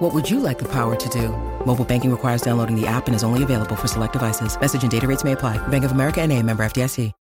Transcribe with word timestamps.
What 0.00 0.14
would 0.14 0.30
you 0.30 0.40
like 0.40 0.58
the 0.58 0.64
power 0.64 0.96
to 0.96 1.08
do? 1.10 1.28
Mobile 1.66 1.84
banking 1.84 2.10
requires 2.10 2.40
downloading 2.40 2.74
the 2.74 2.86
app 2.86 3.06
and 3.06 3.14
is 3.14 3.22
only 3.22 3.42
available 3.42 3.76
for 3.76 3.86
select 3.86 4.14
devices. 4.14 4.58
Message 4.58 4.82
and 4.82 4.90
data 4.90 5.06
rates 5.06 5.24
may 5.24 5.32
apply. 5.32 5.58
Bank 5.68 5.84
of 5.84 5.92
America 5.92 6.22
and 6.22 6.32
a 6.32 6.42
member 6.42 6.64
FDIC. 6.64 7.12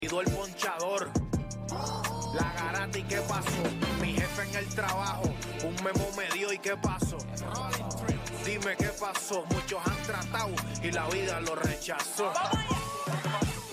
Dime 8.46 8.76
qué 8.78 8.90
pasó. 8.98 9.44
Muchos 9.52 9.80
han 9.86 9.98
tratado 10.04 10.56
y 10.82 10.92
la 10.92 11.08
vida 11.10 11.42
lo 11.42 11.56
rechazó. 11.56 12.32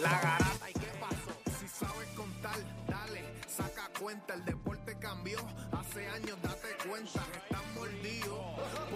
La 0.02 0.11
garata 0.11 0.69
y 0.69 0.73
qué 0.73 0.91
pasó. 0.98 1.33
Si 1.61 1.69
sabes 1.69 2.09
contar, 2.16 2.56
dale, 2.88 3.23
saca 3.47 3.88
cuenta. 4.00 4.34
El 4.34 4.45
deporte 4.45 4.97
cambió. 4.98 5.38
Hace 5.70 6.09
años 6.09 6.36
date 6.42 6.88
cuenta. 6.88 7.23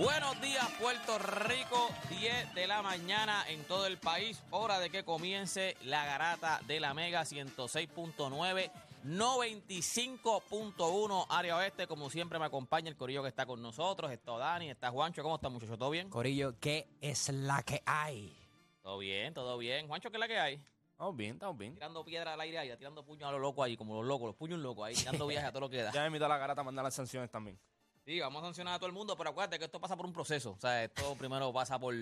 Buenos 0.00 0.40
días, 0.40 0.66
Puerto 0.80 1.18
Rico, 1.18 1.90
10 2.08 2.54
de 2.54 2.66
la 2.66 2.80
mañana 2.80 3.44
en 3.48 3.62
todo 3.64 3.84
el 3.84 3.98
país. 3.98 4.42
Hora 4.50 4.80
de 4.80 4.88
que 4.88 5.04
comience 5.04 5.76
la 5.84 6.06
garata 6.06 6.58
de 6.66 6.80
la 6.80 6.94
Mega 6.94 7.20
106.9, 7.20 8.70
95.1 9.04 11.26
área 11.28 11.58
oeste. 11.58 11.86
Como 11.86 12.08
siempre, 12.08 12.38
me 12.38 12.46
acompaña 12.46 12.88
el 12.88 12.96
corillo 12.96 13.22
que 13.22 13.28
está 13.28 13.44
con 13.44 13.60
nosotros. 13.60 14.10
Está 14.10 14.38
Dani, 14.38 14.70
está 14.70 14.90
Juancho. 14.90 15.22
¿Cómo 15.22 15.34
está, 15.34 15.50
muchachos? 15.50 15.78
¿Todo 15.78 15.90
bien? 15.90 16.08
Corillo, 16.08 16.58
¿qué 16.58 16.88
es 17.02 17.28
la 17.28 17.62
que 17.62 17.82
hay? 17.84 18.34
Todo 18.82 18.96
bien, 18.96 19.34
todo 19.34 19.58
bien. 19.58 19.86
Juancho, 19.86 20.10
¿qué 20.10 20.16
es 20.16 20.20
la 20.20 20.28
que 20.28 20.38
hay? 20.38 20.62
Estamos 20.92 21.14
bien, 21.14 21.34
estamos 21.34 21.58
bien. 21.58 21.74
Tirando 21.74 22.02
piedra 22.06 22.32
al 22.32 22.40
aire 22.40 22.58
ahí, 22.58 22.74
tirando 22.78 23.04
puños 23.04 23.28
a 23.28 23.32
los 23.32 23.40
locos 23.42 23.66
ahí, 23.66 23.76
como 23.76 23.96
los 23.96 24.06
locos, 24.06 24.28
los 24.28 24.36
puños 24.36 24.60
locos 24.60 24.86
ahí, 24.86 24.94
tirando 24.94 25.26
viajes 25.26 25.50
a 25.50 25.52
todo 25.52 25.60
lo 25.60 25.68
que 25.68 25.82
da. 25.82 25.92
Ya 25.92 26.00
me 26.00 26.06
invito 26.06 26.24
a 26.24 26.28
la 26.28 26.38
garata 26.38 26.62
a 26.62 26.64
mandar 26.64 26.84
las 26.84 26.94
sanciones 26.94 27.30
también. 27.30 27.58
Sí, 28.04 28.18
vamos 28.18 28.42
a 28.42 28.46
sancionar 28.46 28.74
a 28.74 28.78
todo 28.78 28.86
el 28.88 28.92
mundo, 28.94 29.16
pero 29.16 29.30
acuérdate 29.30 29.58
que 29.58 29.66
esto 29.66 29.78
pasa 29.80 29.96
por 29.96 30.06
un 30.06 30.12
proceso. 30.12 30.52
O 30.52 30.60
sea, 30.60 30.82
esto 30.84 31.14
primero 31.16 31.52
pasa 31.52 31.78
por, 31.78 31.94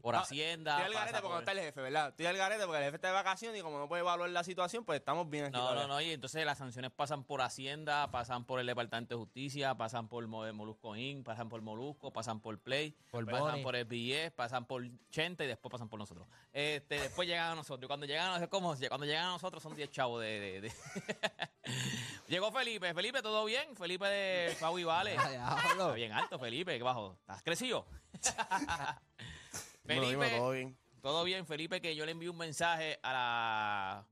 por 0.00 0.14
Hacienda. 0.14 0.78
Estoy 0.78 0.86
al 0.94 1.00
garete 1.00 1.18
porque 1.20 1.28
no 1.28 1.34
por- 1.34 1.38
está 1.40 1.52
el 1.52 1.58
jefe, 1.60 1.80
¿verdad? 1.80 2.08
Estoy 2.10 2.26
al 2.26 2.36
garete 2.36 2.64
porque 2.64 2.78
el 2.78 2.84
jefe 2.84 2.96
está 2.96 3.08
de 3.08 3.14
vacaciones 3.14 3.58
y 3.58 3.62
como 3.62 3.78
no 3.78 3.88
puede 3.88 4.00
evaluar 4.02 4.28
la 4.30 4.44
situación, 4.44 4.84
pues 4.84 4.98
estamos 5.00 5.28
bien 5.30 5.46
aquí. 5.46 5.54
No, 5.56 5.62
no, 5.62 5.68
todavía. 5.70 5.86
no, 5.88 6.00
y 6.00 6.10
entonces 6.12 6.44
las 6.44 6.58
sanciones 6.58 6.90
pasan 6.92 7.24
por 7.24 7.40
Hacienda, 7.40 8.10
pasan 8.10 8.44
por 8.44 8.60
el 8.60 8.66
Departamento 8.66 9.14
de 9.14 9.18
Justicia, 9.24 9.74
pasan 9.74 10.06
por 10.08 10.26
Mo- 10.26 10.52
Molusco 10.52 10.94
Inc., 10.96 11.24
pasan 11.24 11.48
por 11.48 11.62
Molusco, 11.62 12.12
pasan 12.12 12.40
por 12.40 12.58
Play, 12.60 12.94
Por 13.10 13.24
pasan 13.26 13.62
por 13.62 13.74
SBS, 13.74 14.30
pasan 14.32 14.66
por 14.66 14.84
Chente 15.10 15.44
y 15.44 15.48
después 15.48 15.72
pasan 15.72 15.88
por 15.88 15.98
nosotros. 15.98 16.28
Este, 16.52 17.00
después 17.00 17.26
llegan 17.26 17.52
a 17.52 17.54
nosotros. 17.54 17.84
Y 17.84 17.88
cuando 17.88 18.06
llegan 18.06 18.26
a 18.26 18.28
nosotros, 18.38 18.50
¿cómo? 18.50 18.76
Cuando 18.88 19.06
llegan 19.06 19.24
a 19.26 19.30
nosotros 19.30 19.62
son 19.62 19.74
10 19.74 19.90
chavos 19.90 20.20
de... 20.20 20.38
de- 20.40 20.60
de- 20.60 20.72
Llegó 22.32 22.50
Felipe. 22.50 22.94
Felipe, 22.94 23.20
¿todo 23.20 23.44
bien? 23.44 23.76
Felipe 23.76 24.06
de 24.06 24.56
Pau 24.58 24.78
y 24.78 24.84
Vale. 24.84 25.16
Está 25.16 25.92
bien 25.92 26.12
alto, 26.12 26.38
Felipe. 26.38 26.78
¿Qué 26.78 26.82
bajo? 26.82 27.18
¿Estás 27.20 27.42
crecido? 27.42 27.84
Dímelo, 29.84 30.38
todo 30.38 30.52
bien. 30.52 30.78
Todo 31.02 31.24
bien, 31.24 31.44
Felipe, 31.44 31.82
que 31.82 31.94
yo 31.94 32.06
le 32.06 32.12
envío 32.12 32.30
un 32.30 32.38
mensaje 32.38 32.98
a 33.02 33.12
la. 33.12 34.06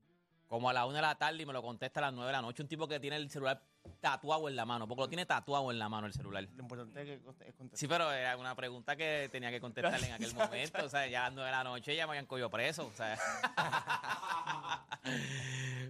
como 0.45 0.69
a 0.69 0.73
la 0.73 0.85
una 0.85 0.97
de 0.97 1.01
la 1.01 1.15
tarde 1.15 1.41
y 1.41 1.47
me 1.47 1.53
lo 1.53 1.63
contesta 1.63 1.99
a 1.99 2.03
las 2.03 2.13
nueve 2.13 2.27
de 2.27 2.33
la 2.33 2.43
noche. 2.43 2.61
Un 2.61 2.69
tipo 2.69 2.87
que 2.87 2.99
tiene 2.99 3.15
el 3.15 3.27
celular 3.31 3.59
tatuado 3.99 4.47
en 4.49 4.55
la 4.55 4.65
mano, 4.65 4.87
porque 4.87 5.01
lo 5.01 5.07
tiene 5.09 5.25
tatuado 5.25 5.71
en 5.71 5.77
la 5.79 5.87
mano 5.89 6.07
el 6.07 6.13
celular. 6.13 6.43
Lo 6.55 6.63
importante 6.63 7.01
es 7.01 7.07
que 7.07 7.23
conte- 7.23 7.47
es 7.47 7.53
contestar. 7.55 7.79
Sí, 7.79 7.87
pero 7.87 8.11
era 8.11 8.35
una 8.37 8.55
pregunta 8.55 8.95
que 8.95 9.29
tenía 9.31 9.51
que 9.51 9.59
contestarle 9.61 10.07
en 10.07 10.13
aquel 10.13 10.33
momento. 10.35 10.83
O 10.85 10.89
sea, 10.89 11.05
ya 11.07 11.21
a 11.25 11.29
las 11.29 11.33
nueve 11.33 11.49
de 11.49 11.55
la 11.55 11.63
noche 11.63 11.95
ya 11.95 12.05
me 12.07 12.11
habían 12.11 12.25
cogido 12.25 12.49
preso. 12.49 12.87
O 12.87 12.93
sea. 12.95 13.17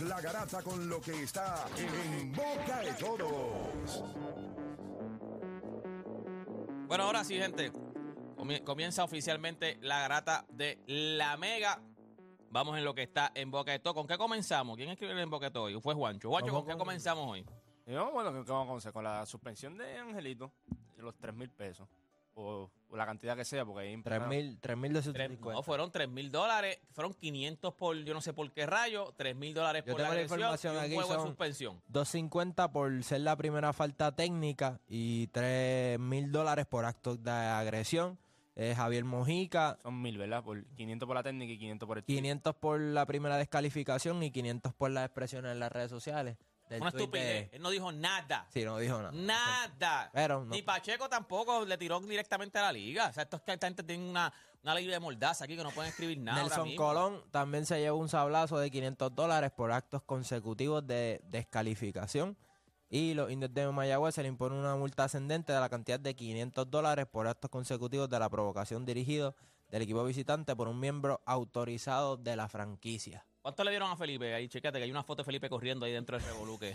la 0.00 0.20
garata 0.20 0.62
con 0.62 0.88
lo 0.88 1.00
que 1.00 1.22
está 1.22 1.66
en 1.76 2.32
boca 2.32 2.78
de 2.80 2.92
todos. 2.94 4.04
Bueno, 6.86 7.04
ahora 7.04 7.24
sí, 7.24 7.36
gente. 7.38 7.70
Comie- 8.36 8.62
Comienza 8.64 9.04
oficialmente 9.04 9.78
la 9.82 10.00
garata 10.00 10.46
de 10.50 10.78
la 10.86 11.36
Mega. 11.36 11.80
Vamos 12.50 12.78
en 12.78 12.84
lo 12.84 12.94
que 12.94 13.02
está 13.02 13.30
en 13.34 13.50
Boca 13.50 13.72
de 13.72 13.78
Todo. 13.78 13.92
¿Con 13.94 14.06
qué 14.06 14.16
comenzamos? 14.16 14.76
¿Quién 14.76 14.88
escribió 14.88 15.18
en 15.18 15.28
Boca 15.28 15.46
de 15.46 15.50
Todo 15.52 15.64
hoy? 15.64 15.78
Fue 15.82 15.94
Juancho. 15.94 16.30
Juancho, 16.30 16.52
¿con 16.52 16.66
qué 16.66 16.76
comenzamos 16.78 17.28
hoy? 17.30 17.44
Y 17.86 17.92
vamos, 17.92 18.12
bueno, 18.14 18.32
¿qué 18.32 18.50
vamos 18.50 18.64
a 18.64 18.68
comenzar? 18.68 18.92
Con 18.92 19.04
la 19.04 19.26
suspensión 19.26 19.76
de 19.76 19.98
Angelito, 19.98 20.52
de 20.96 21.02
los 21.02 21.14
3 21.18 21.34
mil 21.34 21.50
pesos. 21.50 21.86
O, 22.40 22.70
o 22.90 22.96
la 22.96 23.04
cantidad 23.04 23.36
que 23.36 23.44
sea, 23.44 23.64
porque 23.66 23.88
ahí... 23.88 23.96
3.000, 23.96 24.60
3.250. 24.60 25.12
Tres- 25.12 25.40
no, 25.40 25.62
fueron 25.64 25.90
3 25.90 26.08
mil 26.08 26.30
dólares. 26.30 26.78
Fueron 26.92 27.12
500 27.12 27.74
por 27.74 27.96
yo 28.04 28.14
no 28.14 28.20
sé 28.20 28.32
por 28.32 28.48
qué 28.52 28.64
rayo. 28.64 29.12
3 29.16 29.34
mil 29.34 29.52
dólares 29.52 29.82
Yo 29.84 29.92
por 29.92 30.00
la 30.00 30.08
tengo 30.10 30.14
la 30.14 30.20
agresión 30.20 30.38
información 30.40 30.74
y 30.74 30.76
un 30.78 30.84
aquí, 30.84 30.94
juego 30.94 31.08
de 31.10 31.14
son- 31.16 31.26
suspensión. 31.28 31.82
250 31.88 32.70
por 32.70 33.02
ser 33.02 33.22
la 33.22 33.36
primera 33.36 33.72
falta 33.72 34.14
técnica 34.14 34.78
y 34.88 35.26
3 35.28 35.98
mil 35.98 36.30
dólares 36.30 36.66
por 36.66 36.84
acto 36.84 37.16
de 37.16 37.30
agresión. 37.30 38.18
Eh, 38.54 38.74
Javier 38.76 39.04
Mojica, 39.04 39.78
Son 39.82 40.00
mil, 40.00 40.16
¿verdad? 40.18 40.42
Por 40.42 40.64
500 40.64 41.06
por 41.06 41.14
la 41.16 41.22
técnica 41.22 41.52
y 41.52 41.58
500 41.58 41.86
por 41.86 41.98
el... 41.98 42.04
500 42.04 42.54
por 42.56 42.80
la 42.80 43.06
primera 43.06 43.36
descalificación 43.36 44.22
y 44.22 44.30
500 44.32 44.74
por 44.74 44.90
las 44.90 45.04
expresiones 45.04 45.52
en 45.52 45.60
las 45.60 45.70
redes 45.70 45.90
sociales. 45.90 46.36
Del 46.68 46.82
Una 46.82 46.90
tuit 46.90 47.10
de- 47.10 47.18
estupidez. 47.18 47.50
Él 47.54 47.62
no 47.62 47.70
dijo 47.70 47.90
nada. 47.92 48.46
Sí, 48.50 48.64
no 48.64 48.78
dijo 48.78 48.98
nada. 48.98 49.10
Nada. 49.12 50.10
Pero 50.12 50.44
no- 50.44 50.54
Ni 50.54 50.62
Pacheco 50.62 51.08
tampoco 51.08 51.64
le 51.64 51.78
tiró 51.78 51.98
directamente 52.00 52.58
a 52.58 52.62
la 52.62 52.72
liga. 52.72 53.08
O 53.08 53.12
sea, 53.12 53.22
esto 53.22 53.36
es 53.38 53.42
que 53.42 53.52
esta 53.52 53.66
gente 53.66 53.82
tiene 53.82 54.08
una, 54.08 54.32
una 54.62 54.74
ley 54.74 54.86
de 54.86 54.98
mordaza 55.00 55.44
aquí 55.44 55.56
que 55.56 55.62
no 55.64 55.70
pueden 55.70 55.90
escribir 55.90 56.18
nada. 56.18 56.42
ahora 56.42 56.48
Nelson 56.56 56.68
mismo. 56.68 56.84
Colón 56.84 57.22
también 57.30 57.64
se 57.66 57.78
llevó 57.80 57.98
un 57.98 58.08
sablazo 58.08 58.58
de 58.58 58.70
500 58.70 59.14
dólares 59.14 59.50
por 59.50 59.72
actos 59.72 60.02
consecutivos 60.02 60.86
de 60.86 61.20
descalificación. 61.24 62.36
Y 62.90 63.12
los 63.14 63.30
indios 63.30 63.52
de 63.52 63.70
Mayagüez 63.70 64.14
se 64.14 64.22
le 64.22 64.28
impone 64.28 64.54
una 64.58 64.74
multa 64.76 65.04
ascendente 65.04 65.52
de 65.52 65.60
la 65.60 65.68
cantidad 65.68 66.00
de 66.00 66.14
500 66.16 66.70
dólares 66.70 67.06
por 67.10 67.26
actos 67.26 67.50
consecutivos 67.50 68.08
de 68.08 68.18
la 68.18 68.30
provocación 68.30 68.86
dirigido 68.86 69.34
del 69.70 69.82
equipo 69.82 70.02
visitante 70.04 70.56
por 70.56 70.68
un 70.68 70.80
miembro 70.80 71.20
autorizado 71.26 72.16
de 72.16 72.34
la 72.34 72.48
franquicia. 72.48 73.26
¿Cuánto 73.42 73.64
le 73.64 73.70
dieron 73.70 73.90
a 73.90 73.96
Felipe? 73.96 74.34
Ahí, 74.34 74.48
chécate 74.48 74.78
que 74.78 74.84
hay 74.84 74.90
una 74.90 75.02
foto 75.02 75.22
de 75.22 75.26
Felipe 75.26 75.48
corriendo 75.48 75.86
ahí 75.86 75.92
dentro 75.92 76.18
del 76.18 76.26
revolú 76.26 76.58
que- 76.58 76.74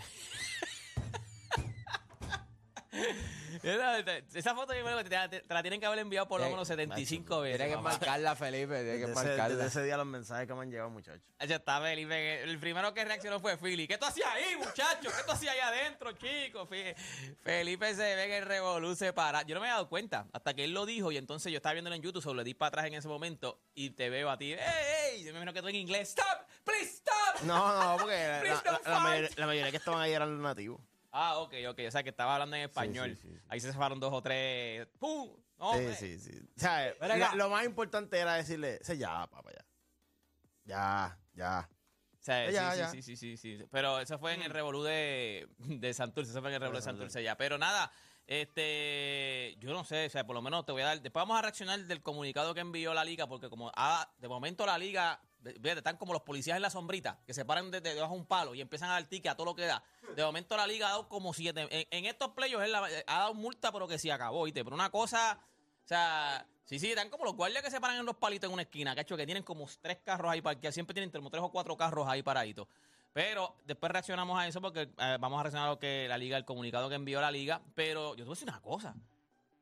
Esa 3.62 3.98
esa 4.34 4.54
foto 4.54 4.74
yo 4.74 4.84
creo 4.84 4.98
que 4.98 5.04
te, 5.04 5.40
te 5.42 5.54
la 5.54 5.62
tienen 5.62 5.80
que 5.80 5.86
haber 5.86 5.98
enviado 6.00 6.26
por 6.28 6.40
lo 6.40 6.46
Eh, 6.46 6.50
menos 6.50 6.66
75 6.68 7.40
veces. 7.40 7.58
Tiene 7.58 7.74
que 7.74 7.80
marcarla, 7.80 8.34
Felipe, 8.36 8.74
tiene 8.82 8.92
que 8.98 9.06
Desde 9.06 9.14
marcarla. 9.14 9.48
desde 9.48 9.66
ese 9.66 9.82
día 9.84 9.96
los 9.96 10.06
mensajes 10.06 10.46
que 10.46 10.54
me 10.54 10.62
han 10.62 10.70
llegado, 10.70 10.90
muchachos. 10.90 11.22
Ahí 11.38 11.52
está 11.52 11.80
Felipe. 11.80 12.42
El 12.42 12.58
primero 12.58 12.92
que 12.94 13.04
reaccionó 13.04 13.40
fue 13.40 13.56
Philly. 13.56 13.86
¿Qué 13.86 13.98
tú 13.98 14.06
hacías 14.06 14.28
ahí, 14.28 14.56
muchacho? 14.56 15.10
¿Qué 15.10 15.22
tú 15.26 15.32
hacías 15.32 15.54
ahí 15.54 15.60
adentro, 15.60 16.12
chico? 16.12 16.66
Fe- 16.66 16.94
Felipe 17.42 17.94
se 17.94 18.14
ve 18.16 18.26
que 18.26 18.38
el 18.38 18.46
revolú 18.46 18.94
se 18.94 19.12
para. 19.12 19.42
Yo 19.42 19.54
no 19.54 19.60
me 19.60 19.66
había 19.66 19.74
dado 19.74 19.88
cuenta 19.88 20.26
hasta 20.32 20.54
que 20.54 20.64
él 20.64 20.72
lo 20.72 20.86
dijo 20.86 21.12
y 21.12 21.16
entonces 21.16 21.52
yo 21.52 21.56
estaba 21.58 21.72
viéndolo 21.74 21.96
en 21.96 22.02
YouTube, 22.02 22.22
solo 22.22 22.36
le 22.38 22.44
di 22.44 22.54
para 22.54 22.68
atrás 22.68 22.86
en 22.86 22.94
ese 22.94 23.08
momento 23.08 23.60
y 23.74 23.90
te 23.90 24.08
veo 24.10 24.30
a 24.30 24.38
ti. 24.38 24.52
¡Ey, 24.52 24.58
ey! 25.12 25.18
Yo 25.24 25.32
me 25.32 25.38
imagino 25.38 25.52
que 25.52 25.62
tú 25.62 25.68
en 25.68 25.76
inglés. 25.76 26.08
¡Stop! 26.10 26.48
¡Please 26.64 26.84
stop! 26.96 27.42
No, 27.42 27.56
no, 27.82 27.96
porque 27.98 28.14
la, 28.64 28.80
la- 28.84 29.00
mayoría, 29.00 29.30
la 29.36 29.46
mayoría 29.46 29.70
que 29.70 29.76
estaban 29.76 30.00
ahí 30.00 30.12
eran 30.12 30.30
los 30.32 30.40
nativos. 30.40 30.80
Ah, 31.16 31.38
ok, 31.38 31.54
ok. 31.68 31.80
O 31.86 31.90
sea, 31.92 32.02
que 32.02 32.10
estaba 32.10 32.34
hablando 32.34 32.56
en 32.56 32.62
español. 32.62 33.10
sí, 33.16 33.22
sí, 33.22 33.28
sí. 33.34 33.40
Ahí 33.48 33.60
se 33.60 33.72
zafaron 33.72 34.00
dos 34.00 34.12
o 34.12 34.20
tres. 34.20 34.86
¡Pum! 34.98 35.30
No, 35.58 35.72
Sí, 35.74 35.94
sí, 35.94 36.18
sí. 36.18 36.40
O 36.56 36.60
sea, 36.60 36.92
la- 37.00 37.34
lo 37.36 37.48
más 37.48 37.64
importante 37.64 38.18
era 38.18 38.34
decirle, 38.34 38.80
"Sí, 38.82 38.98
ya, 38.98 39.24
papá, 39.28 39.50
ya. 39.52 39.64
Ya, 40.64 41.18
ya. 41.34 41.70
O 42.18 42.22
sea, 42.24 42.50
Ya, 42.50 42.72
sí, 42.72 42.78
ya. 42.78 42.88
sí, 42.90 43.02
sí, 43.02 43.16
sí, 43.16 43.36
sí, 43.36 43.58
sí. 43.58 43.64
Pero 43.70 44.00
eso 44.00 44.18
fue 44.18 44.34
en 44.34 44.42
el 44.42 44.50
revolú 44.50 44.82
de, 44.82 45.46
de 45.58 45.94
Santurce. 45.94 46.32
Eso 46.32 46.40
fue 46.40 46.48
en 46.50 46.54
el 46.56 46.60
revolú 46.62 46.78
de. 46.78 46.82
Santurce 46.82 47.22
ya. 47.22 47.36
Pero 47.36 47.58
nada, 47.58 47.92
este, 48.26 49.56
yo 49.60 49.72
no 49.72 49.84
sé, 49.84 50.06
o 50.06 50.10
sea, 50.10 50.26
por 50.26 50.34
lo 50.34 50.42
menos 50.42 50.64
te 50.64 50.72
voy 50.72 50.82
a 50.82 50.86
dar. 50.86 51.00
Después 51.02 51.20
vamos 51.22 51.38
a 51.38 51.42
reaccionar 51.42 51.78
del 51.84 52.02
comunicado 52.02 52.54
que 52.54 52.60
envió 52.60 52.94
la 52.94 53.04
liga, 53.04 53.26
porque 53.26 53.48
como 53.48 53.70
ah, 53.76 54.10
de 54.18 54.28
momento 54.28 54.64
la 54.66 54.78
liga, 54.78 55.20
fíjate, 55.44 55.78
están 55.78 55.96
como 55.96 56.12
los 56.12 56.22
policías 56.22 56.56
en 56.56 56.62
la 56.62 56.70
sombrita, 56.70 57.18
que 57.26 57.34
se 57.34 57.44
paran 57.44 57.70
de, 57.70 57.80
de- 57.80 57.94
debajo 57.94 58.14
de 58.14 58.20
un 58.20 58.26
palo 58.26 58.54
y 58.54 58.60
empiezan 58.60 58.90
a 58.90 58.94
dar 58.94 59.04
ticket 59.04 59.32
a 59.32 59.34
todo 59.36 59.44
lo 59.46 59.54
que 59.54 59.66
da. 59.66 59.82
De 60.16 60.24
momento 60.24 60.56
la 60.56 60.66
liga 60.66 60.86
ha 60.86 60.90
dado 60.90 61.08
como 61.08 61.32
siete. 61.34 61.66
En, 61.90 62.04
estos 62.06 62.30
la- 62.36 62.88
ha 63.06 63.18
dado 63.18 63.34
multa, 63.34 63.70
pero 63.72 63.86
que 63.88 63.98
sí 63.98 64.10
acabó, 64.10 64.44
¿viste? 64.44 64.62
Pero 64.64 64.74
una 64.74 64.90
cosa. 64.90 65.38
O 65.84 65.86
sea, 65.86 66.46
sí, 66.64 66.78
sí, 66.78 66.90
están 66.90 67.10
como 67.10 67.24
los 67.24 67.34
guardias 67.34 67.62
que 67.62 67.70
se 67.70 67.80
paran 67.80 67.98
en 67.98 68.06
los 68.06 68.16
palitos 68.16 68.48
en 68.48 68.54
una 68.54 68.62
esquina, 68.62 68.94
cacho, 68.94 69.16
que 69.16 69.26
tienen 69.26 69.42
como 69.42 69.66
tres 69.82 69.98
carros 70.04 70.30
ahí 70.32 70.40
parqueados, 70.40 70.74
siempre 70.74 70.94
tienen 70.94 71.10
tres 71.10 71.22
o 71.42 71.50
cuatro 71.50 71.76
carros 71.76 72.08
ahí 72.08 72.22
paraditos. 72.22 72.66
Pero 73.12 73.54
después 73.66 73.92
reaccionamos 73.92 74.38
a 74.38 74.48
eso 74.48 74.60
porque 74.60 74.88
eh, 74.98 75.16
vamos 75.20 75.38
a 75.38 75.42
reaccionar 75.44 75.68
a 75.68 75.72
lo 75.72 75.78
que 75.78 76.06
la 76.08 76.16
liga, 76.18 76.36
el 76.36 76.44
comunicado 76.44 76.88
que 76.88 76.94
envió 76.96 77.20
la 77.20 77.30
liga. 77.30 77.60
Pero 77.74 78.10
yo 78.16 78.16
te 78.16 78.22
voy 78.24 78.30
a 78.32 78.34
decir 78.34 78.48
una 78.48 78.60
cosa: 78.60 78.94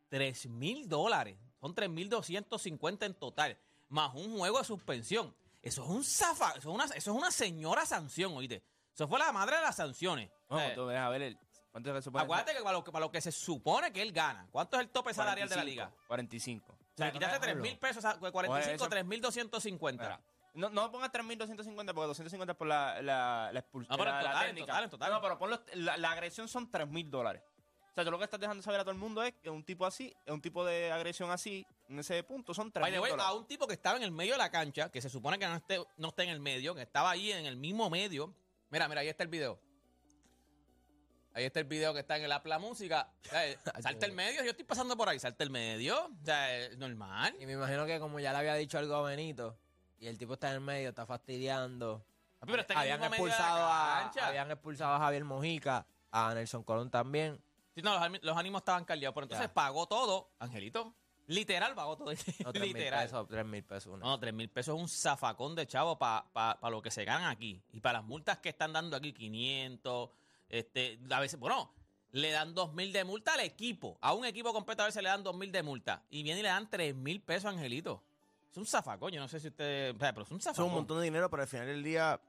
3 0.09 0.47
mil 0.49 0.89
dólares, 0.89 1.37
son 1.61 1.75
3 1.75 1.91
mil 1.91 2.09
250 2.09 3.05
en 3.07 3.15
total, 3.15 3.59
más 3.89 4.15
un 4.15 4.39
juego 4.39 4.59
de 4.59 4.65
suspensión. 4.65 5.35
Eso 5.63 5.85
es 5.85 5.89
un 5.91 6.05
zafa, 6.05 6.51
eso 6.51 6.59
es 6.71 6.75
una, 6.75 6.85
eso 6.85 6.97
es 6.97 7.07
una 7.17 7.31
señora 7.31 7.87
sanción, 7.87 8.33
oíste. 8.35 8.63
Eso 8.93 9.09
fue 9.09 9.19
la 9.19 9.33
madre 9.33 9.57
de 9.57 9.63
las 9.63 9.77
sanciones. 9.77 10.31
No, 10.51 10.61
Eh, 10.61 10.73
tú 10.75 10.87
ver 10.87 11.23
el... 11.23 11.39
¿Cuánto 11.71 11.95
que 11.95 12.03
supone? 12.03 12.25
acuérdate 12.25 12.53
que 12.53 12.59
para 12.63 12.73
lo, 12.73 12.85
que 12.85 12.93
para 12.93 13.05
lo 13.07 13.11
que 13.11 13.21
se 13.23 13.33
supone 13.33 13.91
que 13.93 14.03
él 14.03 14.13
gana, 14.13 14.47
¿cuánto 14.51 14.77
es 14.77 14.83
el 14.83 14.91
tope 14.91 15.15
salarial 15.15 15.49
de 15.49 15.57
la 15.57 15.65
liga? 15.65 15.91
45. 16.07 16.73
O 16.73 16.77
sea, 16.95 17.11
quitaste 17.11 17.39
3 17.39 17.57
mil 17.57 17.79
pesos, 17.79 18.05
a- 18.05 18.19
45, 18.19 18.75
eso- 18.75 18.89
3 18.91 19.05
mil 19.07 19.21
250. 19.23 20.03
Espera. 20.05 20.21
No, 20.55 20.69
no 20.69 20.93
pongas 20.93 21.11
3.250 21.11 21.95
porque 21.95 22.09
250 22.09 22.53
es 22.53 22.59
por 22.59 22.67
la, 22.67 23.01
la, 23.01 23.49
la 23.55 23.61
expulsión. 23.61 23.91
No, 23.91 23.97
pero 24.05 24.11
en 24.11 24.17
la, 24.17 24.23
la 24.23 24.29
total, 24.33 24.43
en 24.43 24.55
técnica. 24.55 24.67
total, 24.73 24.85
en 24.85 24.91
total. 24.91 25.11
No, 25.13 25.21
pero 25.23 25.39
ponlo, 25.39 25.63
la, 25.73 25.97
la 25.97 26.11
agresión 26.11 26.47
son 26.47 26.71
3.000 26.71 27.09
dólares. 27.09 27.43
O 27.91 27.95
sea, 27.95 28.05
tú 28.05 28.11
lo 28.11 28.19
que 28.19 28.25
estás 28.25 28.39
dejando 28.39 28.63
saber 28.63 28.81
a 28.81 28.83
todo 28.85 28.93
el 28.93 28.99
mundo 28.99 29.23
es 29.23 29.33
que 29.43 29.49
un 29.49 29.65
tipo 29.65 29.87
así, 29.87 30.15
un 30.27 30.43
tipo 30.43 30.63
de 30.67 30.93
agresión 30.93 31.31
así, 31.31 31.67
en 31.93 31.99
ese 32.01 32.23
punto, 32.25 32.53
son 32.55 32.73
3.000 32.73 32.81
By 32.81 32.93
the 32.93 33.01
way, 33.01 33.11
dólares. 33.13 33.31
a 33.31 33.35
un 33.35 33.47
tipo 33.47 33.67
que 33.67 33.75
estaba 33.75 33.97
en 33.97 34.03
el 34.03 34.11
medio 34.11 34.33
de 34.33 34.39
la 34.39 34.51
cancha, 34.51 34.91
que 34.91 35.01
se 35.01 35.09
supone 35.09 35.39
que 35.39 35.47
no 35.47 35.57
esté, 35.57 35.79
no 35.97 36.09
esté 36.09 36.25
en 36.25 36.31
el 36.31 36.41
medio, 36.41 36.75
que 36.75 36.83
estaba 36.83 37.11
ahí 37.11 37.31
en 37.33 37.47
el 37.47 37.57
mismo 37.57 37.89
medio. 37.91 38.35
Mira, 38.71 38.89
mira, 38.89 39.03
ahí 39.03 39.09
está 39.09 39.23
el 39.23 39.29
video. 39.29 39.61
Ahí 41.35 41.45
está 41.45 41.61
el 41.61 41.65
video 41.67 41.95
que 41.95 42.01
está 42.01 42.17
en 42.19 42.25
el 42.25 42.33
app 42.33 42.45
La 42.47 42.59
Música. 42.59 43.09
O 43.25 43.29
sea, 43.29 43.47
eh, 43.51 43.59
salta 43.81 44.05
el 44.07 44.13
medio, 44.13 44.43
yo 44.45 44.51
estoy 44.51 44.65
pasando 44.65 44.97
por 44.97 45.09
ahí, 45.09 45.19
salta 45.19 45.45
el 45.45 45.51
medio. 45.51 46.07
O 46.07 46.25
sea, 46.25 46.57
es 46.59 46.77
normal. 46.77 47.35
Y 47.41 47.47
me 47.47 47.53
imagino 47.53 47.87
que 47.87 47.99
como 48.01 48.21
ya 48.21 48.33
le 48.33 48.39
había 48.39 48.55
dicho 48.55 48.79
algo 48.79 48.95
a 48.97 49.03
Benito, 49.03 49.57
y 49.99 50.07
el 50.09 50.19
tipo 50.19 50.35
está 50.35 50.49
en 50.49 50.55
el 50.55 50.61
medio, 50.61 50.89
está 50.91 51.07
fastidiando. 51.07 52.05
Pero 52.45 52.61
está 52.61 52.75
en 52.75 52.79
el 52.81 52.83
habían 52.83 53.01
mismo 53.01 53.11
medio 53.11 53.25
de 53.25 53.31
la 53.31 53.37
expulsado, 53.37 53.67
a, 53.71 54.01
cancha. 54.03 54.27
habían 54.29 54.51
expulsado 54.51 54.95
a 54.95 54.99
Javier 54.99 55.25
Mojica, 55.25 55.87
a 56.11 56.35
Nelson 56.35 56.65
Colón 56.65 56.91
también. 56.91 57.41
Sí, 57.75 57.81
no, 57.81 57.99
los, 57.99 58.23
los 58.23 58.37
ánimos 58.37 58.61
estaban 58.61 58.85
caldeados. 58.85 59.15
Pero 59.15 59.25
entonces 59.25 59.47
Ya. 59.47 59.55
pagó 59.55 59.87
todo, 59.87 60.33
Angelito. 60.39 60.95
Literal 61.29 61.75
pagó 61.75 61.97
todo. 61.97 62.13
No, 62.45 62.53
3 62.53 62.63
mil 62.67 62.73
Literal. 62.75 63.05
pesos, 63.05 63.29
3 63.29 63.45
mil 63.47 63.63
pesos. 63.65 63.93
una. 63.95 64.05
No, 64.05 64.19
3 64.19 64.35
mil 64.35 64.49
pesos 64.51 64.75
es 64.77 64.81
un 64.83 64.89
zafacón 64.89 65.55
de 65.55 65.67
chavo 65.67 65.99
para 65.99 66.59
lo 66.71 66.83
que 66.83 66.91
se 66.91 67.05
ganan 67.05 67.31
aquí. 67.31 67.63
Y 67.73 67.81
para 67.81 67.99
las 68.01 68.05
multas 68.09 68.39
que 68.39 68.49
están 68.51 68.73
dando 68.73 68.97
aquí, 68.97 69.13
500. 69.13 70.11
Este, 70.49 70.99
a 71.11 71.21
veces, 71.21 71.39
bueno, 71.39 71.73
le 72.11 72.31
dan 72.31 72.55
2 72.55 72.75
mil 72.75 72.93
de 72.93 73.05
multa 73.05 73.35
al 73.35 73.41
equipo. 73.41 73.97
A 74.01 74.13
un 74.15 74.25
equipo 74.27 74.53
completo 74.53 74.83
a 74.83 74.87
veces 74.87 75.03
le 75.03 75.09
dan 75.09 75.23
2 75.23 75.35
mil 75.37 75.51
de 75.53 75.63
multa. 75.63 76.03
Y 76.11 76.23
viene 76.23 76.41
y 76.41 76.43
le 76.43 76.49
dan 76.49 76.69
3 76.69 76.95
mil 76.95 77.21
pesos 77.23 77.47
Angelito. 77.47 78.03
Es 78.51 78.57
un 78.59 78.67
zafacón. 78.67 79.13
Yo 79.13 79.21
no 79.21 79.29
sé 79.29 79.41
si 79.41 79.49
usted. 79.49 79.95
Pero 79.99 80.23
es 80.23 80.31
un 80.31 80.39
Eso 80.39 80.51
es 80.51 80.57
zafacón. 80.57 80.67
un 80.67 80.75
montón 80.75 80.99
de 80.99 81.05
dinero, 81.05 81.31
pero 81.31 81.43
al 81.43 81.49
final 81.49 81.67
del 81.69 81.83
día, 81.83 82.21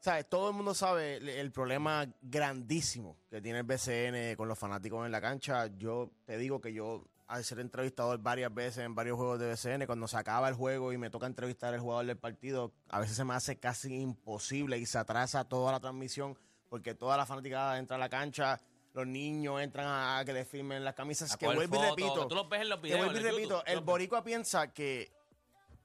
¿sabes? 0.00 0.28
Todo 0.28 0.50
el 0.50 0.54
mundo 0.54 0.74
sabe 0.74 1.16
el, 1.16 1.28
el 1.28 1.50
problema 1.50 2.06
grandísimo 2.22 3.16
que 3.30 3.40
tiene 3.40 3.58
el 3.60 3.64
BCN 3.64 4.36
con 4.36 4.46
los 4.48 4.58
fanáticos 4.58 5.04
en 5.04 5.10
la 5.12 5.20
cancha. 5.20 5.66
Yo 5.78 6.10
te 6.26 6.38
digo 6.38 6.60
que 6.60 6.72
yo, 6.72 7.04
al 7.28 7.44
ser 7.44 7.60
entrevistador 7.60 8.18
varias 8.18 8.52
veces 8.52 8.84
en 8.84 8.94
varios 8.94 9.16
juegos 9.16 9.38
de 9.38 9.48
BCN, 9.52 9.86
cuando 9.86 10.08
se 10.08 10.16
acaba 10.16 10.48
el 10.48 10.54
juego 10.54 10.92
y 10.92 10.98
me 10.98 11.10
toca 11.10 11.26
entrevistar 11.26 11.72
al 11.74 11.80
jugador 11.80 12.06
del 12.06 12.16
partido, 12.16 12.72
a 12.88 12.98
veces 13.00 13.16
se 13.16 13.24
me 13.24 13.34
hace 13.34 13.58
casi 13.58 13.94
imposible 14.00 14.78
y 14.78 14.86
se 14.86 14.98
atrasa 14.98 15.44
toda 15.44 15.70
la 15.72 15.80
transmisión 15.80 16.36
porque 16.68 16.94
toda 16.94 17.16
la 17.16 17.26
fanaticada 17.26 17.78
entra 17.78 17.96
a 17.96 17.98
la 17.98 18.08
cancha. 18.08 18.60
Los 18.94 19.06
niños 19.06 19.60
entran 19.60 19.86
a, 19.86 20.18
a 20.18 20.24
que 20.24 20.32
les 20.32 20.48
firmen 20.48 20.82
las 20.84 20.94
camisas. 20.94 21.36
Que 21.36 21.46
vuelvo 21.46 21.76
y 21.76 21.88
repito. 21.90 22.26
Tú 22.28 22.34
los 22.34 22.48
ves 22.48 22.62
en 22.62 22.68
los 22.70 22.80
Que 22.80 22.96
vuelvo 22.96 23.16
y 23.18 23.22
repito, 23.22 23.42
YouTube. 23.58 23.62
El 23.66 23.80
boricua 23.80 24.24
piensa 24.24 24.72
que 24.72 25.12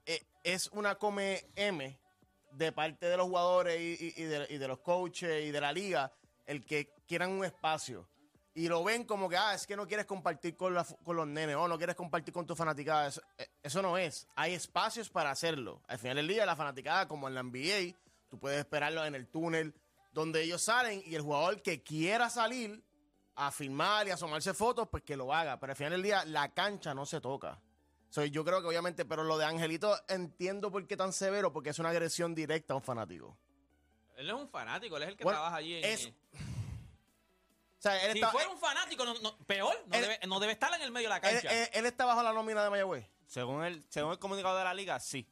eh, 0.06 0.22
es 0.42 0.68
una 0.72 0.94
come 0.96 1.44
M 1.54 1.98
de 2.52 2.72
parte 2.72 3.06
de 3.06 3.16
los 3.16 3.26
jugadores 3.26 3.78
y, 3.80 4.06
y- 4.16 4.22
y 4.22 4.24
de, 4.24 4.46
y 4.50 4.58
de 4.58 4.68
los 4.68 4.78
coaches 4.80 5.44
y 5.44 5.50
de 5.50 5.60
la 5.60 5.72
liga 5.72 6.12
el 6.46 6.64
que 6.64 6.90
quieran 7.06 7.30
un 7.30 7.44
espacio. 7.44 8.08
Y 8.56 8.68
lo 8.68 8.84
ven 8.84 9.04
como 9.04 9.28
que, 9.28 9.36
ah, 9.36 9.52
es 9.54 9.66
que 9.66 9.74
no 9.76 9.86
quieres 9.88 10.06
compartir 10.06 10.56
con, 10.56 10.74
la- 10.74 10.86
con 11.02 11.16
los 11.16 11.26
nenes 11.26 11.56
o 11.56 11.66
no 11.66 11.76
quieres 11.76 11.96
compartir 11.96 12.32
con 12.32 12.46
tu 12.46 12.54
fanaticada. 12.54 13.08
Eso, 13.08 13.20
eh, 13.36 13.48
eso 13.62 13.82
no 13.82 13.98
es. 13.98 14.28
Hay 14.36 14.54
espacios 14.54 15.10
para 15.10 15.30
hacerlo. 15.30 15.82
Al 15.88 15.98
final 15.98 16.16
del 16.18 16.28
día, 16.28 16.46
la 16.46 16.54
fanaticada, 16.54 17.08
como 17.08 17.26
en 17.26 17.34
la 17.34 17.42
NBA, 17.42 17.96
tú 18.30 18.38
puedes 18.38 18.60
esperarlo 18.60 19.04
en 19.04 19.16
el 19.16 19.26
túnel 19.26 19.74
donde 20.12 20.42
ellos 20.42 20.62
salen 20.62 21.02
y 21.04 21.16
el 21.16 21.22
jugador 21.22 21.60
que 21.62 21.82
quiera 21.82 22.30
salir 22.30 22.80
a 23.34 23.50
filmar 23.50 24.06
y 24.06 24.12
a 24.12 24.14
asomarse 24.14 24.54
fotos, 24.54 24.86
pues 24.88 25.02
que 25.02 25.16
lo 25.16 25.34
haga. 25.34 25.58
Pero 25.58 25.72
al 25.72 25.76
final 25.76 25.90
del 25.92 26.02
día, 26.04 26.24
la 26.24 26.54
cancha 26.54 26.94
no 26.94 27.04
se 27.06 27.20
toca. 27.20 27.60
So, 28.10 28.24
yo 28.24 28.44
creo 28.44 28.60
que 28.62 28.68
obviamente, 28.68 29.04
pero 29.04 29.24
lo 29.24 29.36
de 29.36 29.46
Angelito 29.46 29.98
entiendo 30.06 30.70
por 30.70 30.86
qué 30.86 30.96
tan 30.96 31.12
severo, 31.12 31.52
porque 31.52 31.70
es 31.70 31.78
una 31.80 31.88
agresión 31.88 32.32
directa 32.36 32.72
a 32.74 32.76
un 32.76 32.82
fanático. 32.84 33.36
Él 34.16 34.28
es 34.30 34.34
un 34.36 34.48
fanático, 34.48 34.96
él 34.96 35.02
es 35.02 35.08
el 35.08 35.16
que 35.16 35.24
Bueno, 35.24 35.40
trabaja 35.40 35.56
allí 35.56 35.74
en. 35.74 35.84
es- 35.84 36.12
sea, 37.88 38.04
él 38.06 38.12
Si 38.12 38.18
está, 38.18 38.30
fuera 38.30 38.48
un 38.50 38.58
fanático, 38.58 39.04
no- 39.04 39.14
no- 39.20 39.36
peor, 39.46 39.74
no, 39.86 39.94
Él- 39.96 40.02
debe, 40.02 40.20
no 40.26 40.40
debe 40.40 40.52
estar 40.52 40.72
en 40.74 40.82
el 40.82 40.90
medio 40.90 41.08
de 41.08 41.18
la 41.20 41.28
él, 41.28 41.40
cancha. 41.40 41.62
él- 41.62 41.68
él 41.72 41.86
está 41.86 42.04
bajo 42.04 42.22
la 42.22 42.32
nómina 42.32 42.62
de 42.64 42.70
Mayagüez. 42.70 43.06
Según 43.26 43.64
el, 43.64 43.84
según 43.88 44.12
el 44.12 44.18
comunicado 44.18 44.56
de 44.58 44.64
la 44.64 44.74
liga, 44.74 44.98
sí. 45.00 45.26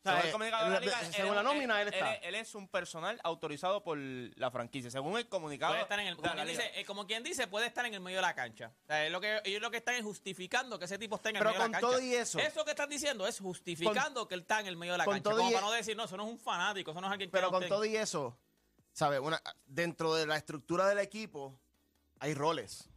O 0.00 0.10
sea, 0.10 0.12
según 0.12 0.22
eh, 0.22 0.26
el 0.28 0.32
comunicado 0.32 0.64
de 0.64 0.70
la 0.70 0.76
él- 0.78 0.84
liga, 0.84 1.00
según 1.12 1.28
él- 1.30 1.34
la 1.34 1.42
nómina, 1.42 1.82
él 1.82 1.88
está. 1.88 2.14
es- 2.14 2.20
Él 2.24 2.34
es 2.36 2.54
un 2.54 2.68
personal 2.68 3.20
autorizado 3.24 3.82
por 3.82 3.98
la 3.98 4.50
franquicia. 4.50 4.90
Según 4.92 5.18
el 5.18 5.28
comunicado 5.28 5.72
Puede 5.72 5.82
estar 5.82 5.98
en 5.98 6.06
el, 6.06 6.16
como, 6.16 6.32
quien 6.32 6.46
dice, 6.46 6.72
eh, 6.80 6.84
como 6.84 7.06
quien 7.06 7.22
dice, 7.24 7.46
puede 7.48 7.66
estar 7.66 7.84
en 7.84 7.94
el 7.94 8.00
medio 8.00 8.18
de 8.18 8.22
la 8.22 8.34
cancha. 8.34 8.72
O 8.84 8.86
sea, 8.86 9.04
es 9.04 9.10
lo 9.10 9.20
que, 9.20 9.40
ellos 9.44 9.60
lo 9.60 9.70
que 9.72 9.78
están 9.78 9.96
es 9.96 10.04
justificando 10.04 10.78
que 10.78 10.84
ese 10.84 10.98
tipo 10.98 11.16
esté 11.16 11.30
en 11.30 11.36
el 11.36 11.40
Pero 11.40 11.50
medio 11.50 11.62
de 11.64 11.68
la 11.68 11.78
con 11.80 11.80
cancha. 11.90 11.96
todo 11.98 12.00
y 12.06 12.14
eso- 12.14 12.38
Eso 12.38 12.64
que 12.64 12.70
están 12.70 12.88
diciendo 12.88 13.26
es 13.26 13.40
justificando 13.40 14.28
que 14.28 14.34
él 14.36 14.42
está 14.42 14.60
en 14.60 14.68
el 14.68 14.76
medio 14.76 14.92
de 14.92 14.98
la 14.98 15.04
con 15.04 15.14
cancha. 15.14 15.30
todo 15.30 15.38
Como 15.38 15.50
y- 15.50 15.54
para 15.54 15.66
no 15.66 15.72
decir, 15.72 15.96
no, 15.96 16.04
eso 16.04 16.16
no 16.16 16.24
es 16.26 16.30
un 16.30 16.38
fanático, 16.38 16.92
eso 16.92 17.00
no 17.00 17.06
es 17.08 17.12
alguien 17.12 17.28
que 17.28 17.32
Pero 17.36 17.50
con 17.50 17.66
todo 17.68 17.84
y 17.84 17.96
eso, 17.96 18.38
¿sabes? 18.92 19.18
Una, 19.20 19.42
dentro 19.66 20.14
de 20.14 20.26
la 20.26 20.36
estructura 20.36 20.86
del 20.86 21.00
equipo 21.00 21.58
hay 22.20 22.34
roles. 22.34 22.88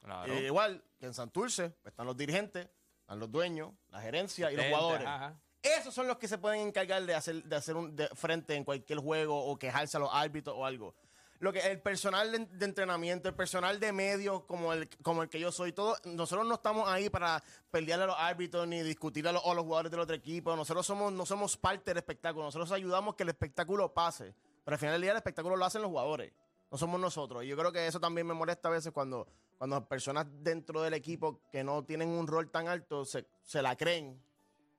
Claro. 0.00 0.32
Eh, 0.32 0.46
igual 0.46 0.82
que 0.98 1.06
en 1.06 1.14
Santurce 1.14 1.70
pues, 1.70 1.92
están 1.92 2.06
los 2.06 2.16
dirigentes, 2.16 2.68
están 3.00 3.18
los 3.18 3.30
dueños, 3.30 3.72
la 3.90 4.00
gerencia 4.00 4.50
y 4.52 4.56
los 4.56 4.66
jugadores. 4.66 5.06
ajá. 5.06 5.38
Esos 5.60 5.92
son 5.92 6.06
los 6.06 6.18
que 6.18 6.28
se 6.28 6.38
pueden 6.38 6.68
encargar 6.68 7.04
de 7.04 7.14
hacer, 7.14 7.42
de 7.42 7.56
hacer 7.56 7.76
un 7.76 7.94
de 7.96 8.08
frente 8.08 8.54
en 8.54 8.64
cualquier 8.64 9.00
juego 9.00 9.44
o 9.44 9.58
quejarse 9.58 9.96
a 9.96 10.00
los 10.00 10.10
árbitros 10.12 10.56
o 10.56 10.64
algo. 10.64 10.94
Lo 11.40 11.52
que 11.52 11.60
el 11.60 11.80
personal 11.80 12.32
de, 12.32 12.46
de 12.46 12.64
entrenamiento, 12.64 13.28
el 13.28 13.34
personal 13.34 13.78
de 13.78 13.92
medios 13.92 14.44
como 14.44 14.72
el, 14.72 14.88
como 15.02 15.22
el 15.22 15.28
que 15.28 15.38
yo 15.38 15.52
soy, 15.52 15.72
todo, 15.72 15.96
nosotros 16.04 16.46
no 16.46 16.54
estamos 16.54 16.88
ahí 16.88 17.10
para 17.10 17.42
pelearle 17.70 18.04
a 18.04 18.06
los 18.08 18.16
árbitros 18.18 18.66
ni 18.66 18.82
discutir 18.82 19.26
a 19.28 19.32
los, 19.32 19.44
a 19.44 19.54
los 19.54 19.64
jugadores 19.64 19.90
del 19.90 20.00
otro 20.00 20.16
equipo. 20.16 20.54
Nosotros 20.56 20.86
somos, 20.86 21.12
no 21.12 21.26
somos 21.26 21.56
parte 21.56 21.90
del 21.90 21.98
espectáculo. 21.98 22.44
Nosotros 22.44 22.70
ayudamos 22.72 23.14
que 23.14 23.24
el 23.24 23.28
espectáculo 23.28 23.92
pase. 23.92 24.34
Pero 24.64 24.74
al 24.74 24.78
final 24.78 24.94
del 24.94 25.02
día 25.02 25.10
el 25.12 25.16
espectáculo 25.16 25.56
lo 25.56 25.64
hacen 25.64 25.82
los 25.82 25.90
jugadores. 25.90 26.32
No 26.70 26.76
somos 26.78 27.00
nosotros. 27.00 27.44
Y 27.44 27.48
yo 27.48 27.56
creo 27.56 27.72
que 27.72 27.86
eso 27.86 27.98
también 28.00 28.26
me 28.26 28.34
molesta 28.34 28.68
a 28.68 28.72
veces 28.72 28.92
cuando, 28.92 29.26
cuando 29.56 29.86
personas 29.88 30.26
dentro 30.42 30.82
del 30.82 30.94
equipo 30.94 31.40
que 31.50 31.64
no 31.64 31.82
tienen 31.84 32.08
un 32.10 32.26
rol 32.26 32.50
tan 32.50 32.68
alto 32.68 33.04
se, 33.04 33.26
se 33.42 33.62
la 33.62 33.76
creen 33.76 34.20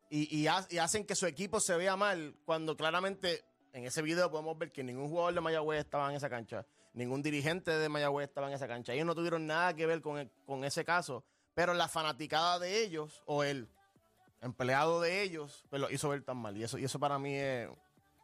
y, 0.09 0.35
y 0.37 0.47
ha- 0.47 0.65
y 0.69 0.77
hacen 0.77 1.05
que 1.05 1.15
su 1.15 1.25
equipo 1.25 1.59
se 1.59 1.75
vea 1.77 1.95
mal 1.95 2.35
cuando 2.45 2.75
claramente 2.77 3.43
en 3.73 3.85
ese 3.85 4.01
video 4.01 4.29
podemos 4.31 4.57
ver 4.57 4.71
que 4.71 4.83
ningún 4.83 5.09
jugador 5.09 5.33
de 5.33 5.41
Mayagüez 5.41 5.79
estaba 5.79 6.09
en 6.09 6.15
esa 6.15 6.29
cancha, 6.29 6.65
ningún 6.93 7.21
dirigente 7.21 7.71
de 7.71 7.89
Mayagüez 7.89 8.27
estaba 8.29 8.47
en 8.47 8.53
esa 8.53 8.67
cancha. 8.67 8.93
Ellos 8.93 9.05
no 9.05 9.15
tuvieron 9.15 9.45
nada 9.47 9.75
que 9.75 9.85
ver 9.85 10.01
con, 10.01 10.17
el- 10.19 10.29
con 10.45 10.63
ese 10.63 10.85
caso, 10.85 11.23
pero 11.55 11.73
la 11.73 11.87
fanaticada 11.87 12.59
de 12.59 12.83
ellos 12.83 13.21
o 13.25 13.43
el 13.43 13.67
empleado 14.41 15.01
de 15.01 15.21
ellos 15.23 15.63
pues 15.69 15.81
lo 15.81 15.89
hizo 15.91 16.09
ver 16.09 16.23
tan 16.23 16.37
mal. 16.37 16.55
Y 16.57 16.63
eso, 16.63 16.77
y 16.77 16.83
eso 16.85 16.99
para 16.99 17.17
mí 17.19 17.35
es... 17.35 17.67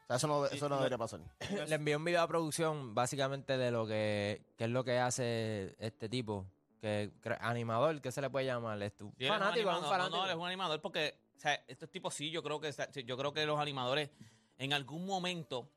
o 0.05 0.07
sea, 0.07 0.17
eso 0.17 0.27
no, 0.27 0.45
eso 0.45 0.69
no 0.69 0.77
debería 0.77 0.97
pasar. 0.99 1.19
Le 1.67 1.75
envié 1.75 1.95
un 1.95 2.05
video 2.05 2.21
a 2.21 2.27
producción 2.27 2.93
básicamente 2.93 3.57
de 3.57 3.71
lo 3.71 3.87
que, 3.87 4.45
que 4.55 4.65
es 4.65 4.69
lo 4.69 4.83
que 4.83 4.99
hace 4.99 5.75
este 5.79 6.09
tipo. 6.09 6.45
Que 6.79 7.11
animador, 7.39 7.99
¿qué 7.99 8.11
se 8.11 8.21
le 8.21 8.29
puede 8.29 8.45
llamar? 8.45 8.77
Sí, 8.77 8.85
es 8.85 9.01
un 9.01 9.11
fanático, 9.11 9.67
un 9.67 9.75
animador. 9.75 9.89
fanático. 9.89 10.17
No, 10.17 10.17
no, 10.17 10.25
él 10.25 10.31
es 10.31 10.37
un 10.37 10.47
animador 10.47 10.81
porque, 10.81 11.17
o 11.35 11.39
sea, 11.39 11.55
estos 11.67 11.89
tipos 11.89 12.13
sí, 12.13 12.29
yo 12.29 12.43
creo 12.43 12.59
que 12.59 12.71
yo 13.03 13.17
creo 13.17 13.33
que 13.33 13.45
los 13.47 13.59
animadores 13.59 14.11
en 14.59 14.73
algún 14.73 15.07
momento 15.07 15.67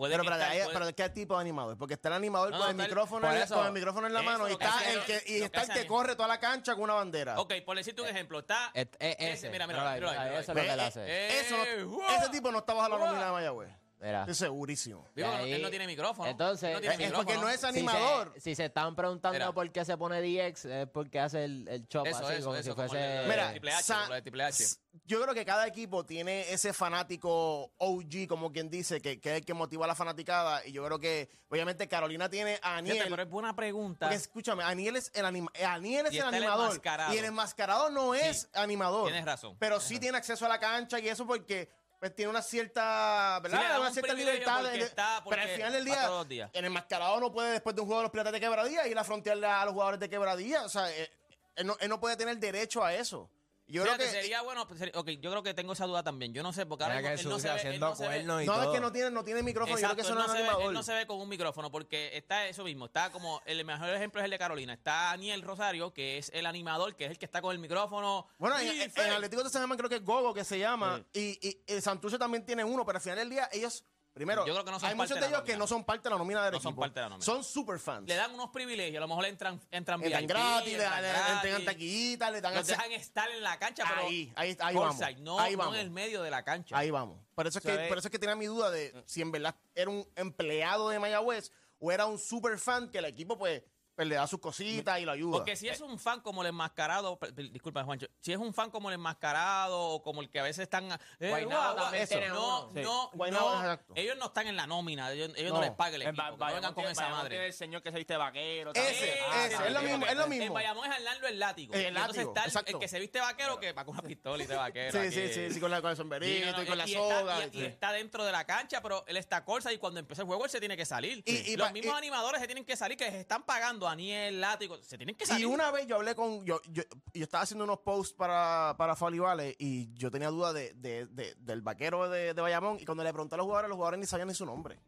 pueden 0.00 0.20
Pero, 0.20 0.34
estar- 0.34 0.68
pero 0.72 0.94
¿qué 0.96 1.08
tipo 1.10 1.34
de 1.34 1.40
animador? 1.42 1.76
Porque 1.78 1.94
está 1.94 2.08
el 2.08 2.14
animador 2.14 2.50
No, 2.50 2.56
con, 2.58 2.60
no, 2.60 2.64
el 2.66 2.70
está 2.72 2.82
el- 2.82 2.88
micrófono 2.88 3.20
por 3.20 3.30
en, 3.30 3.38
la- 3.38 3.44
eso- 3.44 3.54
con 3.54 3.66
el 3.66 3.72
micrófono 3.72 4.06
en 4.08 4.12
la 4.14 4.20
eso 4.20 4.30
mano 4.30 4.48
y 4.48 4.52
lo 4.52 4.58
que 4.58 4.64
está 4.64 4.76
hace- 4.78 4.92
el 4.92 5.00
que, 5.04 5.22
y 5.26 5.38
lo 5.38 5.44
está 5.44 5.62
el 5.62 5.68
que 5.70 5.86
corre 5.86 6.16
toda 6.16 6.26
la 6.28 6.40
cancha 6.40 6.74
con 6.74 6.82
una 6.84 6.94
bandera. 6.94 7.38
Ok, 7.38 7.52
por 7.64 7.76
decirte 7.76 8.02
un 8.02 8.08
ejemplo, 8.08 8.40
está 8.40 8.70
Et- 8.74 8.96
es 8.98 9.16
ese, 9.18 9.32
ese. 9.32 9.50
mira, 9.50 9.66
mira, 9.66 9.78
Míralo 9.80 9.88
ahí, 9.90 10.00
míralo 10.00 10.10
ahí, 10.10 10.18
ahí, 10.18 10.24
míralo 10.24 10.40
Eso 10.40 10.50
es 10.52 10.56
lo 10.56 10.62
que 10.64 10.72
él 10.72 10.80
Eh, 10.80 10.82
hace. 10.82 11.40
Eso 11.40 11.54
Eh, 11.64 11.76
no- 11.84 11.88
wow. 11.90 12.02
ese 12.18 12.28
tipo 12.30 12.50
no 12.50 12.58
está 12.58 12.72
bajo 12.74 12.88
la 12.88 12.98
nómina 12.98 13.26
de 13.26 13.32
Mayagüez. 13.32 13.70
Mira. 14.00 14.20
Estoy 14.20 14.34
segurísimo. 14.34 15.06
Digo, 15.14 15.28
ahí- 15.28 15.52
él 15.52 15.60
no 15.62 15.68
tiene 15.70 15.86
micrófono. 15.86 16.28
Entonces, 16.30 16.72
no 16.72 16.80
tiene 16.80 17.04
es 17.04 17.12
porque 17.12 17.34
no 17.36 17.48
es 17.48 17.60
Si 17.60 17.66
animador. 17.66 18.32
se, 18.34 18.40
si 18.40 18.54
se 18.54 18.64
estaban 18.64 18.96
preguntando 18.96 19.34
Mira. 19.38 19.52
por 19.52 19.70
qué 19.70 19.84
se 19.84 19.96
pone 19.98 20.20
DX, 20.22 20.64
es 20.64 20.86
porque 20.88 21.20
hace 21.20 21.44
el, 21.44 21.68
el 21.68 21.86
chop 21.86 22.06
Eso, 22.06 22.24
así, 22.26 22.34
eso, 22.36 22.44
como 22.46 22.56
eso, 22.56 22.70
si 22.70 22.74
como 22.76 22.88
fuese... 22.88 23.16
el- 23.22 23.28
Mira, 23.28 23.50
Triple 23.50 23.72
H, 23.72 23.82
sa- 23.82 23.94
como 23.96 24.08
lo 24.08 24.14
de 24.14 24.22
Triple 24.22 24.44
H. 24.44 24.62
s- 24.64 24.76
yo 25.04 25.20
creo 25.22 25.34
que 25.34 25.44
cada 25.44 25.66
equipo 25.66 26.04
tiene 26.06 26.50
ese 26.50 26.72
fanático 26.72 27.72
OG, 27.78 28.26
como 28.28 28.50
quien 28.52 28.70
dice, 28.70 29.00
que, 29.00 29.20
que 29.20 29.30
es 29.32 29.36
el 29.40 29.44
que 29.44 29.54
motiva 29.54 29.84
a 29.84 29.88
la 29.88 29.94
fanaticada. 29.94 30.66
Y 30.66 30.72
yo 30.72 30.84
creo 30.84 30.98
que, 30.98 31.28
obviamente, 31.48 31.86
Carolina 31.88 32.28
tiene 32.28 32.58
a 32.62 32.76
Aniel. 32.76 32.94
Fíjate, 32.94 33.10
pero 33.10 33.22
es 33.22 33.28
buena 33.28 33.54
pregunta. 33.54 34.06
Porque 34.06 34.16
escúchame, 34.16 34.62
Aniel 34.64 34.96
es 34.96 35.10
el, 35.14 35.24
anima- 35.26 35.50
eh, 35.54 35.64
Aniel 35.64 36.06
es 36.06 36.12
Y 36.12 36.16
el 36.18 36.24
está 36.24 36.36
el 36.36 36.42
animador. 36.42 36.66
enmascarado. 36.70 37.14
y 37.14 37.18
el 37.18 37.24
enmascarado 37.24 37.90
no 37.90 38.14
es 38.14 38.48
animador. 38.54 39.04
tienes 39.08 39.24
razón. 39.24 39.56
Pero 39.58 39.78
sí 39.80 39.98
tiene 40.00 40.16
acceso 40.18 40.46
a 40.46 40.48
la 40.48 40.58
cancha 40.58 40.98
y 40.98 41.08
eso 41.08 41.26
porque 41.26 41.68
pues, 42.00 42.16
tiene 42.16 42.30
una 42.30 42.42
cierta, 42.42 43.38
¿verdad? 43.42 43.58
Sí, 43.58 43.62
le 43.64 43.68
da 43.70 43.78
una 43.78 43.88
un 43.88 43.94
cierta 43.94 44.14
libertad. 44.14 45.22
porque 45.22 45.38
pero 45.38 45.42
al 45.42 45.54
final 45.54 45.72
del 45.72 45.84
día, 45.84 46.24
días. 46.24 46.50
el 46.54 46.64
enmascarado 46.64 47.20
no 47.20 47.30
puede, 47.30 47.52
después 47.52 47.76
de 47.76 47.82
un 47.82 47.86
juego 47.86 48.00
de 48.00 48.04
los 48.04 48.10
Piratas 48.10 48.32
de 48.32 48.40
Quebradía, 48.40 48.88
ir 48.88 48.98
a 48.98 49.04
frontearle 49.04 49.46
a 49.46 49.64
los 49.66 49.74
jugadores 49.74 50.00
de 50.00 50.08
Quebradía. 50.08 50.64
O 50.64 50.68
sea, 50.70 50.90
eh, 50.90 51.10
él 51.56 51.66
no, 51.66 51.76
él 51.78 51.90
no 51.90 52.00
puede 52.00 52.16
tener 52.16 52.38
derecho 52.38 52.82
a 52.82 52.94
eso. 52.94 53.28
Yo 53.70 53.82
creo 53.82 53.96
que... 53.96 54.06
sería 54.08 54.42
bueno. 54.42 54.66
pues, 54.66 54.78
sería- 54.78 54.98
ok, 54.98 55.08
yo 55.20 55.30
creo 55.30 55.42
que 55.42 55.54
tengo 55.54 55.72
esa 55.72 55.86
duda 55.86 56.02
también. 56.02 56.32
Yo 56.34 56.42
no 56.42 56.52
sé, 56.52 56.66
porque 56.66 56.84
ahora 56.84 56.96
Mira 56.96 57.14
que 57.14 57.20
él 57.22 57.28
no 57.28 57.34
sucia 57.36 57.50
se 57.50 57.54
ve. 57.54 57.60
él 57.60 57.66
haciendo 57.68 57.88
no 57.88 57.94
se 57.96 58.02
ve- 58.02 58.08
cuernos 58.08 58.42
y 58.42 58.46
no, 58.46 58.52
todo. 58.54 58.62
es 58.64 58.70
que 58.70 58.80
no 58.80 58.92
tiene, 58.92 59.10
no 59.10 59.24
tiene 59.24 59.42
micrófono. 59.42 59.76
Exacto, 59.76 59.96
yo 59.96 59.96
creo 59.96 59.96
que 59.96 60.02
eso 60.02 60.12
él, 60.12 60.18
no 60.18 60.26
no 60.26 60.34
es 60.34 60.40
se 60.40 60.56
ve, 60.58 60.64
él 60.66 60.72
no 60.72 60.82
se 60.82 60.94
ve 60.94 61.06
con 61.06 61.20
un 61.20 61.28
micrófono 61.28 61.70
porque 61.70 62.16
está 62.16 62.46
eso 62.46 62.64
mismo. 62.64 62.86
Está 62.86 63.10
como 63.10 63.40
el 63.46 63.64
mejor 63.64 63.88
ejemplo 63.90 64.20
es 64.20 64.24
el 64.24 64.30
de 64.30 64.38
Carolina. 64.38 64.72
Está 64.74 64.92
Daniel 65.10 65.42
Rosario, 65.42 65.92
que 65.92 66.18
es 66.18 66.30
el 66.34 66.46
animador, 66.46 66.96
que 66.96 67.04
es 67.06 67.10
el 67.12 67.18
que 67.18 67.24
está 67.24 67.40
con 67.40 67.52
el 67.52 67.58
micrófono. 67.58 68.26
Bueno, 68.38 68.58
en, 68.58 68.70
Sí, 68.70 68.80
en- 68.96 69.12
Atlético 69.12 69.42
de 69.44 69.50
San 69.50 69.62
Germán 69.62 69.78
creo 69.78 69.88
que 69.88 69.96
es 69.96 70.04
Gogo 70.04 70.34
que 70.34 70.44
se 70.44 70.58
llama. 70.58 71.04
Y, 71.12 71.38
y, 71.48 71.62
el 71.66 71.80
Santurce 71.82 72.18
también 72.18 72.44
tiene 72.44 72.64
uno, 72.64 72.84
pero 72.84 72.98
al 72.98 73.02
final 73.02 73.18
del 73.18 73.30
día 73.30 73.48
ellos, 73.52 73.84
primero, 74.12 74.46
Yo 74.46 74.52
creo 74.52 74.64
que 74.64 74.70
no 74.70 74.80
son 74.80 74.88
hay 74.90 74.96
parte 74.96 75.14
muchos 75.14 75.20
de 75.28 75.28
ellos 75.34 75.42
que 75.44 75.56
no 75.56 75.66
son 75.66 75.84
parte 75.84 76.04
de 76.08 76.10
la 76.10 76.18
nómina 76.18 76.42
del 76.44 76.52
No 76.52 76.60
son 76.60 76.74
parte 76.76 77.00
de 77.00 77.04
la 77.04 77.08
nómina. 77.10 77.24
Son 77.24 77.42
super 77.44 77.78
fans. 77.78 78.08
le 78.08 78.14
dan 78.14 78.32
unos 78.34 78.50
privilegios. 78.50 78.96
A 78.98 79.00
lo 79.00 79.08
mejor 79.08 79.22
le 79.22 79.28
entran, 79.30 79.60
entran, 79.70 80.02
Entran 80.02 80.20
VIP, 80.22 80.28
gratis, 80.30 80.66
le, 80.66 80.72
entran 80.84 81.02
le- 81.02 81.08
le 81.08 81.12
gratis. 81.14 81.34
entregan 81.34 81.64
taquillitas, 81.64 82.32
le 82.32 82.40
dan 82.40 82.54
Los 82.54 82.66
dejan 82.66 82.92
estar 82.92 83.30
en 83.30 83.42
la 83.42 83.58
cancha, 83.58 83.84
pero 83.88 84.06
Ahí, 84.08 84.32
ahí, 84.36 84.56
ahí 84.60 84.74
vamos. 84.74 85.00
no, 85.20 85.38
ahí 85.40 85.52
no 85.52 85.58
vamos. 85.58 85.74
en 85.76 85.80
el 85.80 85.90
medio 85.90 86.22
de 86.22 86.30
la 86.30 86.42
cancha. 86.44 86.76
Ahí 86.76 86.90
vamos. 86.90 87.18
Por 87.34 87.46
eso 87.46 87.58
es 87.58 87.64
que, 87.64 87.72
por 87.88 87.98
eso 87.98 88.08
es 88.08 88.12
que 88.12 88.18
tenía 88.18 88.36
mi 88.36 88.46
duda 88.46 88.70
de 88.70 88.92
si 89.06 89.22
en 89.22 89.30
verdad 89.32 89.54
era 89.74 89.90
un 89.90 90.06
empleado 90.16 90.88
de 90.90 90.98
Mayagüez 90.98 91.50
o 91.78 91.90
era 91.92 92.06
un 92.06 92.18
super 92.18 92.58
fan 92.58 92.90
que 92.90 92.98
el 92.98 93.06
equipo 93.06 93.38
pues, 93.38 93.62
pues, 94.00 94.08
le 94.08 94.14
da 94.14 94.26
sus 94.26 94.40
cositas 94.40 94.98
y 94.98 95.04
lo 95.04 95.12
ayuda. 95.12 95.32
Porque 95.32 95.56
si 95.56 95.68
es 95.68 95.80
un 95.82 95.98
fan 95.98 96.20
como 96.20 96.40
el 96.42 96.48
enmascarado, 96.48 97.18
per- 97.18 97.34
per- 97.34 97.50
disculpa 97.50 97.84
Juancho, 97.84 98.06
si 98.20 98.32
es 98.32 98.38
un 98.38 98.54
fan 98.54 98.70
como 98.70 98.88
el 98.88 98.94
enmascarado 98.94 99.78
o 99.78 100.02
como 100.02 100.22
el 100.22 100.30
que 100.30 100.40
a 100.40 100.42
veces 100.42 100.62
están... 100.62 100.90
eh, 101.18 101.28
Guaynabo 101.28 101.50
guau, 101.62 101.72
guau, 101.74 101.84
también 101.84 102.02
eso, 102.04 102.14
tiene 102.14 102.28
no, 102.28 102.60
uno. 102.64 102.70
Sí. 102.74 102.80
no, 102.82 103.10
Guaynabo, 103.12 103.50
no, 103.50 103.60
exacto. 103.60 103.92
ellos 103.96 104.16
no 104.16 104.26
están 104.26 104.46
en 104.46 104.56
la 104.56 104.66
nómina, 104.66 105.12
ellos, 105.12 105.32
ellos 105.36 105.52
no. 105.52 105.58
No. 105.58 105.64
les 105.66 105.70
pagan 105.72 105.94
el 105.96 106.02
En 106.02 106.08
equipo, 106.08 106.22
Ba- 106.22 106.28
que 106.28 106.30
no 106.32 106.38
Bayamón 106.38 106.60
vengan 106.62 106.74
con 106.74 106.82
tiene- 106.82 106.92
esa 106.92 107.00
Bayamón 107.02 107.18
madre. 107.18 107.30
tiene 107.30 107.46
el 107.46 107.52
señor 107.52 107.82
que 107.82 107.90
se 107.90 107.96
viste 107.98 108.16
vaquero. 108.16 108.70
Ese, 108.72 108.82
también. 108.82 109.52
ese, 109.52 109.66
es 109.66 109.72
lo 109.74 109.82
mismo, 109.82 110.06
es 110.06 110.16
lo 110.16 110.24
En 110.24 110.30
mismo. 110.30 110.54
Bayamón 110.54 110.86
es 110.90 110.96
Arnaldo 110.96 111.26
el 111.28 111.38
látigo. 111.38 111.74
El 111.74 111.80
Y 111.82 111.84
entonces 111.86 112.16
látigo, 112.16 112.30
está 112.30 112.40
el- 112.40 112.44
el, 112.46 112.50
exacto. 112.56 112.78
que 112.78 112.88
se 112.88 112.98
viste 113.00 113.20
vaquero 113.20 113.60
que 113.60 113.72
va 113.72 113.84
con 113.84 113.94
una 113.98 114.02
pistola 114.02 114.42
y 114.42 114.46
de 114.46 114.56
vaquero. 114.56 114.92
sí, 114.92 114.98
aquí. 114.98 115.10
sí, 115.14 115.28
sí, 115.34 115.50
sí, 115.54 115.60
con, 115.60 115.70
la, 115.70 115.82
con 115.82 115.90
el 115.90 115.96
sombrerito 115.98 116.30
Sí, 116.46 116.50
no, 116.50 116.56
no, 116.56 116.62
y 116.62 116.66
con 116.66 116.78
la 116.78 116.86
y 116.88 116.92
soga. 116.94 117.44
Está, 117.44 117.56
y, 117.56 117.60
sí. 117.60 117.66
está 117.66 117.92
dentro 117.92 118.24
de 118.24 118.32
la 118.32 118.44
cancha, 118.46 118.80
pero 118.80 119.04
él 119.06 119.18
está 119.18 119.44
corsa 119.44 119.70
y 119.72 119.76
cuando 119.78 120.00
empieza 120.00 120.22
el 120.22 120.26
juego 120.26 120.44
él 120.44 120.50
se 120.50 120.60
tiene 120.60 120.76
que 120.76 120.86
salir. 120.86 121.22
Y- 121.26 121.50
y 121.52 121.56
Los 121.56 121.66
pa- 121.68 121.72
mismos 121.74 121.94
y- 121.94 121.98
animadores 121.98 122.40
se 122.40 122.46
tienen 122.46 122.64
que 122.64 122.76
salir, 122.76 122.96
que 122.96 123.04
les 123.04 123.14
están 123.14 123.42
pagando 123.42 123.88
a 123.90 123.92
Aniel, 123.92 124.40
látigo, 124.40 124.82
se 124.82 124.96
tienen 124.96 125.14
que 125.14 125.24
Y 125.24 125.26
salir. 125.26 125.46
una 125.46 125.70
vez 125.70 125.86
yo 125.86 125.96
hablé 125.96 126.14
con. 126.14 126.44
Yo, 126.46 126.60
yo, 126.70 126.82
yo 127.12 127.22
estaba 127.24 127.42
haciendo 127.42 127.64
unos 127.64 127.80
posts 127.80 128.14
para, 128.14 128.74
para 128.78 128.96
Folly 128.96 129.18
Valley 129.18 129.54
y 129.58 129.92
yo 129.94 130.10
tenía 130.10 130.28
duda 130.30 130.52
de, 130.52 130.72
de- 130.74 131.06
de- 131.06 131.34
del 131.36 131.60
vaquero 131.60 132.08
de, 132.08 132.32
de 132.34 132.40
Bayamón. 132.42 132.78
Y 132.80 132.84
cuando 132.86 133.04
le 133.04 133.12
pregunté 133.12 133.34
a 133.34 133.38
los 133.38 133.44
jugadores, 133.44 133.68
los 133.68 133.76
jugadores 133.76 134.00
ni 134.00 134.06
sabían 134.06 134.28
ni 134.28 134.34
su 134.34 134.46
nombre. 134.46 134.78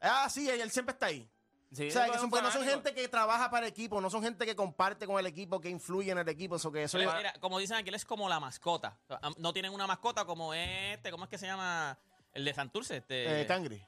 Ah, 0.00 0.28
sí, 0.30 0.48
él 0.48 0.70
siempre 0.70 0.92
está 0.94 1.06
ahí. 1.06 1.28
Sí, 1.72 1.88
o 1.88 1.90
sea, 1.90 2.06
que 2.08 2.18
son, 2.18 2.30
no 2.30 2.50
son 2.52 2.64
gente 2.64 2.94
que 2.94 3.08
trabaja 3.08 3.50
para 3.50 3.66
el 3.66 3.72
equipo, 3.72 4.00
no 4.00 4.08
son 4.08 4.22
gente 4.22 4.46
que 4.46 4.54
comparte 4.54 5.04
con 5.06 5.18
el 5.18 5.26
equipo, 5.26 5.60
que 5.60 5.68
influye 5.68 6.12
en 6.12 6.18
el 6.18 6.28
equipo. 6.28 6.56
Eso 6.56 6.70
que 6.70 6.84
eso 6.84 6.96
es- 6.98 7.12
mira, 7.16 7.32
como 7.40 7.58
dicen 7.58 7.76
aquí, 7.76 7.88
él 7.88 7.96
es 7.96 8.04
como 8.04 8.28
la 8.28 8.38
mascota. 8.38 8.96
Am- 9.20 9.34
No 9.38 9.52
tienen 9.52 9.72
una 9.72 9.86
mascota 9.86 10.24
como 10.24 10.54
este, 10.54 11.10
¿cómo 11.10 11.24
es 11.24 11.30
que 11.30 11.38
se 11.38 11.46
llama? 11.46 11.98
El 12.32 12.44
de 12.44 12.54
Santurce, 12.54 12.98
este, 12.98 13.42
eh, 13.42 13.46
Cangri. 13.46 13.82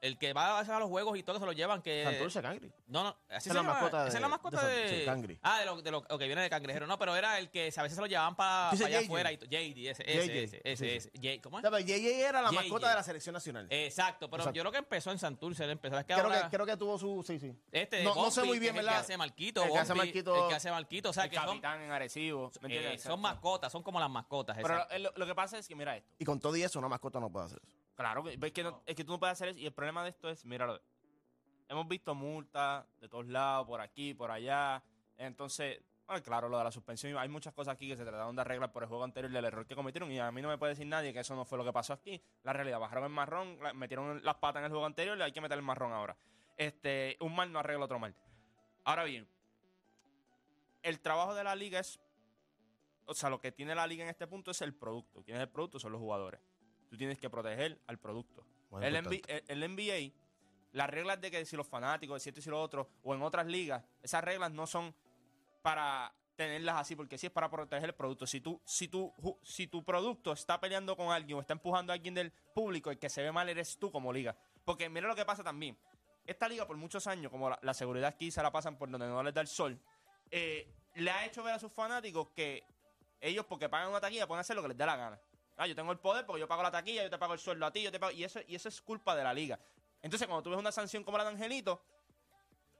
El 0.00 0.18
que 0.18 0.32
va 0.32 0.56
a 0.56 0.60
veces 0.60 0.74
a 0.74 0.78
los 0.78 0.88
juegos 0.88 1.16
y 1.18 1.22
todo 1.22 1.36
que 1.36 1.40
se 1.40 1.46
lo 1.46 1.52
llevan, 1.52 1.82
que... 1.82 2.04
Santurce, 2.04 2.42
Cangri. 2.42 2.72
No, 2.86 3.04
no, 3.04 3.08
así 3.28 3.28
Esa 3.28 3.40
se 3.40 3.48
es 3.50 3.54
la 3.54 3.60
llama. 3.62 3.72
mascota 3.74 3.98
Esa 3.98 4.06
es 4.08 4.14
de- 4.14 4.20
la 4.20 4.28
mascota 4.28 4.66
de 4.66 4.74
de... 4.98 5.04
Cangri. 5.04 5.38
Ah, 5.42 5.58
de 5.60 5.66
lo, 5.66 5.82
de 5.82 5.90
lo 5.90 5.98
ok, 5.98 6.18
viene 6.18 6.42
de 6.42 6.50
cangrejero. 6.50 6.86
No, 6.86 6.98
pero 6.98 7.14
era 7.16 7.38
el 7.38 7.50
que 7.50 7.72
a 7.76 7.82
veces 7.82 7.94
se 7.94 8.00
lo 8.00 8.06
llevaban 8.06 8.36
para 8.36 8.70
allá 8.70 8.88
JJ. 9.00 9.04
afuera. 9.04 9.32
y 9.32 9.36
JD, 9.36 9.90
ese, 9.90 10.02
JJ, 10.04 10.14
ese, 10.14 10.42
ese, 10.44 10.60
ese, 10.64 10.76
sí, 10.76 10.90
ese. 10.96 11.10
J- 11.14 11.42
¿Cómo 11.42 11.58
es? 11.58 11.64
O 11.64 11.70
sea, 11.70 11.80
JJ 11.80 12.06
era 12.28 12.42
la 12.42 12.48
JJ. 12.50 12.54
mascota 12.60 12.88
de 12.90 12.94
la 12.94 13.02
selección 13.02 13.32
nacional. 13.34 13.66
Exacto, 13.70 14.30
pero 14.30 14.42
Exacto. 14.42 14.56
yo 14.56 14.62
creo 14.62 14.72
que 14.72 14.78
empezó 14.78 15.10
en 15.10 15.18
Santurce, 15.18 15.64
él 15.64 15.70
empezó. 15.70 15.98
Es 15.98 16.04
que 16.04 16.14
creo, 16.14 16.24
ahora, 16.26 16.42
que, 16.48 16.56
creo 16.56 16.66
que 16.66 16.76
tuvo 16.76 16.98
su. 16.98 17.22
Sí, 17.26 17.38
sí. 17.38 17.52
este 17.72 18.02
no- 18.04 18.14
no 18.14 18.30
sé 18.30 18.42
muy 18.44 18.58
bien, 18.58 18.74
que 18.74 18.80
es 18.80 18.84
¿verdad? 18.84 19.00
El 19.00 19.06
que 19.06 19.12
hace 19.12 19.16
Marquito, 19.16 19.62
El 19.64 19.72
que 19.72 19.78
hace 19.78 19.94
Marquito- 19.94 20.42
El 20.44 20.48
que 20.48 20.54
hace 20.54 20.70
Marquito, 20.70 21.10
o 21.10 21.12
sea, 21.12 21.24
El 21.24 21.30
que 21.30 21.36
son, 21.36 21.46
capitán 21.46 21.80
en 21.82 21.90
Arecibo. 21.90 22.50
¿me 22.62 22.94
eh, 22.94 22.98
son 22.98 23.20
mascotas, 23.20 23.70
son 23.72 23.82
como 23.82 24.00
las 24.00 24.10
mascotas. 24.10 24.56
Pero 24.60 24.86
lo, 24.98 25.12
lo 25.16 25.26
que 25.26 25.34
pasa 25.34 25.58
es 25.58 25.66
que, 25.68 25.74
mira 25.74 25.96
esto. 25.96 26.14
Y 26.18 26.24
con 26.24 26.40
todo 26.40 26.56
y 26.56 26.62
eso, 26.62 26.78
una 26.78 26.88
mascota 26.88 27.20
no 27.20 27.30
puede 27.30 27.46
hacer 27.46 27.60
eso. 27.66 27.77
Claro, 27.98 28.24
es, 28.28 28.52
que 28.52 28.62
no- 28.62 28.80
es 28.86 28.94
que 28.94 29.02
tú 29.02 29.10
no 29.10 29.18
puedes 29.18 29.32
hacer 29.32 29.48
eso. 29.48 29.58
Y 29.58 29.66
el 29.66 29.72
problema 29.72 30.04
de 30.04 30.10
esto 30.10 30.30
es, 30.30 30.44
míralo. 30.44 30.80
Hemos 31.68 31.88
visto 31.88 32.14
multas 32.14 32.86
de 33.00 33.08
todos 33.08 33.26
lados, 33.26 33.66
por 33.66 33.80
aquí, 33.80 34.14
por 34.14 34.30
allá. 34.30 34.80
Entonces, 35.16 35.80
claro, 36.22 36.48
lo 36.48 36.56
de 36.58 36.62
la 36.64 36.70
suspensión. 36.70 37.18
Hay 37.18 37.28
muchas 37.28 37.52
cosas 37.52 37.74
aquí 37.74 37.88
que 37.88 37.96
se 37.96 38.04
trataron 38.04 38.36
de 38.36 38.40
arreglar 38.42 38.70
por 38.70 38.84
el 38.84 38.88
juego 38.88 39.02
anterior 39.02 39.32
del 39.32 39.44
error 39.44 39.66
que 39.66 39.74
cometieron. 39.74 40.12
Y 40.12 40.20
a 40.20 40.30
mí 40.30 40.40
no 40.40 40.48
me 40.48 40.56
puede 40.58 40.74
decir 40.74 40.86
nadie 40.86 41.12
que 41.12 41.18
eso 41.18 41.34
no 41.34 41.44
fue 41.44 41.58
lo 41.58 41.64
que 41.64 41.72
pasó 41.72 41.92
aquí. 41.92 42.22
La 42.44 42.52
realidad, 42.52 42.78
bajaron 42.78 43.02
el 43.04 43.10
marrón, 43.10 43.58
metieron 43.74 44.24
las 44.24 44.36
patas 44.36 44.60
en 44.60 44.66
el 44.66 44.70
juego 44.70 44.86
anterior 44.86 45.18
y 45.18 45.22
hay 45.22 45.32
que 45.32 45.40
meter 45.40 45.58
el 45.58 45.64
marrón 45.64 45.92
ahora. 45.92 46.16
Este, 46.56 47.16
un 47.18 47.34
mal 47.34 47.50
no 47.50 47.58
arregla 47.58 47.84
otro 47.86 47.98
mal. 47.98 48.14
Ahora 48.84 49.02
bien, 49.02 49.28
el 50.82 51.00
trabajo 51.00 51.34
de 51.34 51.42
la 51.42 51.56
liga 51.56 51.80
es, 51.80 51.98
o 53.06 53.12
sea, 53.14 53.28
lo 53.28 53.40
que 53.40 53.50
tiene 53.50 53.74
la 53.74 53.88
liga 53.88 54.04
en 54.04 54.10
este 54.10 54.28
punto 54.28 54.52
es 54.52 54.62
el 54.62 54.72
producto. 54.72 55.24
¿Quién 55.24 55.36
es 55.36 55.42
el 55.42 55.48
producto? 55.48 55.80
Son 55.80 55.90
los 55.90 56.00
jugadores. 56.00 56.40
Tú 56.88 56.96
tienes 56.96 57.18
que 57.18 57.28
proteger 57.30 57.78
al 57.86 57.98
producto. 57.98 58.44
Muy 58.70 58.84
El. 58.84 58.96
NBA, 58.96 59.20
el- 59.28 59.44
el 59.48 59.62
NBA, 59.62 60.12
las 60.72 60.90
reglas 60.90 61.20
de 61.20 61.30
que 61.30 61.44
si 61.46 61.56
los 61.56 61.66
fanáticos, 61.66 62.16
de 62.16 62.20
si 62.20 62.28
esto 62.30 62.40
y 62.40 62.42
si 62.42 62.50
lo 62.50 62.60
otro, 62.60 62.88
o 63.02 63.14
en 63.14 63.22
otras 63.22 63.46
ligas, 63.46 63.84
esas 64.02 64.22
reglas 64.24 64.50
no 64.52 64.66
son 64.66 64.94
para 65.62 66.12
tenerlas 66.36 66.76
así, 66.76 66.94
porque 66.94 67.18
sí 67.18 67.26
es 67.26 67.32
para 67.32 67.50
proteger 67.50 67.88
el 67.88 67.94
producto. 67.94 68.26
Si 68.26 68.40
tú, 68.40 68.60
si 68.64 68.86
tú, 68.88 69.12
si 69.42 69.66
tu 69.66 69.82
producto 69.84 70.32
está 70.32 70.60
peleando 70.60 70.96
con 70.96 71.10
alguien 71.10 71.36
o 71.38 71.40
está 71.40 71.52
empujando 71.54 71.92
a 71.92 71.94
alguien 71.94 72.14
del 72.14 72.30
público, 72.54 72.90
el 72.90 72.98
que 72.98 73.08
se 73.08 73.22
ve 73.22 73.32
mal 73.32 73.48
eres 73.48 73.76
tú 73.78 73.90
como 73.90 74.12
liga. 74.12 74.36
Porque 74.64 74.88
mira 74.88 75.08
lo 75.08 75.16
que 75.16 75.24
pasa 75.24 75.42
también. 75.42 75.76
Esta 76.24 76.48
liga 76.48 76.66
por 76.66 76.76
muchos 76.76 77.06
años, 77.06 77.32
como 77.32 77.48
la, 77.50 77.58
la 77.62 77.74
seguridad 77.74 78.08
aquí 78.10 78.30
se 78.30 78.42
la 78.42 78.52
pasan 78.52 78.76
por 78.76 78.90
donde 78.90 79.06
no 79.08 79.22
les 79.22 79.34
da 79.34 79.40
el 79.40 79.48
sol, 79.48 79.80
eh, 80.30 80.70
le 80.94 81.10
ha 81.10 81.24
hecho 81.26 81.42
ver 81.42 81.54
a 81.54 81.58
sus 81.58 81.72
fanáticos 81.72 82.28
que 82.30 82.62
ellos 83.20 83.44
porque 83.46 83.68
pagan 83.68 83.88
una 83.88 84.00
taquilla 84.00 84.26
pueden 84.28 84.40
hacer 84.40 84.54
lo 84.54 84.62
que 84.62 84.68
les 84.68 84.76
dé 84.76 84.86
la 84.86 84.96
gana. 84.96 85.18
Ah, 85.58 85.66
yo 85.66 85.74
tengo 85.74 85.90
el 85.92 85.98
poder 85.98 86.24
porque 86.24 86.40
yo 86.40 86.48
pago 86.48 86.62
la 86.62 86.70
taquilla, 86.70 87.02
yo 87.02 87.10
te 87.10 87.18
pago 87.18 87.34
el 87.34 87.38
sueldo 87.40 87.66
a 87.66 87.72
ti, 87.72 87.82
yo 87.82 87.90
te 87.92 87.98
pago. 87.98 88.12
Y 88.12 88.22
eso, 88.24 88.40
y 88.46 88.54
eso 88.54 88.68
es 88.68 88.80
culpa 88.80 89.14
de 89.16 89.24
la 89.24 89.34
liga. 89.34 89.58
Entonces, 90.00 90.26
cuando 90.28 90.42
tú 90.44 90.50
ves 90.50 90.58
una 90.58 90.70
sanción 90.72 91.02
como 91.02 91.18
la 91.18 91.24
de 91.24 91.30
Angelito, 91.30 91.82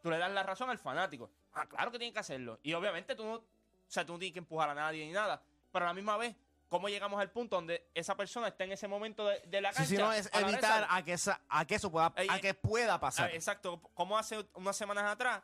tú 0.02 0.10
le 0.10 0.18
das 0.18 0.30
la 0.30 0.42
razón 0.44 0.70
al 0.70 0.78
fanático. 0.78 1.28
Ah, 1.52 1.66
claro 1.66 1.90
que 1.90 1.98
tienen 1.98 2.14
que 2.14 2.20
hacerlo. 2.20 2.60
Y 2.62 2.72
obviamente 2.74 3.16
tú 3.16 3.24
no, 3.24 3.34
o 3.34 3.44
sea, 3.88 4.06
tú 4.06 4.12
no 4.12 4.18
tienes 4.20 4.32
que 4.32 4.38
empujar 4.38 4.70
a 4.70 4.74
nadie 4.74 5.04
ni 5.04 5.12
nada. 5.12 5.42
Pero 5.72 5.84
a 5.84 5.88
la 5.88 5.94
misma 5.94 6.16
vez, 6.16 6.36
¿cómo 6.68 6.88
llegamos 6.88 7.20
al 7.20 7.32
punto 7.32 7.56
donde 7.56 7.90
esa 7.94 8.16
persona 8.16 8.46
está 8.48 8.62
en 8.62 8.70
ese 8.72 8.86
momento 8.86 9.26
de, 9.26 9.40
de 9.40 9.60
la 9.60 9.72
cancha? 9.72 9.88
sí, 9.88 9.96
no, 9.96 10.12
es 10.12 10.30
a 10.32 10.40
evitar 10.40 10.86
a 10.88 11.04
que, 11.04 11.14
esa- 11.14 11.40
a 11.48 11.64
que 11.64 11.74
eso 11.74 11.90
pueda, 11.90 12.12
Ey, 12.16 12.28
a 12.30 12.40
que 12.40 12.54
pueda 12.54 12.94
Ah, 12.94 13.00
pasar. 13.00 13.34
exacto. 13.34 13.80
Como 13.94 14.16
hace 14.16 14.46
unas 14.54 14.76
semanas 14.76 15.04
atrás, 15.04 15.42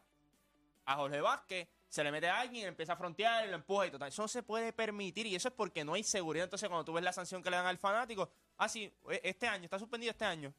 a 0.86 0.94
Jorge 0.94 1.20
Vázquez 1.20 1.68
se 1.94 2.02
le 2.04 2.10
mete 2.10 2.28
a 2.28 2.40
alguien, 2.40 2.66
empieza 2.66 2.94
a 2.94 2.96
frontear, 2.96 3.46
lo 3.48 3.54
empuja 3.54 3.86
y 3.86 3.90
total. 3.90 4.08
Eso 4.08 4.22
no 4.22 4.28
se 4.28 4.42
puede 4.42 4.72
permitir 4.72 5.26
y 5.26 5.34
eso 5.36 5.48
es 5.48 5.54
porque 5.54 5.84
no 5.84 5.94
hay 5.94 6.02
seguridad. 6.02 6.44
Entonces, 6.44 6.68
cuando 6.68 6.84
tú 6.84 6.92
ves 6.92 7.04
la 7.04 7.12
sanción 7.12 7.42
que 7.42 7.50
le 7.50 7.56
dan 7.56 7.66
al 7.66 7.78
fanático, 7.78 8.30
ah, 8.58 8.68
sí, 8.68 8.92
e- 9.10 9.20
este 9.22 9.46
año, 9.46 9.64
está 9.64 9.78
suspendido 9.78 10.10
este 10.10 10.24
año. 10.24 10.52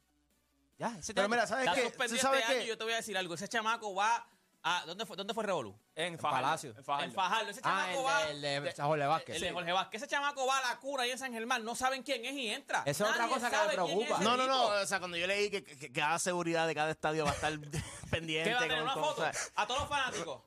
Ya, 0.78 0.96
ese 0.98 1.14
Pero 1.14 1.28
mira, 1.30 1.46
¿sabes 1.48 1.66
Está 1.68 1.76
qué? 1.76 1.88
suspendido 1.88 2.18
¿Tú 2.18 2.22
sabes 2.22 2.40
este 2.42 2.54
año 2.54 2.62
qué? 2.62 2.68
yo 2.68 2.78
te 2.78 2.84
voy 2.86 2.94
a 2.94 2.98
decir 2.98 3.18
algo. 3.18 3.34
Ese 3.36 3.48
chamaco 3.48 3.94
va 3.96 4.28
a... 4.64 4.84
¿Dónde 4.86 5.06
fue, 5.06 5.16
dónde 5.16 5.34
fue 5.34 5.44
Revolú? 5.44 5.78
en 5.96 6.18
Fajardo, 6.20 6.44
Palacio. 6.44 6.74
En 6.78 6.84
Fajardo. 6.84 7.06
En 7.06 7.12
Fajardo. 7.14 7.52
Ese 7.52 7.62
Ah, 7.64 7.84
chamaco 7.88 8.04
va... 8.04 8.30
el 8.30 8.42
de, 8.42 8.56
el 8.56 8.64
de 8.64 8.72
Jorge 8.82 9.06
Vázquez. 9.06 9.36
El 9.36 9.42
de 9.42 9.52
Jorge 9.52 9.72
Vázquez. 9.72 10.02
Ese 10.02 10.10
chamaco 10.10 10.46
va 10.48 10.58
a 10.58 10.62
la 10.74 10.80
cura 10.80 11.04
ahí 11.04 11.12
en 11.12 11.18
San 11.20 11.32
Germán. 11.32 11.64
No 11.64 11.76
saben 11.76 12.02
quién 12.04 12.26
es 12.26 12.34
y 12.34 12.48
entra. 12.50 12.82
Esa 12.86 13.06
es 13.06 13.12
otra 13.12 13.28
cosa 13.28 13.50
que 13.50 13.58
me 13.68 13.74
preocupa. 13.74 14.20
No, 14.22 14.36
no, 14.38 14.48
no. 14.48 14.66
O 14.68 14.86
sea, 14.86 15.00
cuando 15.00 15.16
yo 15.18 15.28
leí 15.28 15.50
que, 15.52 15.64
que- 15.64 15.78
que 15.78 15.92
cada 15.92 16.18
seguridad 16.20 16.66
de 16.68 16.76
cada 16.76 16.92
estadio 16.92 17.24
va 17.26 17.32
a 17.32 17.36
estar 17.36 17.52
pendiente. 18.10 18.50
¿Qué 18.50 18.54
va 18.56 18.60
a 18.60 18.64
tener 18.64 18.78
con 18.80 18.84
una 18.86 18.96
foto? 18.96 19.26
A 19.56 19.68
todos 19.68 19.80
los 19.82 19.90
fanáticos. 19.90 20.42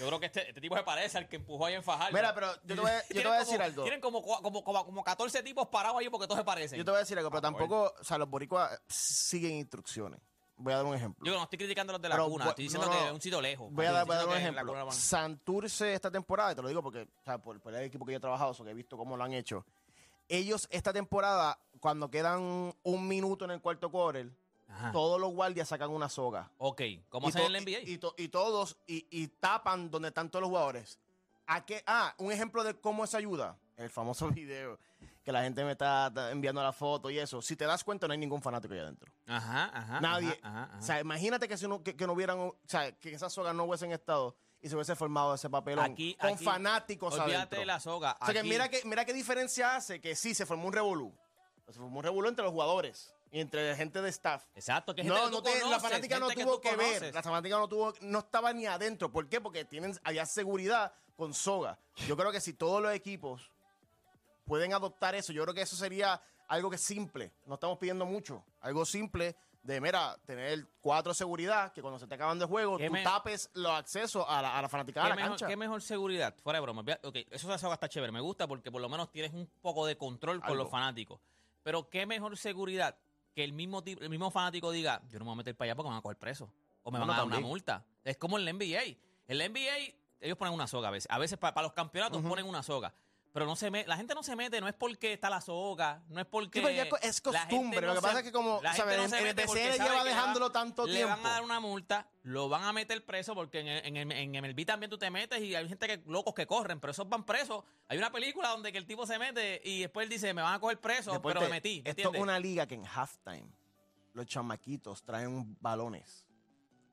Yo 0.00 0.06
creo 0.06 0.20
que 0.20 0.26
este, 0.26 0.48
este 0.48 0.60
tipo 0.60 0.76
se 0.76 0.82
parece 0.82 1.18
al 1.18 1.28
que 1.28 1.36
empujó 1.36 1.66
ahí 1.66 1.74
en 1.74 1.82
Fajardo. 1.82 2.16
Mira, 2.16 2.34
pero 2.34 2.52
yo 2.64 2.74
te 2.74 2.80
voy 2.80 2.90
a- 2.90 2.96
yo 3.02 3.02
te 3.08 3.14
Tienen 3.14 3.28
voy 3.28 3.36
a 3.36 3.38
como- 3.40 3.50
decir 3.50 3.62
algo. 3.62 3.82
Tienen 3.82 4.00
como, 4.00 4.22
como, 4.22 4.62
como, 4.64 4.84
como 4.84 5.04
14 5.04 5.42
tipos 5.42 5.68
parados 5.68 5.98
ahí 6.00 6.08
porque 6.08 6.26
todos 6.26 6.38
se 6.40 6.44
parecen. 6.44 6.78
Yo 6.78 6.84
te 6.84 6.90
voy 6.90 6.98
a 6.98 7.00
decir 7.00 7.16
algo, 7.18 7.30
pero 7.30 7.38
Ah, 7.38 7.42
tampoco, 7.42 7.94
o 8.00 8.04
sea, 8.04 8.18
los 8.18 8.28
boricuas 8.28 8.80
siguen 8.88 9.52
instrucciones. 9.54 10.20
Voy 10.56 10.72
a 10.72 10.76
dar 10.76 10.84
un 10.86 10.94
ejemplo. 10.94 11.24
Yo 11.26 11.34
no 11.36 11.42
estoy 11.42 11.58
criticando 11.58 11.90
a 11.92 11.94
los 11.94 12.02
de 12.02 12.08
la 12.08 12.14
Pero 12.14 12.28
cuna, 12.28 12.48
estoy 12.50 12.64
diciendo 12.66 12.86
no, 12.86 12.92
no. 12.92 12.98
que 13.00 13.06
es 13.06 13.12
un 13.12 13.20
sitio 13.20 13.40
lejos. 13.40 13.72
Voy 13.72 13.86
a 13.86 13.92
dar, 13.92 14.06
voy 14.06 14.14
a 14.14 14.18
dar 14.18 14.28
un 14.28 14.36
ejemplo. 14.36 14.92
Santurce 14.92 15.94
esta 15.94 16.10
temporada, 16.10 16.52
y 16.52 16.54
te 16.54 16.62
lo 16.62 16.68
digo 16.68 16.82
porque, 16.82 17.02
o 17.02 17.22
sea, 17.24 17.38
por, 17.38 17.60
por 17.60 17.74
el 17.74 17.82
equipo 17.84 18.04
que 18.06 18.12
yo 18.12 18.18
he 18.18 18.20
trabajado, 18.20 18.54
so 18.54 18.62
que 18.64 18.70
he 18.70 18.74
visto 18.74 18.96
cómo 18.96 19.16
lo 19.16 19.24
han 19.24 19.32
hecho. 19.32 19.64
Ellos 20.28 20.66
esta 20.70 20.92
temporada, 20.92 21.58
cuando 21.80 22.10
quedan 22.10 22.72
un 22.82 23.08
minuto 23.08 23.44
en 23.44 23.50
el 23.50 23.60
cuarto 23.60 23.90
quarter, 23.90 24.30
Ajá. 24.68 24.92
todos 24.92 25.20
los 25.20 25.30
guardias 25.32 25.68
sacan 25.68 25.90
una 25.90 26.08
soga. 26.08 26.50
Ok, 26.58 26.82
¿cómo 27.08 27.28
hacen 27.28 27.42
en 27.42 27.54
el 27.56 27.62
NBA? 27.64 27.80
Y, 27.88 27.92
y 27.94 27.98
to- 27.98 28.14
y 28.18 28.28
todos, 28.28 28.76
y, 28.86 29.06
y 29.10 29.28
tapan 29.28 29.90
donde 29.90 30.08
están 30.08 30.30
todos 30.30 30.40
los 30.42 30.48
jugadores. 30.50 30.98
¿A 31.46 31.64
qué? 31.64 31.82
Ah, 31.86 32.14
un 32.18 32.32
ejemplo 32.32 32.64
de 32.64 32.74
cómo 32.80 33.04
eso 33.04 33.16
ayuda. 33.16 33.56
El 33.76 33.90
famoso 33.90 34.28
video 34.30 34.78
que 35.22 35.32
la 35.32 35.42
gente 35.42 35.64
me 35.64 35.72
está, 35.72 36.08
está 36.08 36.30
enviando 36.30 36.62
la 36.62 36.72
foto 36.72 37.08
y 37.10 37.18
eso. 37.18 37.40
Si 37.40 37.56
te 37.56 37.64
das 37.66 37.82
cuenta, 37.84 38.06
no 38.06 38.12
hay 38.12 38.18
ningún 38.18 38.42
fanático 38.42 38.74
ahí 38.74 38.80
adentro. 38.80 39.10
Ajá, 39.26 39.70
ajá. 39.72 40.00
Nadie. 40.00 40.38
ajá. 40.42 40.70
O 40.78 40.82
sea, 40.82 41.00
imagínate 41.00 41.48
que, 41.48 41.56
si 41.56 41.66
no, 41.66 41.82
que, 41.82 41.96
que 41.96 42.06
no 42.06 42.12
hubieran, 42.12 42.38
o 42.40 42.56
sea, 42.66 42.92
que 42.92 43.12
esas 43.14 43.32
sogas 43.32 43.54
no 43.54 43.64
hubiesen 43.64 43.92
estado 43.92 44.36
y 44.60 44.68
se 44.68 44.74
hubiese 44.74 44.94
formado 44.96 45.34
ese 45.34 45.48
papelón 45.50 45.84
Aquí- 45.92 46.14
con 46.20 46.30
aquí- 46.34 46.44
fanáticos 46.44 47.14
Olvídate 47.14 47.36
adentro. 47.36 47.58
de 47.60 47.66
la 47.66 47.80
soga. 47.80 48.16
O 48.20 48.24
sea, 48.26 48.34
que 48.34 48.42
mira, 48.42 48.68
que 48.68 48.82
mira 48.84 49.04
qué 49.04 49.12
diferencia 49.14 49.76
hace 49.76 50.00
que 50.00 50.14
sí 50.16 50.34
se 50.34 50.44
formó 50.46 50.66
un 50.68 50.72
revolú. 50.72 51.14
Se 51.66 51.72
formó 51.80 51.98
un 51.98 52.04
revolú 52.04 52.28
entre 52.28 52.44
los 52.44 52.52
jugadores 52.52 53.14
y 53.30 53.40
entre 53.40 53.68
la 53.70 53.76
gente 53.76 54.00
de 54.02 54.08
staff. 54.10 54.44
Exacto, 54.54 54.94
que 54.94 55.02
gente 55.02 55.18
No, 55.18 55.24
que 55.26 55.30
no 55.32 55.42
te- 55.42 55.54
la 55.54 55.60
conoces, 55.62 55.82
fanática 55.82 56.18
no 56.18 56.28
tuvo 56.30 56.60
que, 56.60 56.76
ver. 56.76 56.86
conoces. 56.88 57.14
La 57.14 57.22
fanática 57.22 57.56
no 57.58 57.68
tuvo, 57.68 57.94
no 58.02 58.18
estaba 58.20 58.52
ni 58.52 58.66
adentro. 58.66 59.10
¿Por 59.10 59.28
qué? 59.28 59.40
Porque 59.40 59.64
tienen 59.64 59.98
allá 60.04 60.26
seguridad 60.26 60.92
con 61.16 61.32
soga. 61.34 61.78
Yo 62.06 62.16
creo 62.16 62.30
que 62.32 62.40
si 62.40 62.52
todos 62.52 62.82
los 62.82 62.92
equipos 62.92 63.50
pueden 64.44 64.74
adoptar 64.74 65.14
eso, 65.14 65.32
yo 65.32 65.42
creo 65.42 65.54
que 65.54 65.62
eso 65.62 65.76
sería 65.76 66.20
algo 66.48 66.68
que 66.70 66.76
es 66.76 66.82
simple. 66.82 67.32
No 67.46 67.54
estamos 67.54 67.78
pidiendo 67.78 68.04
mucho. 68.04 68.44
Algo 68.60 68.84
simple 68.84 69.34
de, 69.62 69.80
mira, 69.80 70.18
tener 70.26 70.66
cuatro 70.82 71.14
seguridad, 71.14 71.72
que 71.72 71.80
cuando 71.80 71.98
se 71.98 72.06
te 72.06 72.14
acaban 72.16 72.38
de 72.38 72.44
juego, 72.44 72.76
¿Qué 72.76 72.88
tú 72.90 72.96
tapes 73.02 73.48
los 73.54 73.72
accesos 73.72 74.26
a 74.28 74.42
la, 74.42 74.58
a 74.58 74.60
la 74.60 74.68
fanaticada 74.68 75.06
¿Qué 75.06 75.12
de 75.12 75.16
la 75.16 75.22
mejor, 75.22 75.38
cancha. 75.38 75.46
qué 75.46 75.56
mejor 75.56 75.80
seguridad? 75.82 76.34
Fuera 76.42 76.58
de 76.58 76.62
broma. 76.62 76.84
Ok, 77.02 77.16
eso 77.30 77.48
de 77.50 77.58
soga 77.58 77.74
está 77.74 77.88
chévere. 77.88 78.12
Me 78.12 78.20
gusta 78.20 78.46
porque 78.46 78.70
por 78.70 78.82
lo 78.82 78.90
menos 78.90 79.10
tienes 79.10 79.32
un 79.32 79.46
poco 79.62 79.86
de 79.86 79.96
control 79.96 80.40
con 80.40 80.50
Algo. 80.50 80.64
los 80.64 80.70
fanáticos. 80.70 81.18
Pero 81.64 81.90
qué 81.90 82.06
mejor 82.06 82.36
seguridad 82.36 82.96
que 83.34 83.42
el 83.42 83.52
mismo, 83.52 83.82
tipo- 83.82 84.00
el 84.02 84.10
mismo 84.10 84.30
fanático 84.30 84.70
diga, 84.70 85.02
yo 85.08 85.18
no 85.18 85.24
me 85.24 85.30
voy 85.30 85.32
a 85.34 85.36
meter 85.38 85.56
para 85.56 85.66
allá 85.70 85.74
porque 85.74 85.88
me 85.88 85.94
van 85.94 85.98
a 85.98 86.02
coger 86.02 86.18
preso. 86.18 86.52
O 86.84 86.92
me 86.92 86.98
No, 87.00 87.06
van 87.06 87.14
a 87.14 87.18
dar 87.18 87.26
una 87.26 87.40
multa. 87.40 87.84
Es 88.04 88.16
como 88.16 88.38
en 88.38 88.44
la 88.44 88.52
NBA. 88.52 88.96
En 89.26 89.38
la 89.38 89.46
NBA 89.48 89.94
ellos 90.20 90.36
ponen 90.38 90.54
una 90.54 90.66
soga 90.68 90.88
a 90.88 90.90
veces. 90.92 91.10
A 91.10 91.18
veces 91.18 91.38
para, 91.38 91.60
los 91.62 91.72
campeonatos 91.72 92.22
ponen 92.22 92.46
una 92.46 92.62
soga. 92.62 92.94
Pero 93.34 93.46
no 93.46 93.56
se 93.56 93.68
me, 93.68 93.84
la 93.86 93.96
gente 93.96 94.14
no 94.14 94.22
se 94.22 94.36
mete, 94.36 94.60
no 94.60 94.68
es 94.68 94.74
porque 94.74 95.12
está 95.12 95.28
la 95.28 95.40
soga, 95.40 96.00
no 96.08 96.20
es 96.20 96.26
porque... 96.26 96.60
Sí, 96.60 96.64
pero 96.64 96.72
ya 96.72 96.84
es 97.02 97.20
costumbre. 97.20 97.80
no 97.80 97.88
Lo 97.88 97.94
que 97.94 98.00
se- 98.00 98.06
pasa 98.06 98.18
es 98.20 98.24
que 98.24 98.30
como, 98.30 98.60
la 98.62 98.72
gente 98.74 98.96
no 98.96 99.02
En- 99.04 99.14
en 99.14 99.26
el 99.26 99.34
BCN 99.34 99.76
sabe 99.76 99.88
lleva 99.90 100.04
le 100.04 100.10
dejándolo 100.10 100.52
tanto 100.52 100.86
le 100.86 100.92
tiempo. 100.94 101.16
van 101.16 101.26
a 101.26 101.30
dar 101.30 101.42
una 101.42 101.58
multa, 101.58 102.06
lo 102.22 102.48
van 102.48 102.62
a 102.62 102.72
meter 102.72 103.04
preso 103.04 103.34
porque 103.34 103.58
en, 103.58 103.66
el- 103.66 103.84
en, 103.86 103.96
el- 103.96 104.12
en 104.12 104.30
MLB 104.40 104.64
también 104.64 104.88
tú 104.88 104.98
te 104.98 105.10
metes 105.10 105.42
y 105.42 105.52
hay 105.56 105.68
gente 105.68 105.84
que 105.88 106.02
locos 106.06 106.32
que 106.32 106.46
corren, 106.46 106.78
pero 106.78 106.92
esos 106.92 107.08
van 107.08 107.24
presos. 107.26 107.64
Hay 107.88 107.98
una 107.98 108.12
película 108.12 108.50
donde 108.50 108.70
que 108.70 108.78
el 108.78 108.86
tipo 108.86 109.04
se 109.04 109.18
mete 109.18 109.60
y 109.64 109.80
después 109.80 110.04
él 110.04 110.10
dice, 110.10 110.32
me 110.32 110.40
van 110.40 110.54
a 110.54 110.60
coger 110.60 110.80
preso, 110.80 111.20
pero 111.20 111.40
me 111.40 111.48
metí. 111.48 111.82
¿me 111.84 111.90
Esto 111.90 112.14
es 112.14 112.20
una 112.20 112.38
liga 112.38 112.68
que 112.68 112.76
en 112.76 112.86
halftime 112.86 113.50
los 114.12 114.26
chamaquitos 114.26 115.02
traen 115.02 115.56
balones 115.60 116.24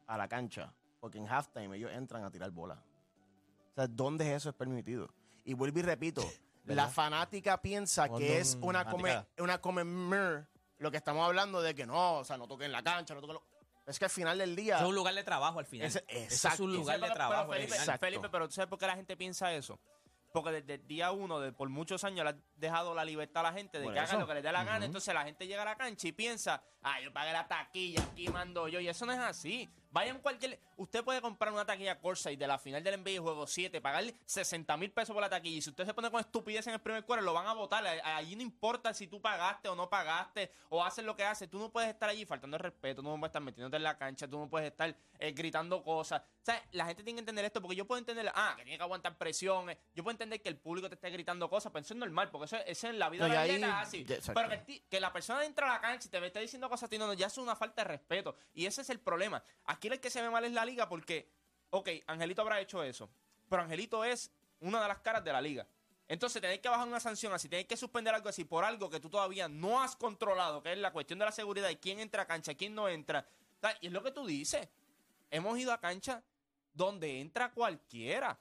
a 0.07 0.17
la 0.17 0.27
cancha. 0.27 0.73
Porque 0.99 1.19
en 1.19 1.27
halftime 1.27 1.77
ellos 1.77 1.91
entran 1.93 2.23
a 2.23 2.31
tirar 2.31 2.49
bola. 2.49 2.83
O 3.71 3.75
sea, 3.75 3.85
¿dónde 3.87 4.33
eso 4.33 4.49
es 4.49 4.55
permitido? 4.55 5.13
Y 5.45 5.53
vuelvo 5.53 5.79
y 5.79 5.81
repito, 5.81 6.23
la 6.65 6.87
fanática 6.87 7.61
piensa 7.61 8.07
Cuando 8.07 8.25
que 8.27 8.39
es 8.39 8.55
un- 8.55 8.65
una 8.69 8.85
come, 8.85 9.25
una 9.37 9.59
come 9.59 9.83
mer, 9.83 10.47
lo 10.77 10.91
que 10.91 10.97
estamos 10.97 11.25
hablando 11.25 11.61
de 11.61 11.73
que 11.75 11.85
no, 11.85 12.17
o 12.19 12.23
sea, 12.25 12.37
no 12.37 12.47
toquen 12.47 12.71
la 12.71 12.83
cancha, 12.83 13.13
no 13.13 13.21
toquen 13.21 13.35
lo- 13.35 13.43
Es 13.85 13.97
que 13.99 14.05
al 14.05 14.11
final 14.11 14.37
del 14.37 14.55
día... 14.55 14.75
Eso 14.75 14.83
es 14.85 14.89
un 14.89 14.95
lugar 14.95 15.13
de 15.15 15.23
trabajo 15.23 15.59
al 15.59 15.65
final. 15.65 15.87
Es 15.87 15.95
exacto. 16.07 16.63
un 16.63 16.73
lugar 16.73 16.97
de 16.97 17.03
pero- 17.03 17.13
trabajo. 17.13 17.49
pero 17.49 17.61
Felipe. 17.61 17.77
Exacto. 17.77 18.05
Felipe, 18.05 18.29
pero 18.29 18.47
¿tú 18.47 18.53
sabes 18.53 18.69
por 18.69 18.79
qué 18.79 18.87
la 18.87 18.95
gente 18.95 19.17
piensa 19.17 19.51
eso? 19.53 19.79
Porque 20.33 20.51
desde 20.51 20.75
el 20.75 20.87
día 20.87 21.11
uno, 21.11 21.41
de, 21.41 21.51
por 21.51 21.67
muchos 21.67 22.05
años, 22.05 22.23
le 22.23 22.29
has 22.29 22.35
dejado 22.55 22.95
la 22.95 23.03
libertad 23.03 23.45
a 23.45 23.51
la 23.51 23.57
gente 23.57 23.79
de 23.79 23.83
Por 23.83 23.93
que 23.93 23.99
hagan 23.99 24.11
eso. 24.11 24.19
lo 24.21 24.27
que 24.27 24.35
les 24.35 24.43
dé 24.43 24.51
la 24.51 24.63
gana. 24.63 24.85
Entonces 24.85 25.13
la 25.13 25.25
gente 25.25 25.45
llega 25.45 25.63
a 25.63 25.65
la 25.65 25.75
cancha 25.75 26.07
y 26.07 26.13
piensa, 26.13 26.63
ah, 26.83 27.01
yo 27.01 27.11
pagué 27.11 27.33
la 27.33 27.45
taquilla, 27.49 28.01
aquí 28.01 28.29
mando 28.29 28.67
yo. 28.69 28.79
Y 28.79 28.87
eso 28.87 29.05
no 29.05 29.11
es 29.11 29.19
así. 29.19 29.69
Vayan 29.91 30.19
cualquier. 30.19 30.57
Usted 30.77 31.03
puede 31.03 31.19
comprar 31.21 31.51
una 31.51 31.65
taquilla 31.65 31.99
Corsair 31.99 32.37
de 32.37 32.47
la 32.47 32.57
final 32.57 32.81
del 32.81 33.01
NBA 33.01 33.21
Juego 33.21 33.45
7, 33.45 33.81
pagarle 33.81 34.15
60 34.25 34.77
mil 34.77 34.89
pesos 34.91 35.13
por 35.13 35.21
la 35.21 35.29
taquilla. 35.29 35.57
Y 35.57 35.61
si 35.61 35.69
usted 35.69 35.85
se 35.85 35.93
pone 35.93 36.09
con 36.09 36.21
estupidez 36.21 36.65
en 36.67 36.73
el 36.73 36.79
primer 36.79 37.03
cuarto, 37.05 37.25
lo 37.25 37.33
van 37.33 37.45
a 37.45 37.53
votar. 37.53 37.85
Allí 37.85 38.35
no 38.37 38.41
importa 38.41 38.93
si 38.93 39.07
tú 39.07 39.21
pagaste 39.21 39.67
o 39.67 39.75
no 39.75 39.89
pagaste 39.89 40.51
o 40.69 40.83
haces 40.83 41.03
lo 41.03 41.15
que 41.15 41.25
haces. 41.25 41.49
Tú 41.49 41.59
no 41.59 41.69
puedes 41.69 41.89
estar 41.89 42.09
allí 42.09 42.25
faltando 42.25 42.57
respeto, 42.57 43.01
tú 43.01 43.09
no 43.09 43.15
puedes 43.19 43.29
estar 43.31 43.41
metiéndote 43.41 43.75
en 43.77 43.83
la 43.83 43.97
cancha, 43.97 44.27
tú 44.27 44.39
no 44.39 44.49
puedes 44.49 44.71
estar 44.71 44.95
eh, 45.19 45.31
gritando 45.33 45.83
cosas. 45.83 46.21
O 46.21 46.45
sea, 46.45 46.63
la 46.71 46.85
gente 46.85 47.03
tiene 47.03 47.17
que 47.17 47.19
entender 47.19 47.45
esto 47.45 47.61
porque 47.61 47.75
yo 47.75 47.85
puedo 47.85 47.99
entender, 47.99 48.31
ah, 48.33 48.53
que 48.57 48.63
tiene 48.63 48.77
que 48.77 48.83
aguantar 48.83 49.17
presión. 49.17 49.69
eh, 49.69 49.77
Yo 49.93 50.03
puedo 50.03 50.13
entender 50.13 50.41
que 50.41 50.49
el 50.49 50.57
público 50.57 50.87
te 50.89 50.95
esté 50.95 51.10
gritando 51.31 51.49
cosas, 51.49 51.71
pero 51.71 51.83
eso 51.83 51.93
es 51.93 51.99
normal 51.99 52.29
porque 52.29 52.45
eso, 52.45 52.57
eso 52.65 52.87
en 52.89 52.99
la 52.99 53.09
vida 53.09 53.27
No, 53.27 53.33
de 53.33 53.33
y 53.33 53.35
la 53.35 53.41
ahí- 53.41 53.49
atleta 53.51 53.81
es 53.81 53.87
así. 53.87 54.05
ya. 54.05 54.33
Pero 54.33 54.49
que, 54.49 54.55
el 54.55 54.65
ti- 54.65 54.83
que 54.89 54.99
la 54.99 55.11
persona 55.13 55.45
entra 55.45 55.69
a 55.69 55.73
la 55.75 55.81
cancha 55.81 56.07
y 56.07 56.11
te 56.11 56.25
esté 56.25 56.39
diciendo 56.39 56.69
cosas 56.69 56.87
a 56.87 56.89
ti, 56.89 56.97
no, 56.97 57.07
no, 57.07 57.13
ya 57.13 57.27
es 57.27 57.37
una 57.37 57.55
falta 57.55 57.83
de 57.83 57.87
respeto. 57.89 58.35
Y 58.53 58.65
ese 58.65 58.81
es 58.81 58.89
el 58.89 58.99
problema. 58.99 59.43
Aquí 59.65 59.87
el 59.87 59.99
que 59.99 60.09
se 60.09 60.21
ve 60.21 60.29
mal 60.29 60.43
es 60.45 60.51
la 60.51 60.65
liga 60.65 60.87
porque, 60.89 61.29
ok, 61.69 61.89
Angelito 62.07 62.41
habrá 62.41 62.59
hecho 62.59 62.83
eso, 62.83 63.09
pero 63.49 63.61
Angelito 63.63 64.03
es 64.03 64.31
una 64.59 64.81
de 64.81 64.87
las 64.87 64.99
caras 64.99 65.23
de 65.23 65.31
la 65.31 65.41
liga. 65.41 65.65
Entonces, 66.07 66.41
tenéis 66.41 66.59
que 66.59 66.67
bajar 66.67 66.87
una 66.87 66.99
sanción 66.99 67.31
así, 67.31 67.47
tenéis 67.47 67.67
que 67.67 67.77
suspender 67.77 68.13
algo 68.13 68.27
así 68.27 68.43
por 68.43 68.65
algo 68.65 68.89
que 68.89 68.99
tú 68.99 69.09
todavía 69.09 69.47
no 69.47 69.81
has 69.81 69.95
controlado, 69.95 70.61
que 70.61 70.73
es 70.73 70.77
la 70.77 70.91
cuestión 70.91 71.17
de 71.19 71.25
la 71.25 71.31
seguridad 71.31 71.69
y 71.69 71.77
quién 71.77 71.99
entra 72.01 72.23
a 72.23 72.27
cancha, 72.27 72.53
quién 72.55 72.75
no 72.75 72.89
entra. 72.89 73.25
Y 73.79 73.87
es 73.87 73.93
lo 73.93 74.03
que 74.03 74.11
tú 74.11 74.25
dices. 74.25 74.67
Hemos 75.29 75.57
ido 75.57 75.71
a 75.71 75.79
cancha 75.79 76.21
donde 76.73 77.21
entra 77.21 77.51
cualquiera. 77.51 78.37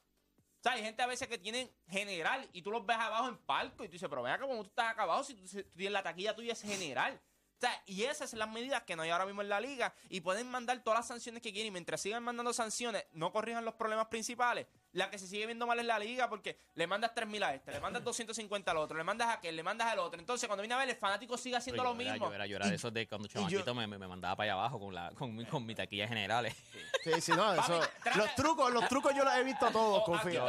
O 0.61 0.62
sea, 0.62 0.73
hay 0.73 0.83
gente 0.83 1.03
a 1.03 1.07
veces 1.07 1.27
que 1.27 1.38
tienen 1.38 1.70
general 1.88 2.46
y 2.53 2.61
tú 2.61 2.70
los 2.70 2.85
ves 2.85 2.99
abajo 2.99 3.29
en 3.29 3.38
palco 3.38 3.83
y 3.83 3.88
tú 3.88 3.92
dices, 3.92 4.11
pero 4.11 4.23
vea 4.23 4.38
como 4.38 4.57
tú 4.57 4.68
estás 4.68 4.90
acá 4.90 5.05
abajo 5.05 5.25
si 5.25 5.33
tú, 5.33 5.49
si 5.49 5.62
tú 5.62 5.70
tienes 5.75 5.92
la 5.94 6.03
taquilla 6.03 6.35
tuya 6.35 6.53
es 6.53 6.61
general. 6.61 7.18
O 7.57 7.61
sea, 7.61 7.83
y 7.87 8.05
esas 8.05 8.29
son 8.29 8.40
las 8.40 8.51
medidas 8.51 8.83
que 8.83 8.94
no 8.94 9.03
hay 9.03 9.09
ahora 9.09 9.25
mismo 9.25 9.40
en 9.40 9.49
la 9.49 9.59
liga 9.59 9.94
y 10.11 10.20
pueden 10.20 10.51
mandar 10.51 10.83
todas 10.83 10.99
las 10.99 11.07
sanciones 11.07 11.42
que 11.42 11.51
quieren 11.51 11.68
y 11.68 11.70
mientras 11.70 12.03
sigan 12.03 12.23
mandando 12.23 12.53
sanciones, 12.53 13.07
no 13.12 13.33
corrijan 13.33 13.64
los 13.64 13.75
problemas 13.75 14.09
principales. 14.09 14.66
La 14.92 15.09
que 15.09 15.18
se 15.18 15.29
sigue 15.29 15.46
viendo 15.46 15.68
mal 15.68 15.79
es 15.79 15.87
la 15.87 16.00
liga 16.00 16.29
porque 16.29 16.59
le 16.74 16.87
mandas 16.88 17.14
3.000 17.14 17.44
a 17.44 17.55
este, 17.55 17.70
le 17.70 17.79
mandas 17.81 18.03
250 18.03 18.70
al 18.72 18.76
otro, 18.76 18.98
le 18.98 19.05
mandas 19.05 19.29
a 19.29 19.33
aquel, 19.35 19.55
le 19.55 19.62
mandas 19.62 19.87
al 19.92 20.00
otro. 20.00 20.18
Entonces, 20.18 20.48
cuando 20.48 20.62
viene 20.62 20.74
a 20.74 20.79
ver, 20.79 20.88
el 20.88 20.96
fanático 20.96 21.37
sigue 21.38 21.55
haciendo 21.55 21.85
Yo 21.85 21.94
lo 21.94 22.00
era- 22.00 22.12
mismo. 22.12 22.26
Yo 22.29 22.35
era, 22.35 22.46
yo 22.46 22.57
era 22.57 22.66
de 22.68 22.74
esos 22.74 22.92
de 22.92 23.07
cuando 23.07 23.29
chamaquito 23.29 23.72
me, 23.74 23.87
me, 23.87 23.98
me 23.98 24.09
mandaba 24.09 24.35
para 24.35 24.53
allá 24.53 24.61
abajo 24.61 24.81
con, 24.81 24.92
la, 24.92 25.12
con, 25.12 25.35
mi, 25.37 25.44
con 25.46 25.64
mi 25.64 25.76
taquilla 25.76 26.09
generales. 26.09 26.57
Sí, 27.05 27.20
sí, 27.20 27.33
no, 27.33 27.53
eso. 27.55 27.81
Los 28.16 28.35
trucos, 28.35 28.72
los 28.72 28.88
trucos 28.88 29.14
yo 29.14 29.22
los 29.24 29.33
he 29.35 29.44
visto 29.44 29.70
todos, 29.70 29.98
O 30.07 30.14
aquí, 30.16 30.22
confío. 30.37 30.44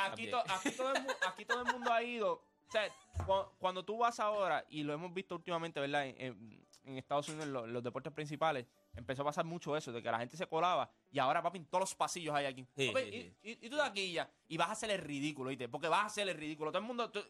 Aquí, 0.00 0.26
to- 0.28 0.42
todo 0.76 0.92
el, 0.92 1.02
mu- 1.02 1.10
aquí 1.28 1.44
todo 1.44 1.60
el 1.62 1.72
mundo 1.72 1.92
ha 1.92 2.02
ido. 2.02 2.32
O 2.32 2.70
sea, 2.72 2.88
cu- 3.24 3.50
cuando, 3.60 3.84
tú 3.84 3.98
vas 3.98 4.18
ahora, 4.18 4.64
y 4.68 4.82
lo 4.82 4.92
hemos 4.94 5.14
visto 5.14 5.36
últimamente, 5.36 5.78
¿verdad? 5.78 6.06
En, 6.06 6.20
en- 6.20 6.64
en 6.86 6.98
Estados 6.98 7.28
Unidos, 7.28 7.46
en 7.46 7.52
los, 7.52 7.68
los 7.68 7.82
deportes 7.84 8.12
principales, 8.12 8.66
empezó 8.96 9.22
a 9.22 9.26
pasar 9.26 9.44
mucho 9.44 9.76
eso, 9.76 9.92
de 9.92 10.02
que 10.02 10.10
la 10.10 10.18
gente 10.18 10.36
se 10.36 10.46
colaba 10.46 10.90
y 11.10 11.18
ahora, 11.18 11.42
papi, 11.42 11.58
en 11.58 11.66
todos 11.66 11.80
los 11.82 11.94
pasillos 11.94 12.34
hay 12.34 12.46
aquí. 12.46 12.66
Sí, 12.76 12.88
Papi, 12.88 13.04
sí, 13.04 13.10
sí. 13.10 13.36
y, 13.42 13.50
y- 13.52 13.66
y 13.66 13.70
tú 13.70 13.76
de 13.76 13.82
aquí 13.82 14.12
ya, 14.12 14.30
y 14.48 14.56
vas 14.56 14.68
a 14.68 14.72
hacer 14.72 14.90
el 14.90 15.00
ridículo, 15.00 15.50
¿viste? 15.50 15.68
Porque 15.68 15.88
vas 15.88 16.02
a 16.02 16.06
hacer 16.06 16.28
el 16.28 16.36
ridículo. 16.36 16.70
Todo 16.70 16.80
el 16.80 16.86
mundo. 16.86 17.10
tú- 17.10 17.24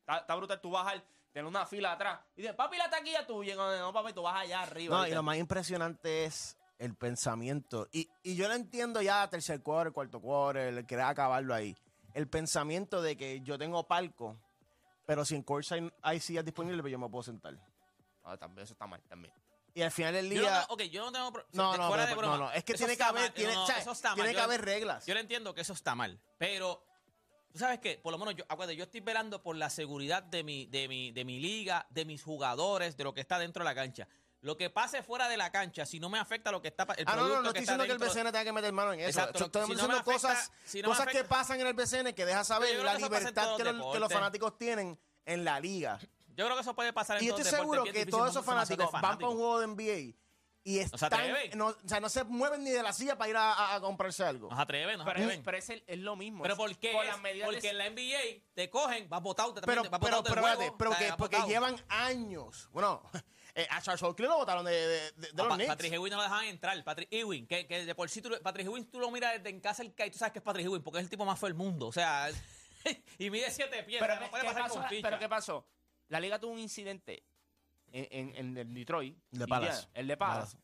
Está, 0.00 0.18
está 0.18 0.34
brutal, 0.34 0.60
tú 0.60 0.70
bajas, 0.70 1.02
tener 1.32 1.46
una 1.46 1.64
fila 1.64 1.92
atrás. 1.92 2.20
Y 2.36 2.42
dices, 2.42 2.54
papi, 2.54 2.76
la 2.76 2.90
taquilla 2.90 3.26
tuya. 3.26 3.54
Y 3.54 3.56
cuando, 3.56 3.78
No, 3.78 3.92
papi, 3.92 4.12
tú 4.12 4.20
vas 4.22 4.36
allá 4.42 4.60
arriba. 4.62 4.98
No, 4.98 5.06
y 5.06 5.12
lo 5.12 5.22
más 5.22 5.38
impresionante 5.38 6.24
es 6.26 6.58
el 6.78 6.94
pensamiento. 6.94 7.88
Y, 7.90 8.10
y 8.22 8.36
yo 8.36 8.46
lo 8.48 8.54
entiendo 8.54 9.00
ya, 9.00 9.26
tercer 9.30 9.62
quarter, 9.62 9.92
cuarto 9.94 10.20
quarter, 10.20 10.74
el 10.74 10.86
querer 10.86 11.06
acabarlo 11.06 11.54
ahí. 11.54 11.74
El 12.12 12.28
pensamiento 12.28 13.00
de 13.00 13.16
que 13.16 13.40
yo 13.40 13.56
tengo 13.58 13.86
palco, 13.88 14.36
pero 15.06 15.24
si 15.24 15.34
en 15.36 15.42
courtside 15.42 15.90
hay 16.02 16.20
sillas 16.20 16.44
disponibles, 16.44 16.82
pues 16.82 16.92
yo 16.92 16.98
me 16.98 17.08
puedo 17.08 17.22
sentar. 17.22 17.56
Ah, 18.22 18.36
también, 18.36 18.64
eso 18.64 18.74
está 18.74 18.86
mal, 18.86 19.00
también. 19.08 19.32
Y 19.74 19.82
al 19.82 19.90
final 19.90 20.14
del 20.14 20.30
Yo 20.30 20.36
no, 20.36 20.40
día... 20.42 20.60
tengo- 20.60 20.74
ok, 20.74 20.82
yo 20.84 21.04
no 21.04 21.12
tengo... 21.12 21.32
pro- 21.32 21.46
No, 21.52 21.76
no, 21.76 21.88
fuera 21.88 22.04
pero- 22.04 22.14
de 22.14 22.14
broma, 22.22 22.38
no, 22.38 22.44
no, 22.44 22.52
es 22.52 22.62
que 22.64 22.74
tiene 22.74 22.96
que 22.96 23.02
haber, 23.02 23.22
mal, 23.22 23.34
tiene, 23.34 23.52
no, 23.52 23.58
no, 23.58 23.64
o 23.64 23.66
sea, 23.66 23.78
eso 23.78 23.90
está 23.92 24.08
mal. 24.10 24.14
tiene 24.16 24.30
que 24.30 24.36
Yo- 24.36 24.42
haber 24.44 24.64
reglas. 24.64 25.04
Yo 25.06 25.14
le 25.14 25.20
entiendo 25.20 25.52
que 25.54 25.62
eso 25.62 25.72
está 25.72 25.94
mal, 25.96 26.20
pero 26.38 26.84
tú 27.52 27.58
sabes 27.58 27.80
que, 27.80 27.98
por 27.98 28.12
lo 28.12 28.18
menos 28.18 28.36
yo, 28.36 28.44
acuérdate, 28.48 28.76
yo 28.76 28.84
estoy 28.84 29.00
velando 29.00 29.42
por 29.42 29.56
la 29.56 29.70
seguridad 29.70 30.22
de 30.22 30.44
mi, 30.44 30.66
de 30.66 30.86
mi, 30.86 31.10
de 31.10 31.24
mi 31.24 31.40
liga, 31.40 31.86
de 31.90 32.04
mis 32.04 32.22
jugadores, 32.22 32.96
de 32.96 33.02
lo 33.04 33.12
que 33.14 33.20
está 33.20 33.38
dentro 33.38 33.64
de 33.64 33.70
la 33.70 33.74
cancha. 33.74 34.06
Lo 34.42 34.56
que 34.58 34.68
pase 34.70 35.02
fuera 35.02 35.26
de 35.28 35.38
la 35.38 35.50
cancha, 35.50 35.86
si 35.86 35.98
no 35.98 36.08
me 36.10 36.18
afecta 36.18 36.52
lo 36.52 36.60
que 36.60 36.68
está 36.68 36.86
el 36.98 37.04
Ah, 37.08 37.16
no, 37.16 37.26
no, 37.28 37.40
no 37.40 37.48
estoy 37.48 37.60
diciendo 37.62 37.84
que 37.84 37.92
el 37.92 37.98
BCN 37.98 38.24
tenga 38.30 38.44
que 38.44 38.52
meter 38.52 38.72
mano 38.74 38.92
en 38.92 39.00
eso. 39.00 39.08
Exacto, 39.08 39.46
Estamos 39.46 39.68
si 39.68 39.72
no 39.74 39.80
diciendo 39.82 39.96
afecta- 39.96 40.12
cosas, 40.12 40.52
si 40.64 40.82
no 40.82 40.88
cosas 40.90 41.06
que 41.06 41.24
pasan 41.24 41.60
en 41.62 41.66
el 41.66 41.72
BCN 41.74 42.12
que 42.14 42.26
deja 42.26 42.44
saber 42.44 42.78
la 42.84 42.92
que 42.96 43.02
libertad 43.04 43.56
que, 43.56 43.64
los 43.72 44.08
que 44.08 44.14
fanáticos 44.14 44.56
tienen 44.58 45.00
en 45.24 45.44
la 45.44 45.58
liga. 45.58 45.98
Yo 46.36 46.44
creo 46.44 46.56
que 46.56 46.62
eso 46.62 46.74
puede 46.74 46.92
pasar 46.92 47.18
en 47.18 47.24
Y 47.24 47.28
yo 47.28 47.36
estoy 47.36 47.50
seguro 47.50 47.84
que 47.84 48.06
todos 48.06 48.24
no 48.24 48.30
esos 48.30 48.44
fanáticos 48.44 48.90
van 48.92 49.02
para 49.02 49.28
un 49.28 49.36
juego 49.36 49.60
de 49.60 49.66
NBA 49.68 50.16
y 50.66 50.78
están, 50.78 51.10
no, 51.56 51.66
o 51.66 51.76
sea, 51.84 52.00
no 52.00 52.08
se 52.08 52.24
mueven 52.24 52.64
ni 52.64 52.70
de 52.70 52.82
la 52.82 52.94
silla 52.94 53.18
para 53.18 53.28
ir 53.28 53.36
a, 53.36 53.52
a- 53.52 53.74
a 53.74 53.80
comprarse 53.82 54.24
algo. 54.24 54.48
Nos 54.48 54.58
atreven, 54.58 54.96
nos 54.96 55.04
Pero, 55.04 55.18
atreven. 55.18 55.38
es, 55.40 55.44
pero 55.44 55.56
es, 55.58 55.68
el- 55.68 55.84
es 55.86 55.98
lo 55.98 56.16
mismo. 56.16 56.42
Pero 56.42 56.56
¿por 56.56 56.74
qué? 56.78 56.92
Con 56.92 57.02
es? 57.02 57.08
las 57.08 57.20
medidas 57.20 57.48
de- 57.48 57.52
Porque 57.54 57.68
en 57.68 57.76
la 57.78 57.90
NBA 57.90 58.42
te 58.54 58.70
cogen, 58.70 59.06
vas 59.10 59.20
botado, 59.22 59.52
te 59.52 59.60
pero, 59.60 59.82
vas 59.82 59.90
pero, 60.00 60.22
pero, 60.22 60.40
juego, 60.40 60.50
espérate, 60.62 60.74
pero 60.78 60.90
que- 60.96 61.08
vas 61.08 61.16
porque 61.18 61.36
botado. 61.36 61.50
llevan 61.52 61.76
años. 61.90 62.70
Bueno, 62.72 63.02
eh, 63.54 63.66
a 63.70 63.82
Charles 63.82 64.02
Oakley 64.04 64.26
lo 64.26 64.36
votaron 64.38 64.64
de, 64.64 64.72
de, 64.72 65.12
de- 65.12 65.12
de 65.12 65.28
A 65.32 65.34
los 65.36 65.48
Pa- 65.48 65.54
Knicks. 65.56 65.68
Patrick 65.68 65.92
Ewing 65.92 66.10
no 66.12 66.16
lo 66.16 66.22
dejaban 66.22 66.44
entrar. 66.46 66.82
Patrick 66.82 67.08
Ewing, 67.12 67.46
que, 67.46 67.66
que 67.66 67.84
de 67.84 67.94
por 67.94 68.08
sí 68.08 68.22
tú, 68.22 68.30
Patrick 68.42 68.66
Ewing 68.66 68.90
tú 68.90 69.00
lo 69.00 69.10
miras 69.10 69.34
desde 69.34 69.50
en 69.50 69.60
casa 69.60 69.82
el 69.82 69.88
y 69.94 70.10
tú 70.10 70.16
sabes 70.16 70.32
que 70.32 70.38
es 70.38 70.42
Patrick 70.42 70.64
Ewing 70.64 70.82
porque 70.82 70.98
es 71.00 71.04
el 71.04 71.10
tipo 71.10 71.26
más 71.26 71.38
feo 71.38 71.48
del 71.50 71.56
mundo. 71.58 71.88
O 71.88 71.92
sea, 71.92 72.30
y 73.18 73.28
mide 73.28 73.50
siete 73.50 73.82
pies. 73.82 74.00
Pero, 74.00 74.14
no 74.14 74.20
¿qué 74.22 74.28
puede 74.28 74.44
pasar 74.44 74.62
pasó? 74.62 74.84
pero 75.02 75.18
¿qué 75.18 75.28
pasó? 75.28 75.66
La 76.08 76.20
liga 76.20 76.38
tuvo 76.38 76.52
un 76.52 76.58
incidente 76.58 77.22
en, 77.92 78.08
en, 78.10 78.36
en 78.36 78.56
el 78.58 78.74
Detroit. 78.74 79.16
El 79.32 79.38
de 79.38 79.46
Palace. 79.46 79.88
El 79.94 80.06
de. 80.08 80.16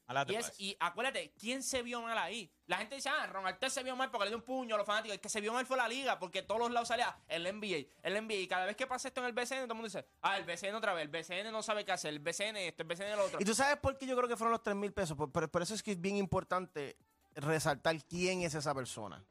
Al 0.09 0.26
de 0.26 0.33
Y, 0.33 0.37
es- 0.37 0.61
y 0.61 0.76
acuérdate, 0.81 1.33
¿quién 1.38 1.62
se 1.62 1.83
vio 1.83 2.03
mal 2.03 2.18
ahí? 2.18 2.50
La 2.66 2.79
gente 2.79 2.96
dice, 2.96 3.09
ah, 3.09 3.26
Ron 3.26 3.46
Artest 3.46 3.74
se 3.76 3.83
vio 3.85 3.94
mal 3.94 4.11
porque 4.11 4.24
le 4.24 4.31
dio 4.31 4.38
un 4.38 4.44
puño 4.44 4.74
a 4.74 4.79
los 4.79 4.87
fanáticos. 4.87 5.14
El 5.14 5.20
que 5.20 5.29
se 5.29 5.40
vio 5.40 5.53
mal 5.53 5.64
fue 5.66 5.76
la 5.76 5.87
liga, 5.88 6.18
porque 6.18 6.42
todos 6.42 6.61
los 6.61 6.70
lados 6.72 6.88
salía 6.88 7.16
el 7.29 7.42
NBA, 7.44 7.87
el 8.03 8.14
NBA. 8.26 8.35
Y 8.35 8.48
cada 8.48 8.66
vez 8.66 8.76
que 8.76 8.87
pasa 8.87 9.09
esto 9.09 9.20
en 9.20 9.26
el 9.26 9.33
BCN, 9.33 9.62
todo 9.62 9.64
el 9.64 9.74
mundo 9.74 9.85
dice, 9.85 10.05
ah, 10.22 10.37
el 10.38 10.44
BCN 10.44 10.74
otra 10.74 10.92
vez, 10.92 11.03
el 11.05 11.09
BCN 11.11 11.53
no 11.53 11.62
sabe 11.62 11.85
qué 11.85 11.92
hacer, 11.92 12.12
el 12.12 12.18
BCN 12.18 12.57
esto, 12.57 12.83
el 12.83 12.88
BCN 12.88 13.16
lo 13.16 13.24
otro. 13.26 13.40
Y 13.40 13.44
tú 13.44 13.55
sabes 13.55 13.76
por 13.79 13.96
qué 13.96 14.07
yo 14.07 14.16
creo 14.16 14.29
que 14.29 14.37
fueron 14.37 14.53
los 14.53 14.62
3 14.62 14.74
mil 14.76 14.92
pesos. 14.92 15.16
Por, 15.16 15.31
por- 15.31 15.48
por 15.48 15.62
eso 15.62 15.74
es 15.74 15.83
que 15.83 15.92
es 15.92 16.00
bien 16.00 16.16
importante 16.16 16.96
resaltar 17.37 17.96
quién 18.07 18.42
es 18.42 18.55
esa 18.55 18.74
persona. 18.74 19.24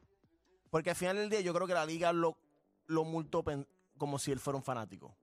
Porque 0.70 0.90
al 0.90 0.96
final 0.96 1.16
del 1.16 1.28
día 1.28 1.40
yo 1.40 1.52
creo 1.52 1.66
que 1.66 1.74
la 1.74 1.84
liga 1.84 2.12
lo, 2.12 2.38
lo 2.86 3.04
multó 3.04 3.44
como 3.98 4.18
si 4.18 4.32
él 4.32 4.40
fuera 4.40 4.56
un 4.56 4.62
fanático. 4.62 5.14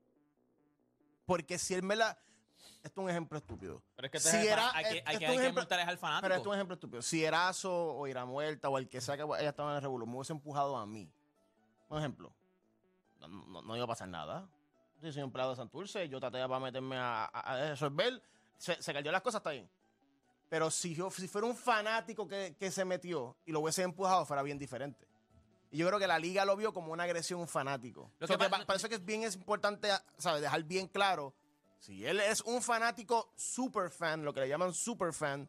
Porque 1.28 1.60
si 1.60 1.76
él 1.76 1.84
me 1.84 1.96
la... 1.96 2.18
Esto 2.84 3.02
es 3.02 3.04
un 3.04 3.10
ejemplo 3.10 3.38
estúpido. 3.38 3.84
Pero 3.98 4.06
es 4.06 4.12
que 4.13 4.20
si 4.20 4.28
entonces 4.30 4.52
era- 4.52 4.72
hay 4.74 4.84
que, 4.86 5.04
hay 5.06 5.18
que, 5.18 5.52
multar 5.52 5.80
al 5.82 5.98
fanático. 5.98 6.22
Pero 6.22 6.36
esto 6.36 6.48
es 6.50 6.52
un 6.52 6.56
ejemplo 6.56 6.74
estúpido. 6.76 7.02
Si 7.02 7.24
Erazo 7.24 7.72
o 7.98 8.08
Ira 8.08 8.24
Muerta 8.26 8.70
o 8.70 8.78
el 8.78 8.88
que 8.88 9.02
sea 9.02 9.18
que 9.18 9.24
ella 9.24 9.50
estaba 9.50 9.72
en 9.72 9.76
el 9.76 9.82
revuelo 9.82 10.06
me 10.06 10.16
hubiese 10.16 10.32
empujado 10.32 10.78
a 10.78 10.86
mí. 10.86 11.12
Un 11.90 12.00
ejemplo. 12.00 12.34
No, 13.20 13.28
no- 13.28 13.62
no 13.62 13.76
iba 13.76 13.84
a 13.84 13.88
pasar 13.88 14.08
nada. 14.08 14.48
Yo 15.02 15.12
soy 15.12 15.22
empleado 15.22 15.50
de 15.52 15.58
Santurce, 15.58 16.08
yo 16.08 16.20
traté 16.20 16.40
para 16.40 16.60
meterme 16.60 16.96
a, 16.98 17.26
a- 17.26 17.40
a 17.54 17.70
resolver. 17.72 18.22
Se, 18.58 18.82
se 18.82 18.94
cayó 18.94 19.12
las 19.12 19.22
cosas, 19.22 19.40
está 19.42 19.52
bien. 19.52 19.70
Pero 20.50 20.72
si 20.72 20.96
yo 20.96 21.12
si 21.12 21.28
fuera 21.28 21.46
un 21.46 21.58
fanático 21.58 22.26
que, 22.26 22.56
que 22.58 22.72
se 22.72 22.86
metió 22.86 23.36
y 23.46 23.52
lo 23.52 23.60
hubiese 23.60 23.84
empujado, 23.84 24.26
fuera 24.26 24.42
bien 24.44 24.58
diferente. 24.58 25.06
Y 25.72 25.78
yo 25.78 25.88
creo 25.88 26.00
que 26.00 26.08
la 26.08 26.18
liga 26.20 26.46
lo 26.46 26.56
vio 26.56 26.74
como 26.74 26.94
una 26.94 27.04
agresión 27.04 27.40
a 27.40 27.44
un 27.44 27.48
fanático. 27.48 28.12
Lo 28.20 28.28
So 28.28 28.38
que 28.38 28.46
que 28.46 28.50
pa- 28.50 28.60
pa- 28.60 28.66
por 28.66 28.76
eso 28.76 28.88
que 28.90 28.96
es 28.96 29.04
bien 29.06 29.24
es 29.24 29.36
importante 29.36 29.90
¿sabes? 30.18 30.42
dejar 30.42 30.64
bien 30.64 30.88
claro 30.88 31.34
si 31.80 32.06
él 32.06 32.20
es 32.20 32.42
un 32.42 32.62
fanático 32.62 33.32
super 33.36 33.90
fan, 33.92 34.24
lo 34.26 34.34
que 34.34 34.40
le 34.42 34.50
llaman 34.50 34.74
super 34.74 35.14
fan, 35.14 35.48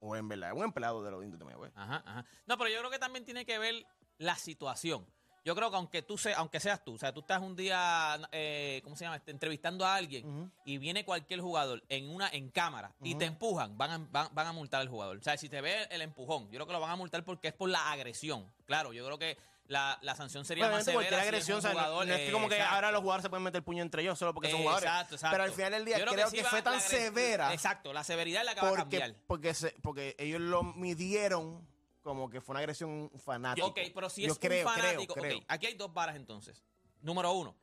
o 0.00 0.16
en 0.16 0.26
verdad 0.28 0.50
es 0.50 0.56
un 0.56 0.64
empleado 0.64 1.02
de 1.02 1.10
los 1.10 1.22
indios 1.22 1.38
de 1.38 1.44
Mayagüez. 1.44 1.72
Ajá, 1.76 2.02
ajá. 2.06 2.24
No, 2.46 2.56
pero 2.58 2.70
yo 2.70 2.78
creo 2.80 2.90
que 2.90 2.98
también 2.98 3.24
tiene 3.24 3.44
que 3.46 3.58
ver 3.58 3.86
la 4.18 4.34
situación. 4.36 5.06
Yo 5.44 5.54
creo 5.54 5.70
que 5.70 5.76
aunque 5.76 6.02
tú 6.02 6.18
se, 6.18 6.34
aunque 6.34 6.60
seas 6.60 6.84
tú, 6.84 6.94
o 6.94 6.98
sea, 6.98 7.12
tú 7.14 7.20
estás 7.20 7.40
un 7.40 7.56
día, 7.56 8.18
eh, 8.30 8.80
¿cómo 8.84 8.94
se 8.94 9.04
llama? 9.04 9.16
Este, 9.16 9.30
entrevistando 9.30 9.86
a 9.86 9.94
alguien 9.94 10.52
y 10.66 10.76
viene 10.78 11.04
cualquier 11.04 11.40
jugador 11.40 11.82
en 11.88 12.10
una 12.10 12.28
en 12.28 12.50
cámara 12.50 12.92
y 13.02 13.14
te 13.14 13.24
empujan, 13.24 13.78
van 13.78 13.90
a, 13.90 13.98
van, 14.10 14.28
van 14.32 14.46
a 14.46 14.52
multar 14.52 14.80
al 14.82 14.88
jugador. 14.88 15.16
O 15.16 15.22
sea, 15.22 15.36
si 15.38 15.48
te 15.48 15.60
ve 15.62 15.84
el 15.90 16.02
empujón, 16.02 16.44
yo 16.50 16.56
creo 16.58 16.66
que 16.66 16.72
lo 16.74 16.80
van 16.80 16.90
a 16.90 16.96
multar 16.96 17.24
porque 17.24 17.48
es 17.48 17.54
por 17.54 17.70
la 17.70 17.90
agresión. 17.90 18.52
Claro, 18.66 18.92
yo 18.92 19.04
creo 19.06 19.18
que 19.18 19.38
la, 19.66 19.98
la 20.02 20.14
sanción 20.16 20.44
sería 20.44 20.68
más 20.68 20.84
severa 20.84 21.08
cualquier 21.08 21.42
si 21.42 21.52
es 21.52 21.58
un 21.58 21.58
agresión, 21.58 21.58
o 21.58 21.60
sea, 21.62 21.72
no- 21.72 22.02
es 22.02 22.32
como 22.32 22.48
que 22.48 22.56
exacto. 22.56 22.74
ahora 22.74 22.90
los 22.90 23.00
jugadores 23.02 23.22
se 23.22 23.30
pueden 23.30 23.44
meter 23.44 23.62
puño 23.62 23.82
entre 23.82 24.02
ellos 24.02 24.18
solo 24.18 24.34
porque 24.34 24.50
son 24.50 24.60
jugadores. 24.62 24.88
Exacto, 24.90 25.14
exacto. 25.14 25.32
Pero 25.34 25.44
al 25.44 25.52
final 25.52 25.72
del 25.72 25.84
día 25.84 25.98
Yo 26.00 26.06
creo, 26.06 26.30
que, 26.30 26.44
fue 26.44 26.60
tan 26.60 26.80
severa 26.80 27.54
Exacto, 27.54 27.92
la 27.92 28.02
severidad 28.04 28.42
es 28.42 28.46
la 28.46 28.54
que 28.56 28.60
va 28.62 28.66
a 28.66 28.70
porque, 28.70 28.98
cambiar. 28.98 29.14
porque, 29.26 29.54
se- 29.54 29.74
porque 29.80 30.16
ellos 30.18 30.40
lo 30.40 30.64
midieron 30.64 31.66
como 32.02 32.30
que 32.30 32.40
fue 32.40 32.54
una 32.54 32.60
agresión 32.60 33.10
fanática. 33.18 33.66
Ok, 33.66 33.78
pero 33.94 34.08
si 34.08 34.22
Yo 34.22 34.32
es 34.32 34.38
creo, 34.38 34.66
un 34.66 34.74
fanático, 34.74 35.14
creo, 35.14 35.24
creo. 35.24 35.38
ok, 35.38 35.44
aquí 35.48 35.66
hay 35.66 35.74
dos 35.74 35.92
varas 35.92 36.16
entonces. 36.16 36.62
Número 37.02 37.32
uno, 37.32 37.56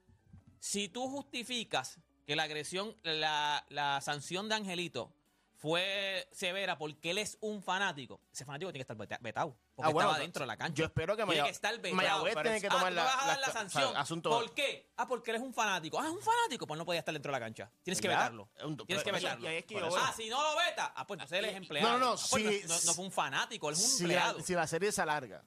si 0.60 0.90
tú 0.90 1.08
justificas 1.10 2.00
que 2.26 2.36
la 2.36 2.44
agresión, 2.44 2.96
la, 3.04 3.66
la 3.70 4.02
sanción 4.02 4.50
de 4.50 4.56
Angelito 4.56 5.14
fue 5.58 6.28
severa 6.32 6.78
porque 6.78 7.10
él 7.12 7.18
es 7.18 7.38
un 7.42 7.64
fanático, 7.64 8.22
ese 8.32 8.46
fanático 8.46 8.72
tiene 8.72 8.80
que 8.86 8.92
estar 8.92 8.96
veta- 8.96 9.18
vetado. 9.22 9.58
Porque 9.76 9.90
Ah, 9.90 9.94
bueno, 9.94 10.10
estaba 10.10 10.22
dentro 10.22 10.42
de 10.44 10.48
la 10.48 10.56
cancha. 10.58 10.76
yo 10.76 10.86
espero 10.86 11.18
que 11.18 11.24
tiene 11.26 11.44
que 11.44 11.50
estar 11.50 11.80
vetado. 11.82 12.24
Tiene 12.24 12.62
que 12.62 12.68
ah, 12.68 12.70
tomar 12.70 12.94
la- 12.94 13.04
vas 13.04 13.14
a 13.16 13.28
dar 13.28 13.28
la- 13.28 13.42
la 13.42 13.48
o 13.48 13.52
sea, 13.52 13.62
sanción. 13.62 13.98
asunto- 13.98 14.30
¿Por 14.30 14.54
qué? 14.54 14.92
Ah, 14.98 15.08
porque 15.08 15.32
eres 15.32 15.42
un 15.42 15.54
fanático. 15.54 16.00
Ah, 16.00 16.06
es 16.06 16.12
un 16.12 16.22
fanático, 16.22 16.68
pues 16.68 16.78
no 16.78 16.86
podía 16.86 17.00
estar 17.00 17.14
dentro 17.14 17.32
de 17.32 17.40
la 17.40 17.44
cancha. 17.46 17.72
Tienes 17.84 18.00
que 18.00 18.08
vetarlo. 18.08 18.50
Tienes 18.86 19.04
que 19.04 19.12
vetarlo. 19.12 19.50
es 19.50 19.66
que 19.66 19.74
yo. 19.76 19.98
Ah, 19.98 20.14
si 20.16 20.30
no 20.30 20.42
lo 20.44 20.58
veta, 20.60 20.94
ah, 20.96 21.08
pues 21.08 21.18
entonces 21.18 21.40
él 21.40 21.46
es 21.46 21.56
empleado. 21.56 21.88
No, 21.90 21.98
no, 21.98 22.06
no, 22.06 22.12
Ah, 22.14 22.26
pues 22.30 22.44
si- 22.44 22.68
no, 22.68 22.76
no- 22.76 22.82
no 22.86 22.94
fue 22.94 23.06
un 23.06 23.12
fanático, 23.12 23.70
él 23.70 23.76
es 23.76 23.82
un 23.84 23.90
si, 23.90 24.04
la, 24.08 24.14
empleado. 24.14 24.40
si 24.42 24.54
la 24.54 24.68
serie 24.68 24.92
se 24.92 25.02
alarga 25.02 25.44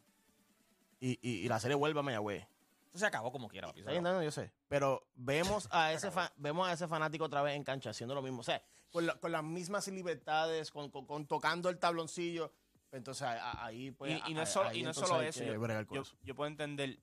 y, 0.99 1.13
y- 1.23 1.45
y 1.45 1.49
la 1.49 1.61
serie 1.61 1.77
vuelve 1.77 2.01
a 2.01 2.03
Mayagüez. 2.03 2.47
Eso 2.93 2.99
se 3.01 3.07
acabó 3.07 3.31
como 3.31 3.49
quiera, 3.49 3.69
papi. 3.69 3.81
Está 3.81 3.93
no, 4.01 4.13
no, 4.15 4.23
yo 4.23 4.31
sé. 4.31 4.53
Pero 4.69 5.07
vemos 5.15 5.69
a 5.73 5.93
ese 5.93 6.11
fa- 6.11 6.33
vemos 6.37 6.69
a 6.69 6.73
ese 6.73 6.89
fanático 6.89 7.25
otra 7.25 7.43
vez 7.43 7.55
en 7.57 7.65
cancha 7.65 7.91
haciendo 7.91 8.15
lo 8.15 8.23
mismo. 8.23 8.41
O 8.41 8.45
sea, 8.45 8.63
con, 8.91 9.07
la- 9.07 9.15
con 9.17 9.31
las 9.33 9.45
mismas 9.45 9.87
libertades, 9.89 10.71
con, 10.71 10.91
con- 10.91 11.07
con 11.07 11.27
tocando 11.27 11.69
el 11.69 11.79
tabloncillo. 11.79 12.53
Entonces 12.93 13.29
ahí 13.29 13.93
pues. 13.93 14.21
y, 14.27 14.33
y 14.33 14.35
no 14.35 14.43
es 14.43 14.49
solo, 14.49 14.69
ahí 14.71 14.81
y 14.81 14.83
no 14.83 14.93
solo 14.93 15.21
eso. 15.23 15.45
Yo, 15.45 15.83
yo- 15.93 16.03
yo 16.23 16.35
puedo 16.35 16.49
entender, 16.49 16.99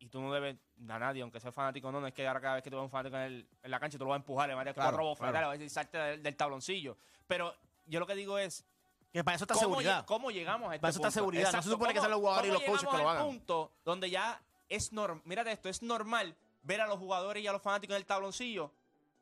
y 0.00 0.08
tú 0.08 0.20
no 0.20 0.32
debes 0.32 0.56
a 0.90 0.98
nadie, 0.98 1.22
aunque 1.22 1.38
sea 1.38 1.52
fanático 1.52 1.86
o 1.86 1.92
no, 1.92 2.00
no 2.00 2.08
es 2.08 2.12
que 2.14 2.26
ahora 2.26 2.40
cada 2.40 2.54
vez 2.54 2.64
que 2.64 2.70
tú 2.70 2.76
ves 2.76 2.82
un 2.82 2.90
fanático 2.90 3.16
en, 3.18 3.22
el- 3.22 3.48
en 3.62 3.70
la 3.70 3.78
cancha, 3.78 3.96
tú 3.98 4.02
lo 4.04 4.10
vas 4.10 4.16
a 4.16 4.22
empujar, 4.22 4.48
le 4.48 4.56
vas 4.56 4.66
a 4.66 4.74
Claro, 4.74 4.96
bofetadas, 5.04 5.30
claro. 5.32 5.44
le 5.44 5.46
vas 5.46 5.54
a 5.54 5.58
decir, 5.58 5.70
salte 5.70 5.96
del, 5.98 6.22
del 6.24 6.36
tabloncillo. 6.36 6.96
Pero 7.28 7.54
yo 7.86 8.00
lo 8.00 8.06
que 8.08 8.16
digo 8.16 8.36
es, 8.38 8.64
Que 9.12 9.22
para 9.22 9.36
eso 9.36 9.44
está 9.44 9.54
¿cómo, 9.54 9.66
seguridad. 9.66 10.02
lle- 10.02 10.06
¿cómo 10.06 10.30
llegamos 10.32 10.70
a 10.72 10.74
este 10.74 10.80
Para 10.80 10.90
eso 10.90 10.98
está 10.98 11.08
punto? 11.08 11.20
seguridad. 11.20 11.42
No 11.44 11.50
se 11.52 11.56
Exacto, 11.58 11.70
supone 11.70 11.92
que 11.92 11.98
¿cómo- 12.00 12.02
sean 12.02 12.10
los 12.10 12.20
jugadores 12.20 12.48
y 12.50 12.52
los 12.52 12.62
coaches 12.62 12.88
que 12.90 12.96
lo 12.96 13.08
al 13.08 13.16
hagan? 13.16 13.26
punto 13.28 13.72
donde 13.84 14.10
ya 14.10 14.42
es 14.74 14.92
normal, 14.92 15.22
mírate 15.24 15.52
esto, 15.52 15.68
es 15.68 15.82
normal 15.82 16.34
ver 16.62 16.80
a 16.80 16.86
los 16.86 16.98
jugadores 16.98 17.42
y 17.42 17.46
a 17.46 17.52
los 17.52 17.62
fanáticos 17.62 17.94
en 17.94 18.00
el 18.02 18.06
tabloncillo 18.06 18.72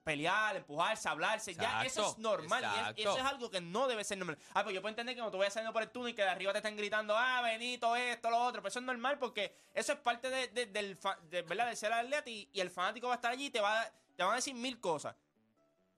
pelear, 0.02 0.56
empujarse, 0.56 1.08
hablarse, 1.08 1.54
ya 1.54 1.84
eso 1.86 2.00
es 2.12 2.18
normal 2.18 2.62
y 2.62 2.80
es- 2.80 2.86
eso 3.02 3.18
es 3.18 3.24
algo 3.24 3.50
que 3.50 3.60
no 3.60 3.86
debe 3.86 4.02
ser 4.02 4.16
normal. 4.16 4.38
Ah, 4.54 4.62
pues 4.62 4.74
yo 4.74 4.80
puedo 4.80 4.88
entender 4.90 5.14
que 5.14 5.20
cuando 5.20 5.30
tú 5.32 5.38
vayas 5.38 5.52
saliendo 5.52 5.74
por 5.74 5.82
el 5.82 5.90
túnel 5.90 6.12
y 6.12 6.14
que 6.14 6.22
de 6.22 6.28
arriba 6.28 6.52
te 6.52 6.58
están 6.58 6.74
gritando, 6.76 7.14
ah, 7.16 7.42
Benito, 7.42 7.94
esto, 7.94 8.30
lo 8.30 8.38
otro, 8.38 8.62
pero 8.62 8.68
eso 8.70 8.78
es 8.78 8.84
normal 8.84 9.18
porque 9.18 9.54
eso 9.74 9.92
es 9.92 9.98
parte 9.98 10.30
de, 10.30 10.48
de- 10.48 10.66
del, 10.66 10.98
de, 11.30 11.76
ser 11.76 11.92
atleta 11.92 12.28
y, 12.30 12.48
y 12.52 12.60
el 12.60 12.70
fanático 12.70 13.08
va 13.08 13.14
a 13.14 13.16
estar 13.16 13.30
allí 13.32 13.46
y 13.46 13.50
te, 13.50 13.60
va, 13.60 13.82
a- 13.82 13.92
te 14.16 14.22
van 14.22 14.32
a 14.32 14.36
decir 14.36 14.54
mil 14.54 14.80
cosas. 14.80 15.14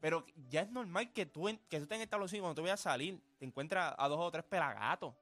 Pero 0.01 0.27
ya 0.51 0.63
es 0.63 0.69
normal 0.71 1.13
que 1.13 1.25
tú, 1.27 1.45
que 1.47 1.77
tú 1.79 1.85
estés 1.85 1.93
en 1.97 2.03
Estados 2.03 2.31
Unidos 2.33 2.45
cuando 2.47 2.57
tú 2.57 2.63
vayas 2.63 2.81
a 2.81 2.91
salir, 2.91 3.21
te 3.39 3.45
encuentras 3.45 3.95
a 3.97 4.09
dos 4.09 4.19
o 4.19 4.31
tres 4.33 4.45
pelagatos. 4.45 5.15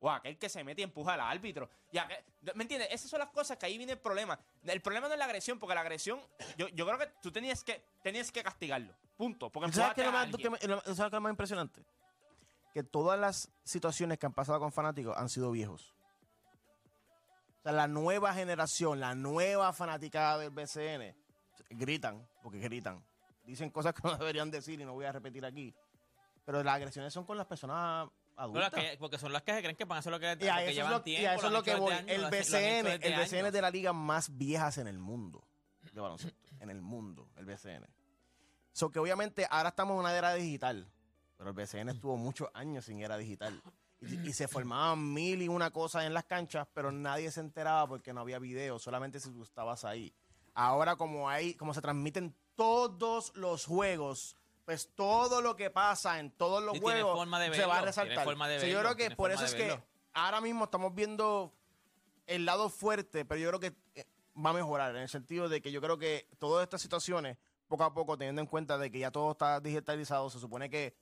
O 0.00 0.10
aquel 0.10 0.36
que 0.38 0.48
se 0.48 0.62
mete 0.62 0.82
y 0.82 0.84
empuja 0.84 1.14
al 1.14 1.20
árbitro. 1.20 1.68
Y 1.90 1.98
aquel- 1.98 2.22
¿Me 2.54 2.64
entiendes? 2.64 2.88
Esas 2.92 3.10
son 3.10 3.18
las 3.18 3.30
cosas 3.30 3.56
que 3.56 3.66
ahí 3.66 3.78
viene 3.78 3.92
el 3.92 3.98
problema. 3.98 4.38
El 4.64 4.80
problema 4.82 5.08
no 5.08 5.14
es 5.14 5.18
la 5.18 5.24
agresión, 5.24 5.58
porque 5.58 5.74
la 5.74 5.80
agresión, 5.80 6.20
yo, 6.58 6.68
yo 6.68 6.86
creo 6.86 6.98
que 6.98 7.06
tú 7.22 7.32
tenías 7.32 7.64
que, 7.64 7.82
tenías 8.02 8.30
que 8.30 8.42
castigarlo. 8.42 8.94
Punto. 9.16 9.50
Porque 9.50 9.72
¿Sabes 9.72 9.94
qué 9.94 10.00
es 10.02 10.06
lo 10.06 10.12
más, 10.12 10.24
alguien. 10.24 10.42
que 10.58 10.66
me- 10.66 10.74
lo- 10.74 10.80
¿sabes 10.82 10.96
qué 10.98 11.06
es 11.06 11.12
lo 11.12 11.20
más 11.22 11.30
impresionante? 11.30 11.84
Que 12.74 12.82
todas 12.82 13.18
las 13.18 13.50
situaciones 13.64 14.18
que 14.18 14.26
han 14.26 14.34
pasado 14.34 14.60
con 14.60 14.70
fanáticos 14.70 15.16
han 15.16 15.30
sido 15.30 15.50
viejos. 15.50 15.94
O 17.60 17.62
sea, 17.62 17.72
la 17.72 17.88
nueva 17.88 18.34
generación, 18.34 19.00
la 19.00 19.14
nueva 19.14 19.72
fanaticada 19.72 20.38
del 20.38 20.50
BCN, 20.50 21.16
gritan, 21.70 22.28
porque 22.42 22.58
gritan. 22.58 23.02
Dicen 23.44 23.70
cosas 23.70 23.94
que 23.94 24.02
no 24.02 24.16
deberían 24.18 24.50
decir 24.50 24.80
y 24.80 24.84
no 24.84 24.92
voy 24.92 25.06
a 25.06 25.12
repetir 25.12 25.44
aquí. 25.46 25.74
Pero 26.44 26.62
las 26.62 26.74
agresiones 26.76 27.12
son 27.12 27.24
con 27.24 27.36
las 27.36 27.46
personas 27.46 28.08
No, 28.36 28.52
las 28.54 28.66
adultas. 28.72 28.84
que- 28.92 28.96
porque 28.98 29.18
son 29.18 29.32
las 29.32 29.42
que 29.42 29.54
se 29.54 29.60
creen 29.60 29.76
que 29.76 29.84
van 29.84 29.96
a 29.96 29.98
hacer 30.00 30.12
lo 30.12 30.20
que, 30.20 30.26
Y 30.26 30.28
a 30.28 30.32
lo 30.32 30.38
que 30.38 30.44
eso 30.46 30.68
es 30.70 30.74
llevan 30.76 30.90
lo, 30.92 31.02
tiempo. 31.02 31.22
y 31.22 31.26
a 31.26 31.34
eso 31.34 31.46
es 31.46 31.52
lo 31.52 31.62
que 31.62 31.74
voy. 31.76 31.92
años, 31.92 32.10
El 32.10 32.26
BCN, 32.30 32.86
el 32.86 32.98
BCN 32.98 33.14
años. 33.14 33.32
es 33.48 33.52
de 33.52 33.62
la 33.62 33.70
liga 33.70 33.92
más 33.92 34.36
viejas 34.36 34.78
en 34.78 34.86
el 34.88 34.98
mundo 34.98 35.42
de 35.92 36.00
baloncesto. 36.00 36.38
en 36.60 36.70
el 36.70 36.82
mundo, 36.82 37.28
el 37.36 37.46
BCN. 37.46 37.86
So 38.72 38.90
que 38.90 38.98
obviamente 38.98 39.46
ahora 39.50 39.70
estamos 39.70 39.94
en 39.94 40.00
una 40.00 40.16
era 40.16 40.34
digital, 40.34 40.86
pero 41.38 41.50
el 41.50 41.56
BCN 41.56 41.88
estuvo 41.90 42.16
muchos 42.16 42.48
años 42.54 42.84
sin 42.84 43.00
era 43.00 43.16
digital. 43.16 43.60
Y, 44.02 44.28
y 44.28 44.32
se 44.34 44.46
formaban 44.46 45.12
mil 45.14 45.40
y 45.40 45.48
una 45.48 45.70
cosas 45.70 46.04
en 46.04 46.12
las 46.12 46.24
canchas, 46.24 46.68
pero 46.74 46.92
nadie 46.92 47.30
se 47.30 47.40
enteraba 47.40 47.86
porque 47.88 48.12
no 48.12 48.20
había 48.20 48.38
video, 48.38 48.78
solamente 48.78 49.18
si 49.20 49.30
tú 49.30 49.42
estabas 49.42 49.86
ahí. 49.86 50.12
Ahora 50.52 50.96
como 50.96 51.30
hay, 51.30 51.54
como 51.54 51.72
se 51.72 51.80
transmiten 51.80 52.34
todos 52.56 53.34
los 53.36 53.64
juegos, 53.64 54.36
pues 54.66 54.90
todo 54.96 55.40
lo 55.40 55.54
que 55.54 55.70
pasa 55.70 56.18
en 56.18 56.32
todos 56.32 56.62
los 56.62 56.78
juegos 56.80 57.16
forma 57.16 57.38
de 57.38 57.54
se 57.54 57.64
va 57.64 57.78
a 57.78 57.82
resaltar. 57.82 58.24
forma 58.24 58.48
de 58.48 58.68
yo 58.68 58.80
creo 58.80 58.96
que 58.96 59.12
por 59.12 59.30
eso 59.30 59.44
es 59.44 59.54
que 59.54 59.80
ahora 60.12 60.40
mismo 60.40 60.64
estamos 60.64 60.92
viendo 60.92 61.54
el 62.26 62.44
lado 62.44 62.68
fuerte, 62.68 63.24
pero 63.24 63.40
yo 63.40 63.48
creo 63.48 63.60
que 63.60 63.76
eh, 63.94 64.04
va 64.36 64.50
a 64.50 64.54
mejorar 64.54 64.96
en 64.96 65.02
el 65.02 65.08
sentido 65.08 65.48
de 65.48 65.62
que 65.62 65.70
yo 65.70 65.80
creo 65.80 65.98
que 65.98 66.28
todas 66.40 66.64
estas 66.64 66.82
situaciones, 66.82 67.38
poco 67.68 67.84
a 67.84 67.94
poco, 67.94 68.18
teniendo 68.18 68.40
en 68.40 68.48
cuenta 68.48 68.76
de 68.76 68.90
que 68.90 68.98
ya 68.98 69.12
todo 69.12 69.30
está 69.30 69.60
digitalizado, 69.60 70.28
se 70.30 70.40
supone 70.40 70.68
que 70.68 70.96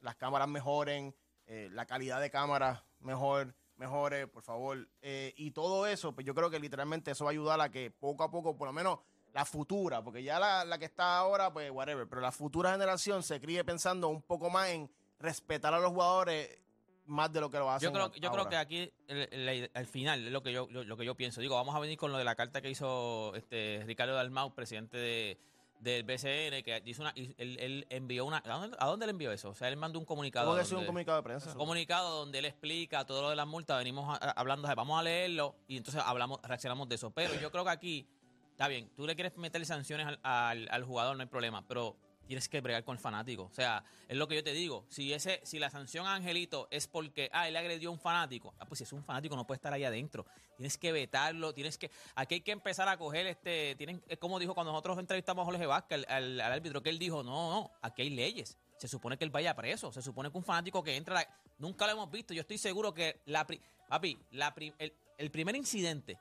las 0.00 0.16
cámaras 0.16 0.48
mejoren, 0.48 1.14
eh, 1.46 1.68
la 1.72 1.84
calidad 1.84 2.22
de 2.22 2.30
cámaras 2.30 2.82
mejor, 3.00 3.54
mejore, 3.76 4.28
por 4.28 4.42
favor, 4.42 4.88
eh, 5.02 5.34
y 5.36 5.50
todo 5.50 5.86
eso, 5.86 6.14
pues 6.14 6.26
yo 6.26 6.34
creo 6.34 6.48
que 6.48 6.58
literalmente 6.58 7.10
eso 7.10 7.26
va 7.26 7.30
a 7.30 7.32
ayudar 7.32 7.60
a 7.60 7.70
que 7.70 7.90
poco 7.90 8.24
a 8.24 8.30
poco, 8.30 8.56
por 8.56 8.66
lo 8.66 8.72
menos 8.72 9.00
la 9.32 9.44
futura, 9.44 10.02
porque 10.02 10.22
ya 10.22 10.38
la, 10.38 10.64
la 10.64 10.78
que 10.78 10.84
está 10.86 11.18
ahora, 11.18 11.52
pues 11.52 11.70
whatever, 11.70 12.08
pero 12.08 12.20
la 12.20 12.32
futura 12.32 12.72
generación 12.72 13.22
se 13.22 13.40
críe 13.40 13.64
pensando 13.64 14.08
un 14.08 14.22
poco 14.22 14.50
más 14.50 14.68
en 14.70 14.90
respetar 15.18 15.72
a 15.74 15.78
los 15.78 15.90
jugadores 15.92 16.58
más 17.06 17.32
de 17.32 17.40
lo 17.40 17.50
que 17.50 17.58
lo 17.58 17.70
hacen 17.70 17.88
Yo 17.88 17.92
creo, 17.92 18.12
yo 18.20 18.30
creo 18.30 18.48
que 18.48 18.56
aquí, 18.56 18.92
el- 19.08 19.28
el- 19.32 19.70
al 19.74 19.86
final, 19.86 20.26
es 20.26 20.32
lo 20.32 20.42
que, 20.42 20.52
yo, 20.52 20.66
lo, 20.70 20.84
lo 20.84 20.96
que 20.96 21.04
yo 21.04 21.16
pienso. 21.16 21.40
Digo, 21.40 21.56
vamos 21.56 21.74
a 21.74 21.80
venir 21.80 21.98
con 21.98 22.12
lo 22.12 22.18
de 22.18 22.24
la 22.24 22.34
carta 22.36 22.60
que 22.60 22.70
hizo 22.70 23.34
este 23.34 23.82
Ricardo 23.86 24.14
Dalmau, 24.14 24.54
presidente 24.54 24.96
de, 24.96 25.38
del 25.80 26.04
BCN, 26.04 26.62
que 26.62 26.82
hizo 26.84 27.02
una, 27.02 27.10
él, 27.16 27.34
él 27.38 27.86
envió 27.90 28.26
una... 28.26 28.42
¿a 28.44 28.58
dónde, 28.58 28.76
a 28.78 28.86
dónde 28.86 29.06
le 29.06 29.10
envió 29.10 29.32
eso? 29.32 29.48
O 29.50 29.54
sea, 29.54 29.68
él 29.68 29.76
mandó 29.76 29.98
un 29.98 30.04
comunicado. 30.04 30.46
¿Cómo 30.46 30.58
un 30.80 30.86
comunicado 30.86 31.16
de 31.18 31.22
prensa? 31.22 31.50
un 31.52 31.56
comunicado 31.56 32.18
donde 32.18 32.38
él 32.38 32.44
explica 32.44 33.04
todo 33.06 33.22
lo 33.22 33.30
de 33.30 33.36
las 33.36 33.46
multas. 33.46 33.78
Venimos 33.78 34.08
a- 34.08 34.24
a- 34.28 34.30
hablando, 34.32 34.68
vamos 34.76 34.98
a 35.00 35.02
leerlo 35.02 35.56
y 35.66 35.78
entonces 35.78 36.02
hablamos, 36.04 36.38
reaccionamos 36.42 36.88
de 36.88 36.94
eso. 36.96 37.10
Pero 37.10 37.34
yo 37.40 37.50
creo 37.50 37.64
que 37.64 37.70
aquí, 37.70 38.06
está 38.60 38.68
bien, 38.68 38.90
tú 38.94 39.06
le 39.06 39.14
quieres 39.14 39.34
meter 39.38 39.64
sanciones 39.64 40.06
al, 40.22 40.68
al- 40.70 40.84
jugador, 40.84 41.16
no 41.16 41.22
hay 41.22 41.28
problema, 41.30 41.66
pero 41.66 41.96
tienes 42.26 42.46
que 42.46 42.60
bregar 42.60 42.84
con 42.84 42.94
el 42.94 43.00
fanático. 43.00 43.44
O 43.44 43.54
sea, 43.54 43.82
es 44.06 44.18
lo 44.18 44.28
que 44.28 44.34
yo 44.34 44.44
te 44.44 44.52
digo. 44.52 44.84
Si 44.90 45.14
ese, 45.14 45.40
si 45.44 45.58
la 45.58 45.70
sanción 45.70 46.06
a 46.06 46.14
Angelito 46.14 46.68
es 46.70 46.86
porque, 46.86 47.30
ah, 47.32 47.48
él 47.48 47.56
agredió 47.56 47.88
a 47.88 47.92
un 47.92 47.98
fanático, 47.98 48.52
ah, 48.58 48.66
pues 48.66 48.76
si 48.76 48.84
es 48.84 48.92
un 48.92 49.02
fanático 49.02 49.34
no 49.34 49.46
puede 49.46 49.56
estar 49.56 49.72
ahí 49.72 49.84
adentro. 49.84 50.26
Tienes 50.58 50.76
que 50.76 50.92
vetarlo, 50.92 51.54
tienes 51.54 51.78
que, 51.78 51.90
aquí 52.14 52.34
hay 52.34 52.40
que 52.42 52.52
empezar 52.52 52.86
a 52.90 52.98
coger 52.98 53.26
este, 53.28 53.76
tienen, 53.76 54.02
es 54.06 54.18
como 54.18 54.38
dijo 54.38 54.52
cuando 54.52 54.72
nosotros 54.72 54.98
entrevistamos 54.98 55.40
a 55.40 55.46
Jorge 55.46 55.64
Vázquez, 55.64 56.04
al, 56.06 56.38
al- 56.38 56.52
árbitro, 56.52 56.82
que 56.82 56.90
él 56.90 56.98
dijo, 56.98 57.22
no, 57.22 57.50
no, 57.50 57.70
aquí 57.80 58.02
hay 58.02 58.10
leyes. 58.10 58.58
Se 58.76 58.88
supone 58.88 59.16
que 59.16 59.24
él 59.24 59.30
vaya 59.30 59.54
preso. 59.56 59.90
Se 59.90 60.02
supone 60.02 60.30
que 60.30 60.36
un 60.36 60.44
fanático 60.44 60.84
que 60.84 60.96
entra. 60.96 61.14
la- 61.14 61.28
nunca 61.56 61.86
lo 61.86 61.92
hemos 61.92 62.10
visto. 62.10 62.34
Yo 62.34 62.42
estoy 62.42 62.58
seguro 62.58 62.92
que 62.92 63.22
la. 63.24 63.46
Papi, 63.88 64.18
la 64.32 64.54
el, 64.78 64.92
el 65.16 65.30
primer 65.30 65.56
incidente, 65.56 66.16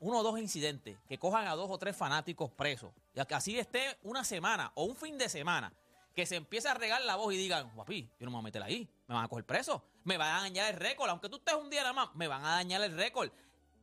uno 0.00 0.18
o 0.18 0.22
dos 0.22 0.38
incidentes, 0.38 0.98
que 1.08 1.18
cojan 1.18 1.46
a 1.46 1.54
dos 1.54 1.70
o 1.70 1.78
tres 1.78 1.96
fanáticos 1.96 2.50
presos, 2.50 2.92
y 3.14 3.20
así 3.34 3.58
esté 3.58 3.98
una 4.02 4.24
semana 4.24 4.72
o 4.74 4.84
un 4.84 4.96
fin 4.96 5.18
de 5.18 5.28
semana, 5.28 5.72
que 6.16 6.24
se 6.24 6.36
empiece 6.36 6.66
a 6.66 6.74
regar 6.74 7.02
la 7.02 7.14
voz 7.16 7.34
y 7.34 7.36
digan, 7.36 7.70
papi, 7.76 8.08
yo 8.18 8.24
no 8.24 8.30
me 8.30 8.36
voy 8.36 8.40
a 8.40 8.42
meter 8.44 8.62
ahí. 8.62 8.88
Me 9.06 9.14
van 9.14 9.24
a 9.26 9.28
coger 9.28 9.44
preso. 9.44 9.84
Me 10.04 10.16
van 10.16 10.34
a 10.34 10.40
dañar 10.40 10.72
el 10.72 10.80
récord. 10.80 11.10
Aunque 11.10 11.28
tú 11.28 11.36
estés 11.36 11.54
un 11.54 11.68
día 11.68 11.82
nada 11.82 11.92
más, 11.92 12.14
me 12.14 12.26
van 12.26 12.42
a 12.42 12.52
dañar 12.52 12.80
el 12.82 12.96
récord. 12.96 13.30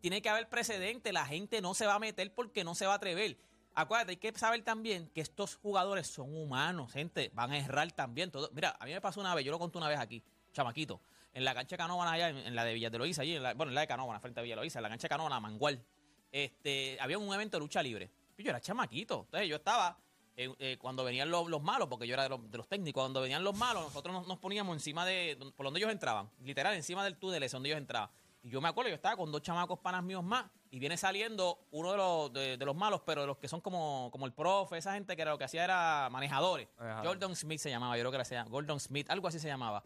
Tiene 0.02 0.20
que 0.20 0.30
haber 0.30 0.50
precedente. 0.50 1.14
La 1.14 1.28
gente 1.28 1.62
no 1.62 1.76
se 1.76 1.86
va 1.86 1.94
a 1.94 2.00
meter 2.00 2.34
porque 2.34 2.64
no 2.64 2.74
se 2.74 2.88
va 2.88 2.94
a 2.94 2.96
atrever. 2.96 3.38
Acuérdate, 3.76 4.14
hay 4.14 4.18
que 4.18 4.32
saber 4.38 4.64
también 4.64 5.12
que 5.14 5.22
estos 5.22 5.58
jugadores 5.58 6.08
son 6.08 6.36
humanos, 6.36 6.92
gente. 6.92 7.30
Van 7.36 7.52
a 7.52 7.58
errar 7.60 7.92
también. 7.92 8.32
Todo. 8.32 8.50
Mira, 8.52 8.76
a 8.80 8.86
mí 8.86 8.94
me 8.94 9.00
pasó 9.00 9.20
una 9.20 9.36
vez, 9.36 9.46
yo 9.46 9.52
lo 9.52 9.60
conté 9.60 9.78
una 9.78 9.88
vez 9.88 10.00
aquí, 10.00 10.24
chamaquito, 10.54 11.02
en 11.34 11.44
la 11.46 11.54
cancha 11.54 11.76
de 11.76 11.78
Canóvana 11.78 12.12
allá, 12.14 12.30
en, 12.30 12.38
en 12.38 12.56
la 12.56 12.64
de 12.64 12.74
Villas 12.74 12.92
de 12.92 12.98
Loíza, 12.98 13.22
allí, 13.24 13.36
en 13.36 13.44
la- 13.44 13.54
bueno, 13.54 13.72
en 13.72 13.76
la 13.76 13.82
de 13.82 13.88
Canóvana, 13.88 14.20
frente 14.20 14.40
a 14.40 14.44
Villa 14.44 14.56
Loíza, 14.56 14.80
en 14.80 14.84
la 14.84 14.90
cancha 14.90 15.06
de 15.06 15.10
Canóvana, 15.10 15.40
Mangual. 15.40 15.84
Este, 16.32 16.98
había 17.00 17.18
un 17.18 17.34
evento 17.34 17.58
de 17.58 17.62
lucha 17.62 17.82
libre. 17.84 18.10
Yo 18.38 18.50
era 18.50 18.60
chamaquito. 18.60 19.22
Entonces 19.26 19.48
yo 19.50 19.56
estaba, 19.58 19.98
eh, 20.36 20.54
eh, 20.60 20.78
cuando 20.80 21.04
venían 21.04 21.30
los, 21.30 21.48
los 21.48 21.62
malos, 21.62 21.88
porque 21.88 22.08
yo 22.08 22.14
era 22.16 22.24
de 22.24 22.30
los, 22.30 22.50
de 22.50 22.58
los 22.58 22.68
técnicos, 22.68 23.02
cuando 23.04 23.22
venían 23.22 23.44
los 23.44 23.56
malos, 23.58 23.84
nosotros 23.84 24.14
nos, 24.14 24.28
nos 24.28 24.40
poníamos 24.40 24.76
encima 24.76 25.06
de, 25.06 25.38
por 25.56 25.66
donde 25.66 25.80
ellos 25.80 25.92
entraban, 25.92 26.30
literal, 26.42 26.74
encima 26.74 27.04
del 27.04 27.18
túnel, 27.18 27.48
donde 27.50 27.70
ellos 27.70 27.78
entraban. 27.78 28.10
Y 28.42 28.50
yo 28.50 28.60
me 28.60 28.68
acuerdo, 28.68 28.90
yo 28.90 28.96
estaba 28.96 29.16
con 29.16 29.32
dos 29.32 29.42
chamacos 29.42 29.80
panas 29.80 30.04
míos 30.04 30.24
más, 30.24 30.46
y 30.70 30.80
viene 30.80 30.98
saliendo 30.98 31.68
uno 31.72 31.92
de 31.92 31.98
los, 31.98 32.34
de, 32.34 32.58
de 32.58 32.66
los 32.66 32.76
malos, 32.76 33.02
pero 33.06 33.22
de 33.22 33.28
los 33.28 33.38
que 33.38 33.48
son 33.48 33.62
como, 33.62 34.10
como 34.12 34.26
el 34.26 34.34
profe, 34.34 34.78
esa 34.80 34.94
gente 34.96 35.16
que 35.16 35.22
era, 35.22 35.32
lo 35.32 35.38
que 35.38 35.44
hacía 35.46 35.64
era 35.64 36.10
manejadores. 36.12 36.68
Manejadores. 36.78 37.08
Gordon 37.08 37.36
Smith 37.36 37.60
se 37.60 37.70
llamaba, 37.70 37.96
yo 37.96 38.02
creo 38.10 38.12
que 38.24 38.34
era, 38.34 38.44
Gordon 38.46 38.80
Smith, 38.80 39.10
algo 39.12 39.28
así 39.28 39.38
se 39.40 39.48
llamaba. 39.48 39.84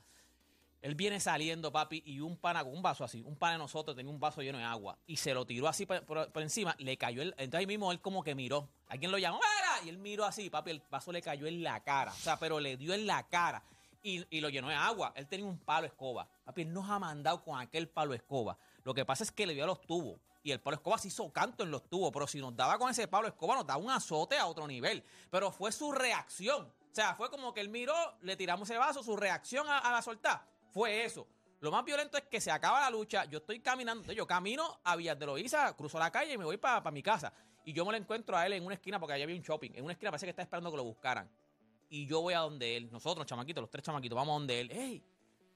Él 0.87 0.95
viene 0.95 1.19
saliendo, 1.19 1.69
papi, 1.69 2.01
y 2.05 2.21
un 2.21 2.37
pana 2.37 2.63
con 2.63 2.73
un 2.73 2.81
vaso 2.81 3.03
así, 3.03 3.21
un 3.21 3.35
pana 3.35 3.51
de 3.51 3.57
nosotros 3.57 3.93
tenía 3.93 4.09
un 4.09 4.21
vaso 4.21 4.41
lleno 4.41 4.57
de 4.57 4.63
agua 4.63 4.97
y 5.05 5.17
se 5.17 5.33
lo 5.33 5.45
tiró 5.45 5.67
así 5.67 5.85
por, 5.85 6.29
encima, 6.35 6.77
le 6.79 6.95
cayó 6.95 7.21
el, 7.21 7.31
entonces 7.31 7.59
ahí 7.59 7.67
mismo 7.67 7.91
él 7.91 7.99
como 7.99 8.23
que 8.23 8.35
miró, 8.35 8.69
alguien 8.87 9.11
lo 9.11 9.17
llamó, 9.17 9.37
¡Mira! 9.37 9.85
y 9.85 9.89
él 9.89 9.97
miró 9.97 10.23
así, 10.23 10.49
papi, 10.49 10.71
el 10.71 10.81
vaso 10.89 11.11
le 11.11 11.21
cayó 11.21 11.45
en 11.45 11.61
la 11.61 11.83
cara, 11.83 12.13
o 12.13 12.15
sea, 12.15 12.39
pero 12.39 12.61
le 12.61 12.77
dio 12.77 12.93
en 12.93 13.05
la 13.05 13.27
cara 13.27 13.61
y, 14.01 14.25
y 14.29 14.39
lo 14.39 14.47
llenó 14.47 14.69
de 14.69 14.75
agua. 14.75 15.11
Él 15.17 15.27
tenía 15.27 15.45
un 15.45 15.57
palo 15.57 15.87
escoba, 15.87 16.25
papi, 16.45 16.61
él 16.61 16.71
nos 16.71 16.89
ha 16.89 16.99
mandado 16.99 17.43
con 17.43 17.59
aquel 17.59 17.89
palo 17.89 18.13
escoba. 18.13 18.57
Lo 18.85 18.93
que 18.93 19.03
pasa 19.03 19.25
es 19.25 19.31
que 19.33 19.45
le 19.45 19.53
dio 19.53 19.65
a 19.65 19.67
los 19.67 19.81
tubos 19.81 20.21
y 20.41 20.51
el 20.51 20.61
palo 20.61 20.77
escoba 20.77 20.97
se 20.97 21.09
hizo 21.09 21.29
canto 21.33 21.63
en 21.65 21.71
los 21.71 21.89
tubos, 21.89 22.11
pero 22.13 22.27
si 22.27 22.39
nos 22.39 22.55
daba 22.55 22.77
con 22.77 22.89
ese 22.89 23.09
palo 23.09 23.27
escoba 23.27 23.55
nos 23.55 23.67
daba 23.67 23.83
un 23.83 23.91
azote 23.91 24.37
a 24.37 24.45
otro 24.45 24.65
nivel, 24.65 25.03
pero 25.29 25.51
fue 25.51 25.73
su 25.73 25.91
reacción. 25.91 26.63
O 26.63 26.95
sea, 26.97 27.13
fue 27.15 27.29
como 27.29 27.53
que 27.53 27.59
él 27.59 27.67
miró, 27.67 27.93
le 28.21 28.37
tiramos 28.37 28.69
ese 28.69 28.79
vaso, 28.79 29.03
su 29.03 29.17
reacción 29.17 29.67
a, 29.67 29.79
a 29.79 29.91
la 29.91 30.01
soltar 30.01 30.55
fue 30.71 31.05
eso. 31.05 31.27
Lo 31.59 31.71
más 31.71 31.83
violento 31.83 32.17
es 32.17 32.23
que 32.25 32.39
se 32.39 32.51
acaba 32.51 32.81
la 32.81 32.89
lucha, 32.89 33.25
yo 33.25 33.39
estoy 33.39 33.59
caminando, 33.59 34.11
yo 34.13 34.27
camino 34.27 34.79
a 34.83 34.95
Villas 34.95 35.17
de 35.17 35.25
Loíza, 35.25 35.75
cruzo 35.75 35.97
la 35.97 36.11
calle 36.11 36.33
y 36.33 36.37
me 36.37 36.45
voy 36.45 36.57
para 36.57 36.91
mi 36.91 37.01
casa. 37.01 37.33
Y 37.65 37.73
yo 37.73 37.83
me 37.83 37.91
lo 37.91 37.97
encuentro 37.97 38.37
a 38.37 38.45
él 38.45 38.53
en 38.53 38.63
una 38.63 38.75
esquina, 38.75 38.99
porque 38.99 39.13
allá 39.13 39.23
había 39.23 39.35
un 39.35 39.41
shopping, 39.41 39.71
en 39.73 39.83
una 39.83 39.93
esquina 39.93 40.11
parece 40.11 40.25
que 40.27 40.29
está 40.29 40.43
esperando 40.43 40.69
que 40.69 40.77
lo 40.77 40.83
buscaran. 40.83 41.29
Y 41.89 42.05
yo 42.05 42.21
voy 42.21 42.33
a 42.33 42.39
donde 42.39 42.77
él, 42.77 42.91
nosotros, 42.91 43.25
chamaquitos, 43.25 43.61
los 43.61 43.69
tres 43.69 43.83
chamaquitos, 43.83 44.15
vamos 44.15 44.33
a 44.33 44.39
donde 44.39 44.61
él. 44.61 44.71
¡Ey! 44.71 45.03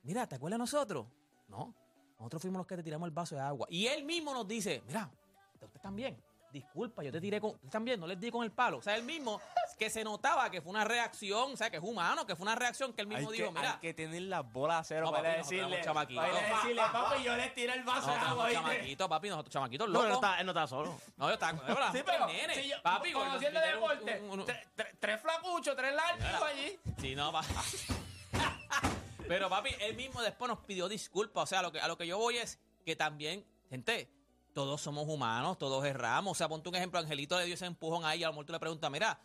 Mira, 0.04 0.28
¿te 0.28 0.36
acuerdas 0.36 0.58
de 0.58 0.60
nosotros? 0.60 1.06
No, 1.48 1.76
nosotros 2.18 2.42
fuimos 2.42 2.60
los 2.60 2.68
que 2.68 2.78
te 2.78 2.84
tiramos 2.84 3.08
el 3.08 3.14
vaso 3.14 3.36
de 3.36 3.42
agua. 3.42 3.68
Y 3.70 3.86
él 3.88 4.04
mismo 4.04 4.34
nos 4.34 4.48
dice, 4.48 4.82
mira, 4.88 5.10
ustedes 5.54 5.82
también. 5.82 6.22
Disculpa, 6.52 7.02
yo 7.04 7.12
te 7.12 7.22
tiré 7.22 7.40
con. 7.40 7.52
Ustedes 7.52 7.72
también, 7.72 8.00
no 8.00 8.08
les 8.08 8.20
di 8.20 8.30
con 8.30 8.44
el 8.44 8.52
palo. 8.52 8.80
O 8.80 8.82
sea, 8.82 8.96
él 8.98 9.04
mismo, 9.04 9.40
que 9.82 9.90
se 9.90 10.04
notaba 10.04 10.52
que 10.52 10.62
fue 10.62 10.70
una 10.70 10.84
reacción, 10.84 11.54
o 11.54 11.58
sea, 11.58 11.72
que 11.72 11.78
es 11.78 11.84
humano, 11.84 12.28
que 12.28 12.36
fue 12.36 12.44
una 12.44 12.54
reacción 12.54 12.94
que 12.94 13.02
él 13.02 13.08
mismo 13.08 13.32
hay, 13.32 13.38
dijo, 13.38 13.52
que, 13.52 13.60
mira. 13.60 13.74
hay 13.74 13.80
que 13.80 13.94
tener 13.96 14.22
las 14.22 14.54
bolas 14.54 14.82
a 14.82 14.84
cero 14.84 15.08
No, 15.08 15.12
para 15.12 15.24
papi, 15.30 15.38
decirle, 15.40 15.78
para 15.84 16.06
decirle, 16.06 16.82
papi, 16.92 17.24
yo 17.24 17.36
le 17.36 17.50
tiré 17.50 17.74
el 17.74 17.84
vaso 17.84 18.06
No, 18.06 18.14
de 18.14 18.20
agua, 18.20 18.30
nosotros 18.30 18.48
¿viste? 18.54 18.62
chamaquitos, 18.76 19.08
papi, 19.10 19.30
nosotros 19.30 19.54
chamaquitos 19.54 19.88
No, 19.88 19.94
locos. 19.94 20.06
él 20.06 20.10
no 20.12 20.16
está, 20.18 20.40
él 20.40 20.46
no 20.46 20.52
está 20.52 20.68
solo. 20.68 21.02
No, 21.18 21.28
yo 21.30 21.34
estaba 21.34 21.58
con 21.58 21.68
él, 21.68 21.78
Sí, 21.94 22.00
pero 22.06 22.28
nene. 22.28 22.54
si 22.62 22.70
yo- 22.70 22.82
papi, 22.84 23.12
conociendo 23.12 23.60
un- 23.60 23.66
deporte, 23.74 24.22
un- 24.22 24.40
un- 24.42 24.46
tre- 24.46 24.68
tre- 24.78 24.98
tres 25.00 25.20
flacuchos, 25.20 25.76
tres 25.76 25.96
largos 25.96 26.44
allí. 26.48 26.80
Sí, 27.00 27.16
no, 27.16 27.32
pa- 27.32 27.42
Pero 29.28 29.50
papi, 29.50 29.72
él 29.80 29.96
mismo 29.96 30.22
después 30.22 30.48
nos 30.48 30.60
pidió 30.60 30.88
disculpas. 30.90 31.44
O 31.44 31.48
sea, 31.48 31.60
a 31.60 31.62
lo 31.64 31.72
que, 31.72 31.80
a 31.80 31.88
lo 31.88 31.98
que 31.98 32.06
yo 32.06 32.20
voy 32.20 32.38
es 32.38 32.60
que 32.86 32.96
también, 32.96 33.44
gente, 33.70 34.12
todos 34.54 34.80
somos 34.80 35.08
humanos, 35.08 35.58
todos 35.58 35.84
erramos. 35.86 36.34
O 36.34 36.36
sea, 36.36 36.50
ponte 36.50 36.70
un 36.70 36.76
ejemplo, 36.76 37.00
Angelito 37.00 37.40
le 37.40 37.46
dio 37.46 37.56
ese 37.56 37.66
empujón 37.66 38.06
ahí, 38.06 38.24
a 38.24 38.28
lo 38.28 38.34
mejor 38.34 38.46
tú 38.46 38.54
le 38.54 38.60
preguntas, 38.60 38.92
mira, 38.92 39.20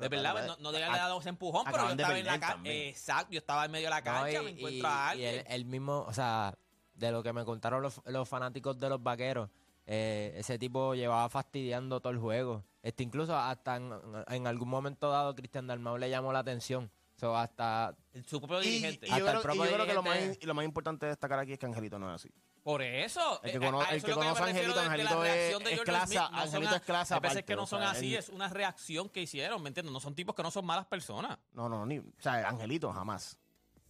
de 0.00 0.08
verdad, 0.08 0.46
no, 0.46 0.56
no 0.58 0.72
debía 0.72 0.86
ac- 0.86 0.90
haberle 0.90 1.06
dado 1.08 1.20
ese 1.20 1.28
empujón, 1.28 1.64
pero 1.64 1.76
yo 1.76 1.80
acaban 1.82 1.96
de 1.96 2.02
estaba 2.02 2.18
en 2.18 2.24
la 2.24 2.30
perder 2.32 2.40
cancha. 2.40 2.54
también. 2.54 2.88
Exacto, 2.88 3.32
yo 3.32 3.38
estaba 3.38 3.64
en 3.64 3.70
medio 3.70 3.86
de 3.86 3.90
la 3.90 4.00
No, 4.00 4.04
cancha, 4.04 4.40
y- 4.40 4.44
me 4.44 4.50
encuentro 4.50 4.88
y- 4.88 4.92
a 4.92 5.06
y 5.06 5.10
alguien. 5.10 5.34
el, 5.46 5.52
el 5.52 5.64
mismo, 5.64 6.04
o 6.06 6.12
sea, 6.12 6.54
de 6.94 7.10
lo 7.12 7.22
que 7.22 7.32
me 7.32 7.44
contaron 7.44 7.82
los, 7.82 8.00
los 8.06 8.28
fanáticos 8.28 8.78
de 8.78 8.88
los 8.88 9.02
vaqueros, 9.02 9.48
eh, 9.86 10.32
ese 10.36 10.58
tipo 10.58 10.94
llevaba 10.94 11.28
fastidiando 11.28 12.00
todo 12.00 12.12
el 12.12 12.18
juego. 12.18 12.64
Este, 12.82 13.02
incluso 13.02 13.36
hasta 13.36 13.76
en, 13.76 13.92
en 14.28 14.46
algún 14.46 14.68
momento 14.68 15.10
dado 15.10 15.34
Cristian 15.34 15.66
Dalmau 15.66 15.98
le 15.98 16.08
llamó 16.10 16.32
la 16.32 16.38
atención. 16.40 16.90
So, 17.16 17.36
hasta 17.36 17.94
Su 18.26 18.40
propio 18.40 18.62
Y, 18.62 18.66
y 18.66 18.70
dirigente. 18.70 19.06
yo, 19.08 19.12
Hasta 19.14 19.32
el 19.32 19.40
creo, 19.40 19.40
y 19.40 19.42
propio 19.42 19.64
yo 19.66 19.74
creo 19.74 19.86
que 19.86 19.94
lo 19.94 20.02
más, 20.02 20.14
dirigente- 20.18 20.46
lo 20.46 20.54
más 20.54 20.64
importante 20.64 21.04
de 21.06 21.10
destacar 21.10 21.38
aquí 21.38 21.52
es 21.52 21.58
que 21.58 21.66
Angelito 21.66 21.98
no 21.98 22.08
es 22.08 22.14
así. 22.14 22.30
Por 22.70 22.82
eso. 22.82 23.40
El 23.42 23.50
que 23.50 23.56
eh, 23.56 23.60
cono- 23.60 23.80
a 23.80 23.84
el 23.86 24.00
que 24.04 24.12
conoce 24.12 24.42
a 24.42 24.46
Angelito, 24.46 24.80
Angelito 24.80 25.24
es- 25.24 25.56
es 25.72 25.80
clase-. 25.80 26.14
No 26.14 26.24
Angelito 26.38 26.72
a- 26.72 26.76
es 26.76 26.82
clase 26.82 27.14
Hay 27.14 27.20
veces 27.20 27.44
que 27.44 27.56
no 27.56 27.64
o 27.64 27.66
son 27.66 27.80
sea, 27.80 27.90
así, 27.90 28.14
es 28.14 28.28
una 28.28 28.48
reacción 28.48 29.08
que 29.08 29.22
hicieron, 29.22 29.60
¿me 29.60 29.68
entiendes? 29.70 29.92
No 29.92 29.98
son 29.98 30.14
tipos 30.14 30.36
que 30.36 30.42
no 30.44 30.52
son 30.52 30.64
malas 30.64 30.86
personas. 30.86 31.36
No, 31.52 31.68
no, 31.68 31.84
ni. 31.84 31.98
O 31.98 32.04
sea, 32.20 32.48
Angelito 32.48 32.92
jamás. 32.92 33.36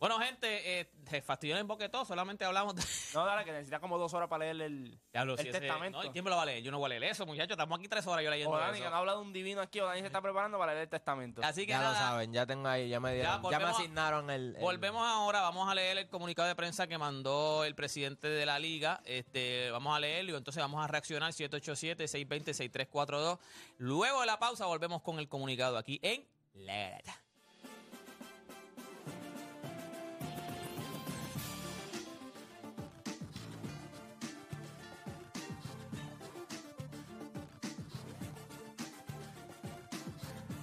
Bueno, 0.01 0.19
gente, 0.19 0.81
eh, 0.81 0.91
se 1.11 1.21
fastidió 1.21 1.55
el 1.57 1.61
emboquetó, 1.61 2.07
solamente 2.07 2.43
hablamos 2.47 2.75
de... 2.75 2.83
No, 3.15 3.27
dale, 3.27 3.45
que 3.45 3.53
necesita 3.53 3.81
como 3.81 3.99
dos 3.99 4.15
horas 4.15 4.31
para 4.31 4.47
leer 4.47 4.63
el, 4.63 4.99
Diablo, 5.13 5.35
el 5.35 5.41
si 5.41 5.49
ese- 5.51 5.61
testamento. 5.61 5.99
no, 5.99 6.05
¿y 6.07 6.11
¿Quién 6.11 6.25
me 6.25 6.31
lo 6.31 6.37
va 6.37 6.43
a 6.43 6.47
leer? 6.47 6.63
Yo 6.63 6.71
no 6.71 6.79
voy 6.79 6.87
a 6.87 6.89
leer 6.99 7.05
eso, 7.05 7.27
muchachos. 7.27 7.51
Estamos 7.51 7.79
aquí 7.79 7.87
tres 7.87 8.07
horas 8.07 8.25
yo 8.25 8.31
leyendo 8.31 8.55
O 8.55 8.59
Dani, 8.59 8.77
eso. 8.79 8.85
que 8.85 8.91
no 8.91 8.97
habla 8.97 9.13
de 9.13 9.19
un 9.19 9.33
divino 9.35 9.61
aquí, 9.61 9.79
o 9.79 9.85
Dani 9.87 10.01
se 10.01 10.07
está 10.07 10.23
preparando 10.23 10.57
para 10.59 10.73
leer 10.73 10.85
el 10.85 10.89
testamento. 10.89 11.43
Así 11.45 11.67
que 11.67 11.73
ya 11.73 11.81
lo 11.83 11.93
nada, 11.93 11.99
saben, 11.99 12.33
ya 12.33 12.47
tengo 12.47 12.67
ahí, 12.67 12.89
ya 12.89 12.99
me 12.99 13.13
dieron, 13.13 13.31
ya, 13.31 13.37
me 13.37 13.43
volvemos 13.43 13.69
a- 13.69 13.73
asignaron 13.73 14.31
el, 14.31 14.57
el- 14.57 14.63
Volvemos 14.63 15.07
ahora, 15.07 15.43
vamos 15.43 15.69
a 15.71 15.75
leer 15.75 15.99
el 15.99 16.09
comunicado 16.09 16.49
de 16.49 16.55
prensa 16.57 16.87
que 16.87 16.97
mandó 16.97 17.65
el 17.65 17.75
presidente 17.75 18.27
de 18.29 18.47
la 18.47 18.59
liga. 18.59 19.03
Este, 19.05 19.71
vamos 19.71 19.95
a 19.95 20.01
leerlo 20.01 20.33
y 20.33 20.37
entonces 20.37 20.63
vamos 20.63 20.83
a 20.83 20.87
reaccionar 20.87 21.31
787-620-6342. 21.33 23.39
Luego 23.77 24.21
de 24.21 24.27
la 24.27 24.39
pausa 24.39 24.65
volvemos 24.65 25.03
con 25.03 25.19
el 25.19 25.29
comunicado 25.29 25.77
aquí 25.77 26.01
en 26.03 26.27
La 26.55 26.75
Garata. 26.91 27.21